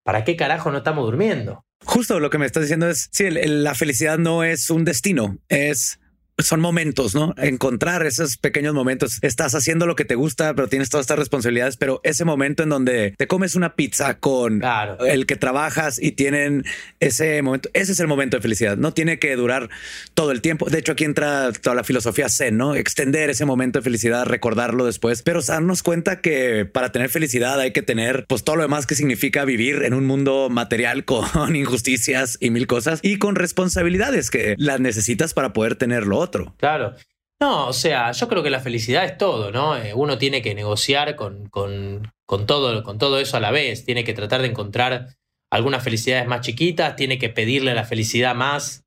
¿para 0.02 0.24
qué 0.24 0.34
carajo 0.34 0.70
no 0.70 0.78
estamos 0.78 1.04
durmiendo? 1.04 1.62
Justo 1.84 2.20
lo 2.20 2.30
que 2.30 2.38
me 2.38 2.46
estás 2.46 2.62
diciendo 2.62 2.88
es, 2.88 3.10
sí, 3.12 3.28
la 3.28 3.74
felicidad 3.74 4.16
no 4.16 4.44
es 4.44 4.70
un 4.70 4.86
destino, 4.86 5.36
es 5.50 6.00
son 6.38 6.60
momentos, 6.60 7.14
¿no? 7.14 7.34
Encontrar 7.38 8.04
esos 8.04 8.36
pequeños 8.36 8.74
momentos. 8.74 9.18
Estás 9.22 9.54
haciendo 9.54 9.86
lo 9.86 9.96
que 9.96 10.04
te 10.04 10.14
gusta, 10.14 10.54
pero 10.54 10.68
tienes 10.68 10.90
todas 10.90 11.04
estas 11.04 11.18
responsabilidades, 11.18 11.76
pero 11.76 12.00
ese 12.04 12.24
momento 12.24 12.62
en 12.62 12.68
donde 12.68 13.14
te 13.16 13.26
comes 13.26 13.54
una 13.54 13.74
pizza 13.74 14.18
con 14.18 14.62
el 15.06 15.26
que 15.26 15.36
trabajas 15.36 16.00
y 16.00 16.12
tienen 16.12 16.64
ese 17.00 17.40
momento, 17.42 17.70
ese 17.72 17.92
es 17.92 18.00
el 18.00 18.06
momento 18.06 18.36
de 18.36 18.42
felicidad. 18.42 18.76
No 18.76 18.92
tiene 18.92 19.18
que 19.18 19.34
durar 19.36 19.70
todo 20.14 20.30
el 20.30 20.42
tiempo. 20.42 20.68
De 20.68 20.78
hecho, 20.78 20.92
aquí 20.92 21.04
entra 21.04 21.52
toda 21.52 21.74
la 21.74 21.84
filosofía 21.84 22.28
zen, 22.28 22.56
¿no? 22.56 22.74
Extender 22.74 23.30
ese 23.30 23.44
momento 23.44 23.78
de 23.78 23.82
felicidad, 23.82 24.26
recordarlo 24.26 24.84
después, 24.84 25.22
pero 25.22 25.40
darnos 25.42 25.82
cuenta 25.82 26.20
que 26.20 26.66
para 26.66 26.92
tener 26.92 27.08
felicidad 27.08 27.60
hay 27.60 27.72
que 27.72 27.82
tener 27.82 28.26
pues 28.28 28.44
todo 28.44 28.56
lo 28.56 28.62
demás 28.62 28.86
que 28.86 28.94
significa 28.94 29.44
vivir 29.44 29.82
en 29.84 29.94
un 29.94 30.06
mundo 30.06 30.48
material 30.50 31.04
con 31.04 31.24
injusticias 31.56 32.36
y 32.40 32.50
mil 32.50 32.66
cosas 32.66 33.00
y 33.02 33.18
con 33.18 33.36
responsabilidades 33.36 34.30
que 34.30 34.54
las 34.58 34.80
necesitas 34.80 35.32
para 35.32 35.52
poder 35.52 35.76
tenerlo 35.76 36.25
Claro. 36.56 36.94
No, 37.40 37.68
o 37.68 37.72
sea, 37.72 38.12
yo 38.12 38.28
creo 38.28 38.42
que 38.42 38.50
la 38.50 38.60
felicidad 38.60 39.04
es 39.04 39.18
todo, 39.18 39.50
¿no? 39.50 39.76
Eh, 39.76 39.92
uno 39.94 40.16
tiene 40.16 40.40
que 40.40 40.54
negociar 40.54 41.16
con, 41.16 41.48
con, 41.48 42.10
con, 42.24 42.46
todo, 42.46 42.82
con 42.82 42.98
todo 42.98 43.20
eso 43.20 43.36
a 43.36 43.40
la 43.40 43.50
vez, 43.50 43.84
tiene 43.84 44.04
que 44.04 44.14
tratar 44.14 44.40
de 44.40 44.48
encontrar 44.48 45.16
algunas 45.50 45.84
felicidades 45.84 46.26
más 46.26 46.40
chiquitas, 46.40 46.96
tiene 46.96 47.18
que 47.18 47.28
pedirle 47.28 47.74
la 47.74 47.84
felicidad 47.84 48.34
más 48.34 48.84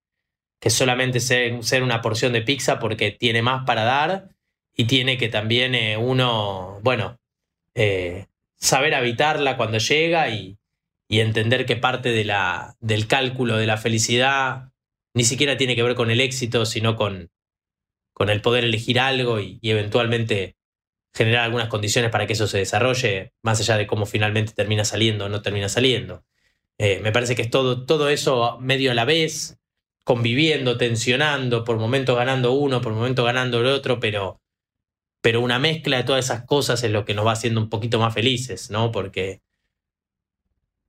que 0.59 0.69
solamente 0.69 1.19
ser, 1.19 1.83
una 1.83 2.01
porción 2.01 2.33
de 2.33 2.41
pizza 2.41 2.79
porque 2.79 3.11
tiene 3.11 3.41
más 3.41 3.65
para 3.65 3.83
dar 3.83 4.29
y 4.75 4.85
tiene 4.85 5.17
que 5.17 5.29
también 5.29 5.75
eh, 5.75 5.97
uno, 5.97 6.79
bueno, 6.83 7.17
eh, 7.75 8.27
saber 8.57 8.93
habitarla 8.93 9.57
cuando 9.57 9.77
llega 9.77 10.29
y, 10.29 10.57
y 11.07 11.21
entender 11.21 11.65
que 11.65 11.75
parte 11.75 12.09
de 12.11 12.25
la, 12.25 12.75
del 12.79 13.07
cálculo 13.07 13.57
de 13.57 13.67
la 13.67 13.77
felicidad 13.77 14.68
ni 15.19 15.25
siquiera 15.25 15.57
tiene 15.57 15.75
que 15.75 15.83
ver 15.83 15.95
con 15.95 16.11
el 16.11 16.21
éxito, 16.21 16.65
sino 16.65 16.95
con, 16.95 17.29
con 18.13 18.29
el 18.29 18.41
poder 18.41 18.63
elegir 18.63 19.01
algo 19.01 19.41
y, 19.41 19.59
eventualmente 19.61 20.55
generar 21.13 21.43
algunas 21.43 21.67
condiciones 21.67 22.09
para 22.09 22.25
que 22.25 22.31
eso 22.31 22.47
se 22.47 22.59
desarrolle, 22.59 23.33
más 23.41 23.59
allá 23.59 23.75
de 23.75 23.85
cómo 23.85 24.05
finalmente 24.05 24.53
termina 24.53 24.85
saliendo 24.85 25.25
o 25.25 25.29
no 25.29 25.41
termina 25.41 25.67
saliendo. 25.67 26.23
Eh, 26.77 27.01
me 27.01 27.11
parece 27.11 27.35
que 27.35 27.41
es 27.41 27.49
todo, 27.49 27.85
todo 27.85 28.07
eso 28.07 28.57
medio 28.61 28.91
a 28.91 28.93
la 28.93 29.03
vez, 29.03 29.59
conviviendo, 30.05 30.77
tensionando, 30.77 31.65
por 31.65 31.75
momentos 31.79 32.15
ganando 32.15 32.53
uno, 32.53 32.79
por 32.79 32.93
momentos 32.93 33.25
ganando 33.25 33.59
el 33.59 33.65
otro, 33.65 33.99
pero, 33.99 34.39
pero 35.19 35.41
una 35.41 35.59
mezcla 35.59 35.97
de 35.97 36.03
todas 36.05 36.23
esas 36.23 36.45
cosas 36.45 36.81
es 36.81 36.91
lo 36.91 37.03
que 37.03 37.13
nos 37.13 37.27
va 37.27 37.33
haciendo 37.33 37.59
un 37.59 37.69
poquito 37.69 37.99
más 37.99 38.13
felices, 38.13 38.71
¿no? 38.71 38.93
Porque 38.93 39.41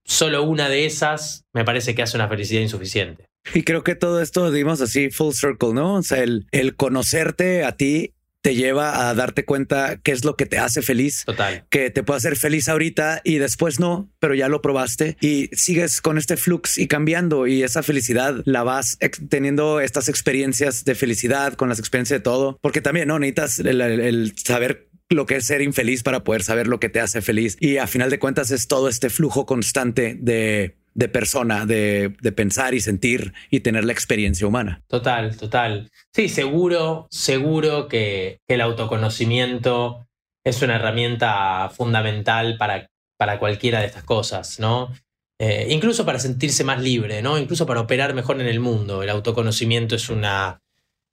solo 0.05 0.45
una 0.45 0.69
de 0.69 0.87
esas 0.87 1.47
me 1.53 1.65
parece 1.65 1.97
que 1.97 2.03
hace 2.03 2.17
una 2.17 2.29
felicidad 2.29 2.63
insuficiente. 2.63 3.30
Y 3.55 3.63
creo 3.63 3.83
que 3.83 3.95
todo 3.95 4.21
esto 4.21 4.51
dimos 4.51 4.81
así 4.81 5.11
full 5.11 5.33
circle, 5.33 5.73
¿no? 5.73 5.97
O 5.97 6.03
sea, 6.03 6.23
el, 6.23 6.47
el 6.53 6.77
conocerte 6.77 7.65
a 7.65 7.73
ti 7.73 8.15
te 8.43 8.55
lleva 8.55 9.09
a 9.09 9.15
darte 9.15 9.45
cuenta 9.45 10.01
qué 10.03 10.13
es 10.13 10.25
lo 10.25 10.37
que 10.37 10.47
te 10.47 10.59
hace 10.59 10.83
feliz. 10.83 11.25
Total. 11.27 11.67
Que 11.71 11.91
te 11.91 12.03
puede 12.03 12.19
hacer 12.19 12.37
feliz 12.37 12.69
ahorita 12.69 13.21
y 13.25 13.39
después 13.39 13.81
no, 13.81 14.11
pero 14.19 14.35
ya 14.35 14.49
lo 14.49 14.63
probaste 14.63 15.17
y 15.21 15.49
sigues 15.53 16.01
con 16.01 16.19
este 16.19 16.37
flux 16.37 16.79
y 16.79 16.87
cambiando 16.87 17.47
y 17.47 17.63
esa 17.63 17.83
felicidad 17.83 18.43
la 18.45 18.63
vas 18.63 18.99
teniendo 19.29 19.81
estas 19.81 20.09
experiencias 20.09 20.85
de 20.85 20.95
felicidad 20.95 21.55
con 21.55 21.69
las 21.69 21.79
experiencias 21.79 22.21
de 22.21 22.25
todo, 22.25 22.59
porque 22.63 22.81
también 22.81 23.09
no 23.09 23.19
necesitas 23.19 23.59
el, 23.59 23.81
el 23.81 24.33
saber 24.37 24.89
lo 25.11 25.27
que 25.27 25.37
es 25.37 25.45
ser 25.45 25.61
infeliz 25.61 26.03
para 26.03 26.23
poder 26.25 26.43
saber 26.43 26.69
lo 26.69 26.79
que 26.79 26.89
te 26.89 27.01
hace 27.01 27.21
feliz. 27.21 27.57
Y 27.61 27.79
a 27.79 27.87
final 27.87 28.11
de 28.11 28.19
cuentas 28.19 28.51
es 28.53 28.69
todo 28.69 28.89
este 28.89 29.11
flujo 29.11 29.45
constante 29.45 30.17
de 30.19 30.77
de 30.95 31.09
persona, 31.09 31.67
de, 31.67 32.11
pensar 32.35 32.75
y 32.75 32.81
sentir 32.81 33.33
y 33.51 33.61
tener 33.61 33.85
la 33.85 33.93
experiencia 33.93 34.47
humana. 34.47 34.83
Total, 34.89 35.37
total. 35.37 35.91
Sí, 36.13 36.29
seguro, 36.29 37.07
seguro 37.11 37.89
que, 37.89 38.41
el 38.49 38.61
autoconocimiento 38.61 40.07
es 40.45 40.63
una 40.63 40.77
herramienta 40.77 41.71
fundamental 41.71 42.57
para, 42.59 42.89
para 43.17 43.39
cualquiera 43.39 43.81
de 43.81 43.87
estas 43.87 44.05
cosas, 44.05 44.59
¿no? 44.59 44.93
Eh, 45.39 45.69
incluso 45.71 46.05
para 46.05 46.19
sentirse 46.19 46.65
más 46.65 46.83
libre, 46.83 47.23
¿no? 47.23 47.39
Incluso 47.39 47.65
para 47.65 47.81
operar 47.81 48.13
mejor 48.13 48.41
en 48.41 48.47
el 48.47 48.61
mundo. 48.61 49.03
El 49.03 49.09
autoconocimiento 49.09 49.95
es 49.95 50.11
una, 50.11 50.61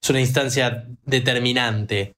es 0.01 0.09
una 0.09 0.19
instancia 0.19 0.85
determinante. 1.05 2.13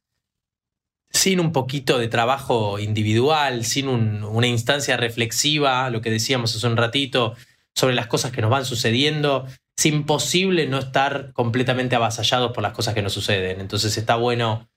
Sin 1.12 1.40
un 1.40 1.52
poquito 1.52 1.98
de 1.98 2.08
trabajo 2.08 2.80
individual, 2.80 3.66
sin 3.66 3.88
una 3.88 4.48
instancia 4.48 4.98
reflexiva, 4.98 5.90
lo 5.90 6.02
que 6.02 6.12
decíamos 6.12 6.56
hace 6.56 6.68
un 6.68 6.78
ratito, 6.78 7.36
sobre 7.76 7.96
las 7.96 8.08
cosas 8.08 8.32
que 8.32 8.42
nos 8.42 8.50
van 8.50 8.66
sucediendo. 8.66 9.48
Es 9.78 9.86
imposible 9.86 10.68
no 10.68 10.80
estar 10.80 11.32
completamente 11.34 11.96
avasallados 11.96 12.52
por 12.52 12.64
las 12.64 12.74
cosas 12.74 12.94
que 12.94 13.02
nos 13.02 13.14
suceden. 13.14 13.62
Entonces 13.62 13.98
está 13.98 14.16
bueno 14.16 14.70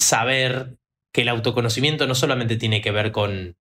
saber 0.00 0.76
que 1.12 1.22
el 1.22 1.28
autoconocimiento 1.28 2.06
no 2.06 2.14
solamente 2.14 2.56
tiene 2.56 2.80
que 2.80 2.90
ver 2.90 3.12
con, 3.12 3.56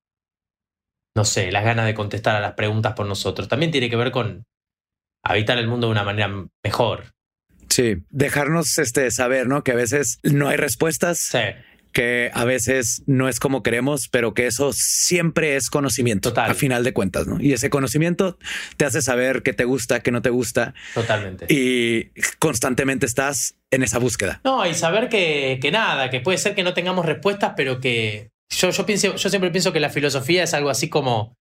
no 1.16 1.26
sé, 1.26 1.52
las 1.52 1.64
ganas 1.64 1.86
de 1.86 1.94
contestar 1.94 2.36
a 2.36 2.42
las 2.42 2.54
preguntas 2.54 2.94
por 2.94 3.06
nosotros, 3.06 3.48
también 3.48 3.72
tiene 3.72 3.90
que 3.90 3.96
ver 3.96 4.12
con, 4.12 4.46
habitar 5.24 5.58
el 5.58 5.68
mundo 5.68 5.88
de 5.88 5.92
una 5.92 6.04
manera 6.04 6.30
mejor. 6.64 7.14
Sí, 7.70 7.98
dejarnos 8.10 8.78
este, 8.78 9.12
saber, 9.12 9.48
¿no? 9.48 9.64
Que 9.64 9.74
a 9.74 9.76
veces 9.76 10.20
no 10.24 10.48
hay 10.48 10.58
respuestas. 10.58 11.20
Sí 11.20 11.40
que 11.92 12.32
a 12.34 12.46
veces 12.46 13.04
no 13.08 13.28
es 13.28 13.40
como 13.40 13.64
queremos, 13.64 14.08
pero 14.10 14.34
que 14.34 14.48
eso 14.48 14.72
siempre 14.74 15.56
es 15.56 15.70
conocimiento 15.70 16.30
Total. 16.30 16.52
a 16.52 16.54
final 16.54 16.84
de 16.84 16.94
cuentas, 16.94 17.28
¿no? 17.28 17.42
Y 17.42 17.54
ese 17.54 17.70
conocimiento 17.70 18.38
te 18.78 18.86
hace 18.86 19.02
saber 19.02 19.44
qué 19.44 19.54
te 19.54 19.66
gusta, 19.66 20.02
qué 20.02 20.12
no 20.12 20.22
te 20.22 20.30
gusta. 20.30 20.74
Totalmente. 20.94 21.46
Y 21.50 22.12
constantemente 22.40 23.06
estás 23.06 23.56
en 23.72 23.84
esa 23.84 24.00
búsqueda. 24.00 24.42
No, 24.44 24.66
y 24.66 24.74
saber 24.74 25.10
que, 25.10 25.60
que 25.62 25.72
nada, 25.72 26.10
que 26.10 26.20
puede 26.20 26.38
ser 26.38 26.56
que 26.56 26.64
no 26.64 26.74
tengamos 26.74 27.06
respuestas, 27.06 27.54
pero 27.56 27.80
que 27.80 28.30
yo, 28.50 28.70
yo, 28.70 28.86
pienso, 28.86 29.16
yo 29.16 29.30
siempre 29.30 29.52
pienso 29.52 29.74
que 29.74 29.80
la 29.80 29.90
filosofía 29.90 30.44
es 30.44 30.54
algo 30.54 30.70
así 30.70 30.90
como 30.90 31.36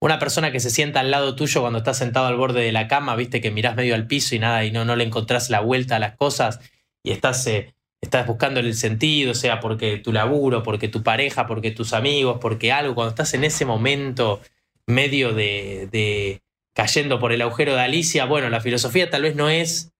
una 0.00 0.18
persona 0.18 0.52
que 0.52 0.60
se 0.60 0.70
sienta 0.70 1.00
al 1.00 1.10
lado 1.10 1.34
tuyo 1.34 1.60
cuando 1.60 1.78
estás 1.78 1.98
sentado 1.98 2.26
al 2.26 2.36
borde 2.36 2.62
de 2.62 2.72
la 2.72 2.88
cama, 2.88 3.16
viste 3.16 3.40
que 3.40 3.50
mirás 3.50 3.76
medio 3.76 3.94
al 3.94 4.06
piso 4.06 4.34
y 4.34 4.38
nada, 4.38 4.64
y 4.64 4.70
no, 4.70 4.84
no 4.84 4.96
le 4.96 5.04
encontrás 5.04 5.50
la 5.50 5.60
vuelta 5.60 5.96
a 5.96 5.98
las 5.98 6.16
cosas 6.16 6.60
y 7.02 7.12
estás... 7.12 7.46
Eh, 7.46 7.73
estás 8.04 8.26
buscando 8.26 8.60
el 8.60 8.74
sentido, 8.74 9.34
sea 9.34 9.60
porque 9.60 9.98
tu 9.98 10.12
laburo, 10.12 10.62
porque 10.62 10.88
tu 10.88 11.02
pareja, 11.02 11.46
porque 11.46 11.70
tus 11.70 11.92
amigos, 11.92 12.38
porque 12.40 12.72
algo, 12.72 12.94
cuando 12.94 13.10
estás 13.10 13.34
en 13.34 13.44
ese 13.44 13.64
momento 13.64 14.40
medio 14.86 15.32
de, 15.32 15.88
de 15.90 16.42
cayendo 16.74 17.18
por 17.18 17.32
el 17.32 17.42
agujero 17.42 17.74
de 17.74 17.80
Alicia, 17.80 18.26
bueno, 18.26 18.50
la 18.50 18.60
filosofía 18.60 19.10
tal 19.10 19.22
vez 19.22 19.36
no 19.36 19.48
es 19.48 19.93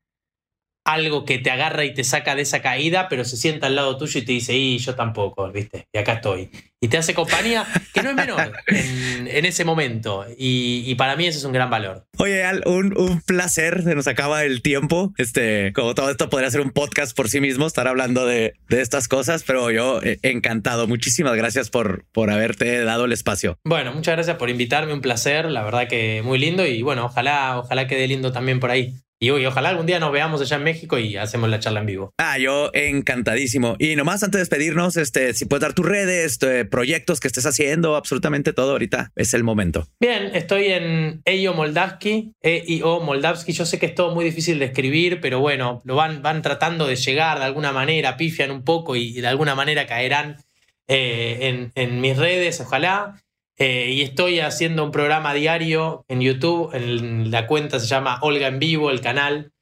algo 0.85 1.25
que 1.25 1.39
te 1.39 1.51
agarra 1.51 1.85
y 1.85 1.95
te 1.95 2.05
saca 2.05 2.35
de 2.35 2.43
esa 2.43 2.61
caída, 2.61 3.09
pero 3.09 3.25
se 3.25 3.37
sienta 3.37 3.67
al 3.67 3.77
lado 3.77 3.97
tuyo 3.97 4.21
y 4.21 4.25
te 4.25 4.33
dice, 4.33 4.55
y 4.55 4.79
yo 4.79 4.95
tampoco, 4.95 5.51
¿viste? 5.51 5.89
Y 5.93 5.99
acá 5.99 6.15
estoy. 6.15 6.51
Y 6.81 6.89
te 6.89 6.99
hace 6.99 7.15
compañía, 7.15 7.67
que 7.95 8.03
no 8.03 8.11
es 8.11 8.17
menor 8.17 8.53
en, 8.67 9.27
en 9.27 9.45
ese 9.47 9.65
momento. 9.65 10.27
Y, 10.37 10.83
y, 10.85 10.95
para 10.97 11.17
mí 11.17 11.27
eso 11.27 11.39
es 11.39 11.45
un 11.45 11.53
gran 11.53 11.71
valor. 11.71 12.05
Oye, 12.19 12.45
Al, 12.45 12.63
un, 12.67 12.95
un, 12.99 13.23
placer, 13.23 13.83
se 13.83 13.95
nos 13.95 14.07
acaba 14.07 14.45
el 14.45 14.61
tiempo. 14.61 15.15
Este, 15.17 15.73
como 15.73 15.95
todo 15.95 16.11
esto 16.11 16.29
podría 16.29 16.51
ser 16.51 16.61
un 16.61 16.73
podcast 16.73 17.17
por 17.17 17.31
sí 17.31 17.41
mismo, 17.41 17.67
estar 17.67 17.89
hablando 17.89 18.27
de, 18.27 18.53
de 18.69 18.83
estas 18.83 19.09
cosas, 19.09 19.45
pero 19.47 19.71
yo 19.71 20.03
eh, 20.03 20.19
encantado. 20.21 20.87
Muchísimas 20.87 21.35
gracias 21.37 21.71
por, 21.71 22.05
por 22.13 22.31
haberte 22.31 22.85
dado 22.85 23.07
el 23.07 23.13
espacio. 23.13 23.59
Bueno, 23.65 23.95
muchas 23.95 24.17
gracias 24.17 24.37
por 24.37 24.51
invitarme, 24.51 24.93
un 24.93 25.01
placer, 25.01 25.47
la 25.47 25.63
verdad 25.63 25.89
que 25.89 26.21
muy 26.23 26.39
lindo 26.39 26.67
y 26.67 26.83
bueno, 26.83 27.07
ojalá, 27.07 27.59
ojalá 27.59 27.87
quede 27.87 28.07
lindo 28.07 28.31
también 28.31 28.61
por 28.61 28.71
ahí. 28.71 28.95
Y, 29.21 29.27
y, 29.27 29.47
ojalá 29.47 29.71
algún 29.71 29.87
día 29.87 29.99
nos 29.99 30.13
veamos 30.13 30.41
allá 30.41 30.57
en 30.57 30.65
México 30.65 30.99
y 30.99 31.17
hacemos 31.17 31.49
la 31.49 31.61
charla 31.61 31.81
en 31.81 31.87
vivo. 31.87 32.15
Ah, 32.19 32.39
yo 32.39 32.71
encantadísimo. 32.73 33.77
Y 33.79 33.97
nomás 33.97 34.23
antes 34.23 34.39
de 34.39 34.41
despedirnos, 34.41 34.97
este, 34.97 35.35
si 35.35 35.45
puedes 35.47 35.63
dar 35.63 35.73
tus 35.73 35.87
redes, 35.87 36.33
este, 36.33 36.65
proyectos 36.65 37.21
que 37.21 37.29
estés 37.29 37.47
haciendo, 37.47 37.97
absolutamente 37.97 38.53
todo 38.53 38.73
ahorita 38.73 39.13
es 39.17 39.35
el 39.35 39.45
momento. 39.45 39.87
Bien, 40.01 40.31
estoy 40.35 40.67
en 40.67 41.23
EIO 41.25 41.55
Moldavsky, 41.55 42.33
EIO 42.43 43.01
Moldavsky. 43.01 43.53
Yo 43.53 43.67
sé 43.67 43.79
que 43.79 43.87
es 43.87 43.95
todo 43.95 44.15
muy 44.15 44.25
difícil 44.25 44.59
de 44.59 44.67
escribir, 44.67 45.21
pero 45.21 45.41
bueno, 45.41 45.81
lo 45.85 45.95
van, 45.95 46.23
van 46.23 46.43
tratando 46.43 46.87
de 46.87 46.97
llegar 46.97 47.39
de 47.39 47.45
alguna 47.45 47.73
manera, 47.73 48.17
pifian 48.17 48.51
un 48.51 48.65
poco 48.65 48.97
y, 48.97 49.17
y 49.17 49.21
de 49.21 49.29
alguna 49.29 49.55
manera 49.55 49.87
caerán 49.87 50.37
eh, 50.87 51.39
en, 51.41 51.73
en 51.75 52.01
mis 52.01 52.17
redes, 52.17 52.61
ojalá. 52.61 53.24
Eh, 53.57 53.93
y 53.93 54.03
estoy 54.03 54.41
haciendo 54.41 54.85
un 54.85 54.91
programa 54.91 55.33
diario 55.33 56.05
en 56.09 56.21
YouTube. 56.21 56.75
En 56.75 57.31
la 57.31 57.47
cuenta 57.47 57.79
se 57.79 57.87
llama 57.87 58.19
Olga 58.23 58.49
en 58.49 58.59
Vivo, 58.59 58.91
el 58.91 59.01
canal, 59.01 59.53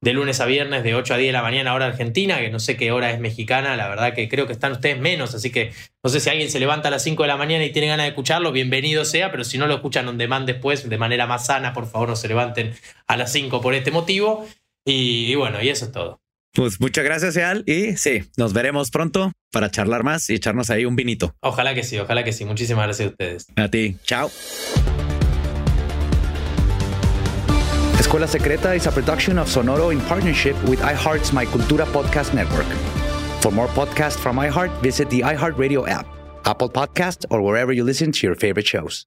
de 0.00 0.12
lunes 0.14 0.40
a 0.40 0.46
viernes, 0.46 0.82
de 0.82 0.94
8 0.94 1.14
a 1.14 1.16
10 1.16 1.28
de 1.28 1.32
la 1.32 1.42
mañana, 1.42 1.74
hora 1.74 1.86
argentina, 1.86 2.40
que 2.40 2.50
no 2.50 2.58
sé 2.58 2.76
qué 2.76 2.90
hora 2.90 3.12
es 3.12 3.20
mexicana. 3.20 3.76
La 3.76 3.88
verdad 3.88 4.14
que 4.14 4.28
creo 4.28 4.46
que 4.46 4.52
están 4.52 4.72
ustedes 4.72 4.98
menos. 4.98 5.34
Así 5.34 5.52
que 5.52 5.72
no 6.02 6.10
sé 6.10 6.20
si 6.20 6.30
alguien 6.30 6.50
se 6.50 6.60
levanta 6.60 6.88
a 6.88 6.90
las 6.90 7.04
5 7.04 7.22
de 7.22 7.28
la 7.28 7.36
mañana 7.36 7.64
y 7.64 7.70
tiene 7.70 7.88
ganas 7.88 8.04
de 8.04 8.08
escucharlo, 8.08 8.52
bienvenido 8.52 9.04
sea. 9.04 9.30
Pero 9.30 9.44
si 9.44 9.58
no 9.58 9.66
lo 9.66 9.74
escuchan 9.74 10.08
on 10.08 10.18
demand 10.18 10.46
después, 10.46 10.88
de 10.88 10.98
manera 10.98 11.26
más 11.26 11.46
sana, 11.46 11.72
por 11.74 11.86
favor 11.86 12.08
no 12.08 12.16
se 12.16 12.28
levanten 12.28 12.74
a 13.06 13.16
las 13.16 13.32
5 13.32 13.60
por 13.60 13.74
este 13.74 13.90
motivo. 13.90 14.46
Y, 14.84 15.30
y 15.30 15.34
bueno, 15.34 15.62
y 15.62 15.68
eso 15.68 15.84
es 15.84 15.92
todo. 15.92 16.21
Pues 16.54 16.80
muchas 16.80 17.04
gracias, 17.04 17.36
Eal. 17.36 17.64
Y 17.66 17.96
sí, 17.96 18.24
nos 18.36 18.52
veremos 18.52 18.90
pronto 18.90 19.32
para 19.50 19.70
charlar 19.70 20.04
más 20.04 20.28
y 20.28 20.34
echarnos 20.34 20.68
ahí 20.68 20.84
un 20.84 20.96
vinito. 20.96 21.34
Ojalá 21.40 21.74
que 21.74 21.82
sí, 21.82 21.98
ojalá 21.98 22.24
que 22.24 22.32
sí. 22.32 22.44
Muchísimas 22.44 22.84
gracias 22.84 23.08
a 23.08 23.10
ustedes. 23.10 23.46
A 23.56 23.68
ti. 23.68 23.96
Chao. 24.04 24.30
Escuela 27.98 28.26
Secreta 28.26 28.74
is 28.74 28.86
a 28.86 28.90
production 28.90 29.38
of 29.38 29.48
Sonoro 29.48 29.92
in 29.92 30.00
partnership 30.02 30.54
with 30.64 30.80
iHeart's 30.80 31.32
My 31.32 31.46
Cultura 31.46 31.86
podcast 31.86 32.34
network. 32.34 32.66
For 33.40 33.50
more 33.50 33.68
podcasts 33.68 34.18
from 34.18 34.36
iHeart, 34.36 34.70
visit 34.82 35.08
the 35.08 35.20
iHeartRadio 35.20 35.88
app, 35.88 36.06
Apple 36.44 36.68
Podcast, 36.68 37.24
or 37.30 37.40
wherever 37.40 37.72
you 37.72 37.84
listen 37.84 38.12
to 38.12 38.26
your 38.26 38.34
favorite 38.34 38.66
shows. 38.66 39.06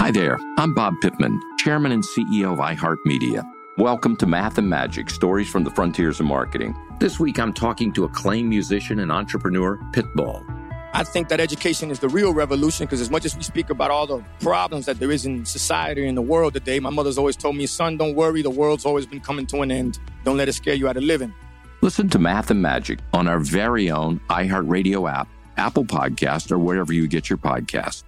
Hi 0.00 0.10
there. 0.10 0.38
I'm 0.56 0.74
Bob 0.74 0.94
Pittman, 1.02 1.38
Chairman 1.58 1.92
and 1.92 2.02
CEO 2.02 2.52
of 2.52 2.58
iHeartMedia. 2.58 3.42
Welcome 3.78 4.16
to 4.16 4.26
Math 4.26 4.58
and 4.58 4.68
Magic 4.68 5.08
Stories 5.08 5.48
from 5.48 5.64
the 5.64 5.70
Frontiers 5.70 6.20
of 6.20 6.26
Marketing. 6.26 6.76
This 7.00 7.18
week 7.18 7.38
I'm 7.38 7.54
talking 7.54 7.90
to 7.94 8.04
acclaimed 8.04 8.50
musician 8.50 8.98
and 8.98 9.10
entrepreneur 9.10 9.78
Pitbull. 9.92 10.44
I 10.92 11.04
think 11.04 11.30
that 11.30 11.40
education 11.40 11.90
is 11.90 11.98
the 11.98 12.10
real 12.10 12.34
revolution 12.34 12.84
because 12.84 13.00
as 13.00 13.08
much 13.08 13.24
as 13.24 13.34
we 13.34 13.42
speak 13.42 13.70
about 13.70 13.90
all 13.90 14.06
the 14.06 14.22
problems 14.40 14.84
that 14.84 14.98
there 14.98 15.10
is 15.10 15.24
in 15.24 15.46
society 15.46 16.06
and 16.06 16.18
the 16.18 16.22
world 16.22 16.52
today, 16.52 16.80
my 16.80 16.90
mother's 16.90 17.16
always 17.16 17.34
told 17.34 17.56
me, 17.56 17.64
son, 17.64 17.96
don't 17.96 18.14
worry, 18.14 18.42
the 18.42 18.50
world's 18.50 18.84
always 18.84 19.06
been 19.06 19.20
coming 19.20 19.46
to 19.46 19.62
an 19.62 19.70
end. 19.70 19.98
Don't 20.22 20.36
let 20.36 20.50
it 20.50 20.52
scare 20.52 20.74
you 20.74 20.86
out 20.86 20.98
of 20.98 21.02
living. 21.02 21.32
Listen 21.80 22.10
to 22.10 22.18
Math 22.18 22.50
and 22.50 22.60
Magic 22.60 22.98
on 23.14 23.26
our 23.26 23.38
very 23.38 23.90
own 23.90 24.20
iHeartRadio 24.28 25.10
app, 25.10 25.28
Apple 25.56 25.86
Podcast, 25.86 26.52
or 26.52 26.58
wherever 26.58 26.92
you 26.92 27.08
get 27.08 27.30
your 27.30 27.38
podcasts. 27.38 28.04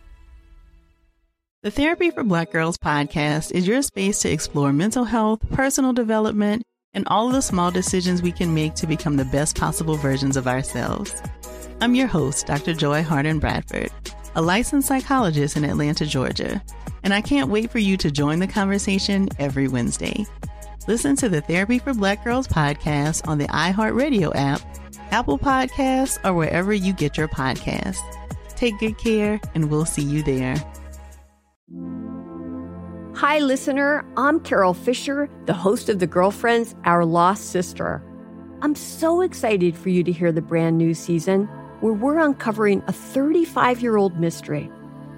The 1.64 1.70
Therapy 1.70 2.10
for 2.10 2.22
Black 2.22 2.52
Girls 2.52 2.76
podcast 2.76 3.50
is 3.52 3.66
your 3.66 3.80
space 3.80 4.18
to 4.18 4.30
explore 4.30 4.70
mental 4.70 5.04
health, 5.04 5.40
personal 5.52 5.94
development, 5.94 6.62
and 6.92 7.08
all 7.08 7.28
of 7.28 7.32
the 7.32 7.40
small 7.40 7.70
decisions 7.70 8.20
we 8.20 8.32
can 8.32 8.52
make 8.52 8.74
to 8.74 8.86
become 8.86 9.16
the 9.16 9.24
best 9.24 9.56
possible 9.56 9.96
versions 9.96 10.36
of 10.36 10.46
ourselves. 10.46 11.22
I'm 11.80 11.94
your 11.94 12.06
host, 12.06 12.48
Dr. 12.48 12.74
Joy 12.74 13.02
Harden 13.02 13.38
Bradford, 13.38 13.90
a 14.34 14.42
licensed 14.42 14.88
psychologist 14.88 15.56
in 15.56 15.64
Atlanta, 15.64 16.04
Georgia, 16.04 16.62
and 17.02 17.14
I 17.14 17.22
can't 17.22 17.48
wait 17.48 17.70
for 17.70 17.78
you 17.78 17.96
to 17.96 18.10
join 18.10 18.40
the 18.40 18.46
conversation 18.46 19.30
every 19.38 19.66
Wednesday. 19.66 20.26
Listen 20.86 21.16
to 21.16 21.30
the 21.30 21.40
Therapy 21.40 21.78
for 21.78 21.94
Black 21.94 22.22
Girls 22.24 22.46
podcast 22.46 23.26
on 23.26 23.38
the 23.38 23.48
iHeartRadio 23.48 24.32
app, 24.34 24.60
Apple 25.12 25.38
Podcasts, 25.38 26.22
or 26.26 26.34
wherever 26.34 26.74
you 26.74 26.92
get 26.92 27.16
your 27.16 27.28
podcasts. 27.28 28.00
Take 28.54 28.78
good 28.80 28.98
care, 28.98 29.40
and 29.54 29.70
we'll 29.70 29.86
see 29.86 30.02
you 30.02 30.22
there. 30.22 30.62
Hi, 33.16 33.38
listener. 33.38 34.04
I'm 34.16 34.40
Carol 34.40 34.74
Fisher, 34.74 35.30
the 35.46 35.54
host 35.54 35.88
of 35.88 35.98
The 35.98 36.06
Girlfriends, 36.06 36.74
Our 36.84 37.04
Lost 37.04 37.50
Sister. 37.50 38.02
I'm 38.60 38.74
so 38.74 39.20
excited 39.20 39.76
for 39.76 39.88
you 39.88 40.02
to 40.02 40.12
hear 40.12 40.32
the 40.32 40.42
brand 40.42 40.76
new 40.76 40.94
season 40.94 41.46
where 41.80 41.92
we're 41.92 42.18
uncovering 42.18 42.82
a 42.88 42.92
35 42.92 43.80
year 43.80 43.96
old 43.96 44.18
mystery. 44.18 44.68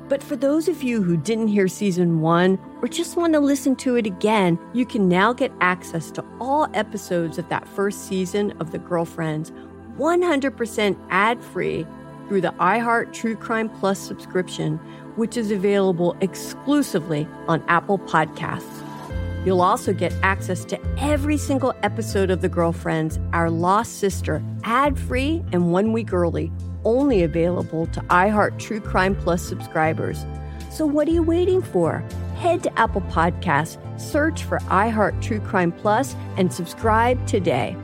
But 0.09 0.23
for 0.23 0.37
those 0.37 0.69
of 0.69 0.83
you 0.83 1.03
who 1.03 1.17
didn't 1.17 1.49
hear 1.49 1.69
season 1.69 2.21
one 2.21 2.59
or 2.83 2.87
just 2.87 3.17
want 3.17 3.33
to 3.33 3.41
listen 3.41 3.75
to 3.77 3.97
it 3.97 4.07
again, 4.07 4.59
you 4.75 4.85
can 4.85 5.09
now 5.09 5.33
get 5.33 5.51
access 5.61 6.11
to 6.13 6.25
all 6.39 6.69
episodes 6.75 7.39
of 7.39 7.49
that 7.49 7.67
first 7.67 8.07
season 8.07 8.53
of 8.61 8.73
The 8.73 8.79
Girlfriends 8.79 9.53
100% 9.99 11.07
ad 11.11 11.43
free 11.43 11.87
through 12.29 12.41
the 12.41 12.55
iHeart 12.59 13.13
True 13.13 13.37
Crime 13.37 13.69
Plus 13.69 13.99
subscription, 13.99 14.79
which 15.17 15.37
is 15.37 15.51
available 15.51 16.17
exclusively 16.21 17.27
on 17.49 17.63
Apple 17.69 17.99
Podcasts. 17.99 18.83
You'll 19.47 19.63
also 19.63 19.93
get 19.93 20.13
access 20.23 20.65
to 20.65 20.81
every 20.99 21.37
single 21.37 21.73
episode 21.85 22.31
of 22.31 22.41
The 22.41 22.49
Girlfriends, 22.49 23.21
Our 23.33 23.49
Lost 23.49 24.01
Sister, 24.01 24.43
ad 24.65 24.99
free 24.99 25.45
and 25.53 25.71
one 25.71 25.93
week 25.93 26.13
early, 26.13 26.51
only 26.85 27.23
available 27.23 27.87
to 27.89 28.01
iHeart 28.03 28.59
True 28.59 28.81
Crime 28.81 29.15
Plus 29.15 29.43
subscribers. 29.43 30.27
So 30.71 30.85
what 30.85 31.07
are 31.07 31.13
you 31.13 31.23
waiting 31.23 31.63
for? 31.63 32.05
Head 32.37 32.65
to 32.65 32.79
Apple 32.79 33.03
Podcasts, 33.03 33.79
search 34.01 34.43
for 34.43 34.59
iHeart 34.59 35.23
True 35.23 35.41
Crime 35.41 35.71
Plus, 35.71 36.17
and 36.37 36.53
subscribe 36.53 37.25
today. 37.27 37.77